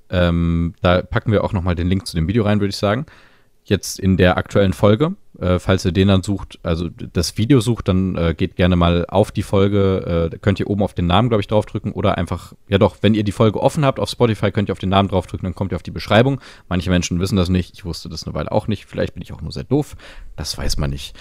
Ähm, 0.09 0.75
da 0.81 1.03
packen 1.03 1.33
wir 1.33 1.45
auch 1.45 1.53
nochmal 1.53 1.75
den 1.75 1.89
Link 1.89 2.07
zu 2.07 2.17
dem 2.17 2.29
Video 2.29 2.45
rein, 2.45 2.61
würde 2.61 2.71
ich 2.71 2.77
sagen. 2.77 3.05
Jetzt 3.69 4.01
in 4.01 4.17
der 4.17 4.39
aktuellen 4.39 4.73
Folge, 4.73 5.15
äh, 5.39 5.59
falls 5.59 5.85
ihr 5.85 5.93
den 5.93 6.09
dann 6.09 6.23
sucht, 6.23 6.59
also 6.63 6.89
das 6.89 7.37
Video 7.37 7.61
sucht, 7.61 7.89
dann 7.89 8.17
äh, 8.17 8.35
geht 8.35 8.57
gerne 8.57 8.77
mal 8.77 9.05
auf 9.07 9.31
die 9.31 9.43
Folge. 9.43 10.31
Äh, 10.33 10.39
könnt 10.39 10.59
ihr 10.59 10.71
oben 10.71 10.83
auf 10.83 10.95
den 10.95 11.07
Namen, 11.07 11.29
glaube 11.29 11.43
ich, 11.43 11.49
draufdrücken 11.49 11.93
oder 11.93 12.17
einfach, 12.17 12.55
ja 12.69 12.79
doch, 12.79 12.97
wenn 13.03 13.13
ihr 13.13 13.25
die 13.25 13.33
Folge 13.33 13.63
offen 13.63 13.85
habt 13.85 14.01
auf 14.01 14.09
Spotify, 14.09 14.51
könnt 14.53 14.71
ihr 14.71 14.73
auf 14.73 14.79
den 14.79 14.89
Namen 14.89 15.11
draufdrücken, 15.11 15.45
dann 15.45 15.55
kommt 15.55 15.73
ihr 15.73 15.77
auf 15.77 15.83
die 15.83 15.91
Beschreibung. 15.91 16.41
Manche 16.71 16.89
Menschen 16.89 17.21
wissen 17.21 17.37
das 17.37 17.51
nicht. 17.51 17.75
Ich 17.75 17.85
wusste 17.85 18.09
das 18.09 18.27
eine 18.27 18.35
Weile 18.35 18.51
auch 18.53 18.69
nicht. 18.69 18.87
Vielleicht 18.87 19.13
bin 19.13 19.23
ich 19.23 19.35
auch 19.35 19.43
nur 19.43 19.53
sehr 19.53 19.65
doof. 19.65 19.97
Das 20.37 20.57
weiß 20.57 20.79
man 20.79 20.89
nicht. 20.89 21.15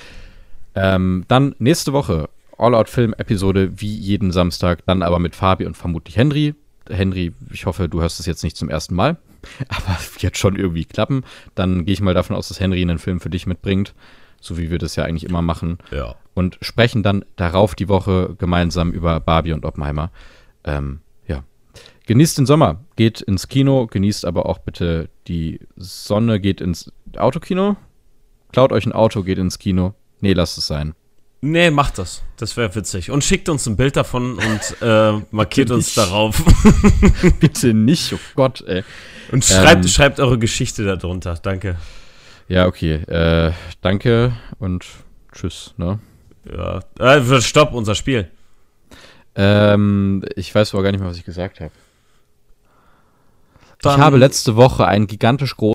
Ähm, 0.74 1.26
dann 1.28 1.54
nächste 1.60 1.92
Woche 1.92 2.30
All-Out-Film-Episode 2.58 3.74
wie 3.76 3.94
jeden 3.94 4.32
Samstag, 4.32 4.86
dann 4.86 5.04
aber 5.04 5.20
mit 5.20 5.36
Fabi 5.36 5.66
und 5.66 5.76
vermutlich 5.76 6.16
Henry. 6.16 6.56
Henry, 6.90 7.34
ich 7.52 7.66
hoffe, 7.66 7.90
du 7.90 8.02
hörst 8.02 8.20
es 8.20 8.26
jetzt 8.26 8.44
nicht 8.44 8.56
zum 8.56 8.70
ersten 8.70 8.96
Mal, 8.96 9.18
aber 9.70 9.98
wird 10.20 10.38
schon 10.38 10.56
irgendwie 10.56 10.86
klappen. 10.86 11.24
Dann 11.56 11.86
gehe 11.86 11.94
ich 11.94 12.02
mal 12.02 12.14
davon 12.14 12.36
aus, 12.36 12.48
dass 12.48 12.60
Henry 12.60 12.82
einen 12.82 13.00
Film 13.00 13.20
für 13.20 13.30
dich 13.30 13.46
mitbringt, 13.46 13.94
so 14.42 14.58
wie 14.58 14.70
wir 14.70 14.78
das 14.78 14.96
ja 14.96 15.04
eigentlich 15.04 15.26
immer 15.26 15.42
machen. 15.42 15.78
Ja. 15.92 16.16
Und 16.34 16.58
sprechen 16.62 17.04
dann 17.04 17.26
darauf 17.36 17.76
die 17.76 17.90
Woche 17.90 18.36
gemeinsam 18.38 18.92
über 18.92 19.20
Barbie 19.20 19.54
und 19.54 19.66
Oppenheimer. 19.66 20.12
Ähm, 20.64 21.00
ja. 21.28 21.44
Genießt 22.06 22.38
den 22.38 22.46
Sommer, 22.46 22.84
geht 22.96 23.22
ins 23.22 23.48
Kino, 23.48 23.88
genießt 23.88 24.26
aber 24.26 24.46
auch 24.46 24.60
bitte 24.60 25.10
die 25.28 25.60
Sonne, 25.76 26.40
geht 26.40 26.62
ins 26.62 26.92
Autokino. 27.18 27.78
Klaut 28.52 28.72
euch 28.72 28.86
ein 28.86 28.94
Auto, 28.94 29.24
geht 29.24 29.38
ins 29.38 29.60
Kino. 29.60 29.94
Nee, 30.22 30.34
lasst 30.34 30.58
es 30.58 30.68
sein. 30.68 30.94
Nee, 31.42 31.70
macht 31.70 31.98
das. 32.00 32.24
Das 32.38 32.58
wäre 32.58 32.74
witzig. 32.76 33.12
Und 33.12 33.24
schickt 33.24 33.48
uns 33.50 33.68
ein 33.68 33.78
Bild 33.78 33.96
davon 33.96 34.38
und 34.40 34.76
äh, 34.82 35.22
markiert 35.32 35.72
uns 35.72 35.94
darauf. 35.94 36.44
Bitte 37.40 37.74
nicht, 37.74 38.14
oh 38.14 38.20
Gott, 38.36 38.62
ey. 38.68 38.84
Und 39.32 39.46
schreibt, 39.46 39.84
Ähm. 39.84 39.88
schreibt 39.88 40.20
eure 40.20 40.40
Geschichte 40.40 40.84
darunter. 40.84 41.36
Danke. 41.42 41.78
Ja, 42.48 42.66
okay. 42.66 42.94
Äh, 42.94 43.52
danke 43.82 44.34
und 44.60 44.86
tschüss, 45.34 45.74
ne? 45.78 46.00
Ja. 46.50 46.80
Äh, 46.98 47.42
stopp, 47.42 47.74
unser 47.74 47.94
Spiel. 47.94 48.30
Ähm, 49.36 50.24
ich 50.36 50.54
weiß 50.56 50.74
aber 50.74 50.84
gar 50.84 50.92
nicht 50.92 51.02
mehr, 51.02 51.10
was 51.10 51.18
ich 51.18 51.26
gesagt 51.26 51.60
habe. 51.60 51.72
Ich 53.80 53.86
habe 53.86 54.18
letzte 54.18 54.56
Woche 54.56 54.88
einen 54.88 55.06
gigantisch 55.06 55.56
großen 55.56 55.66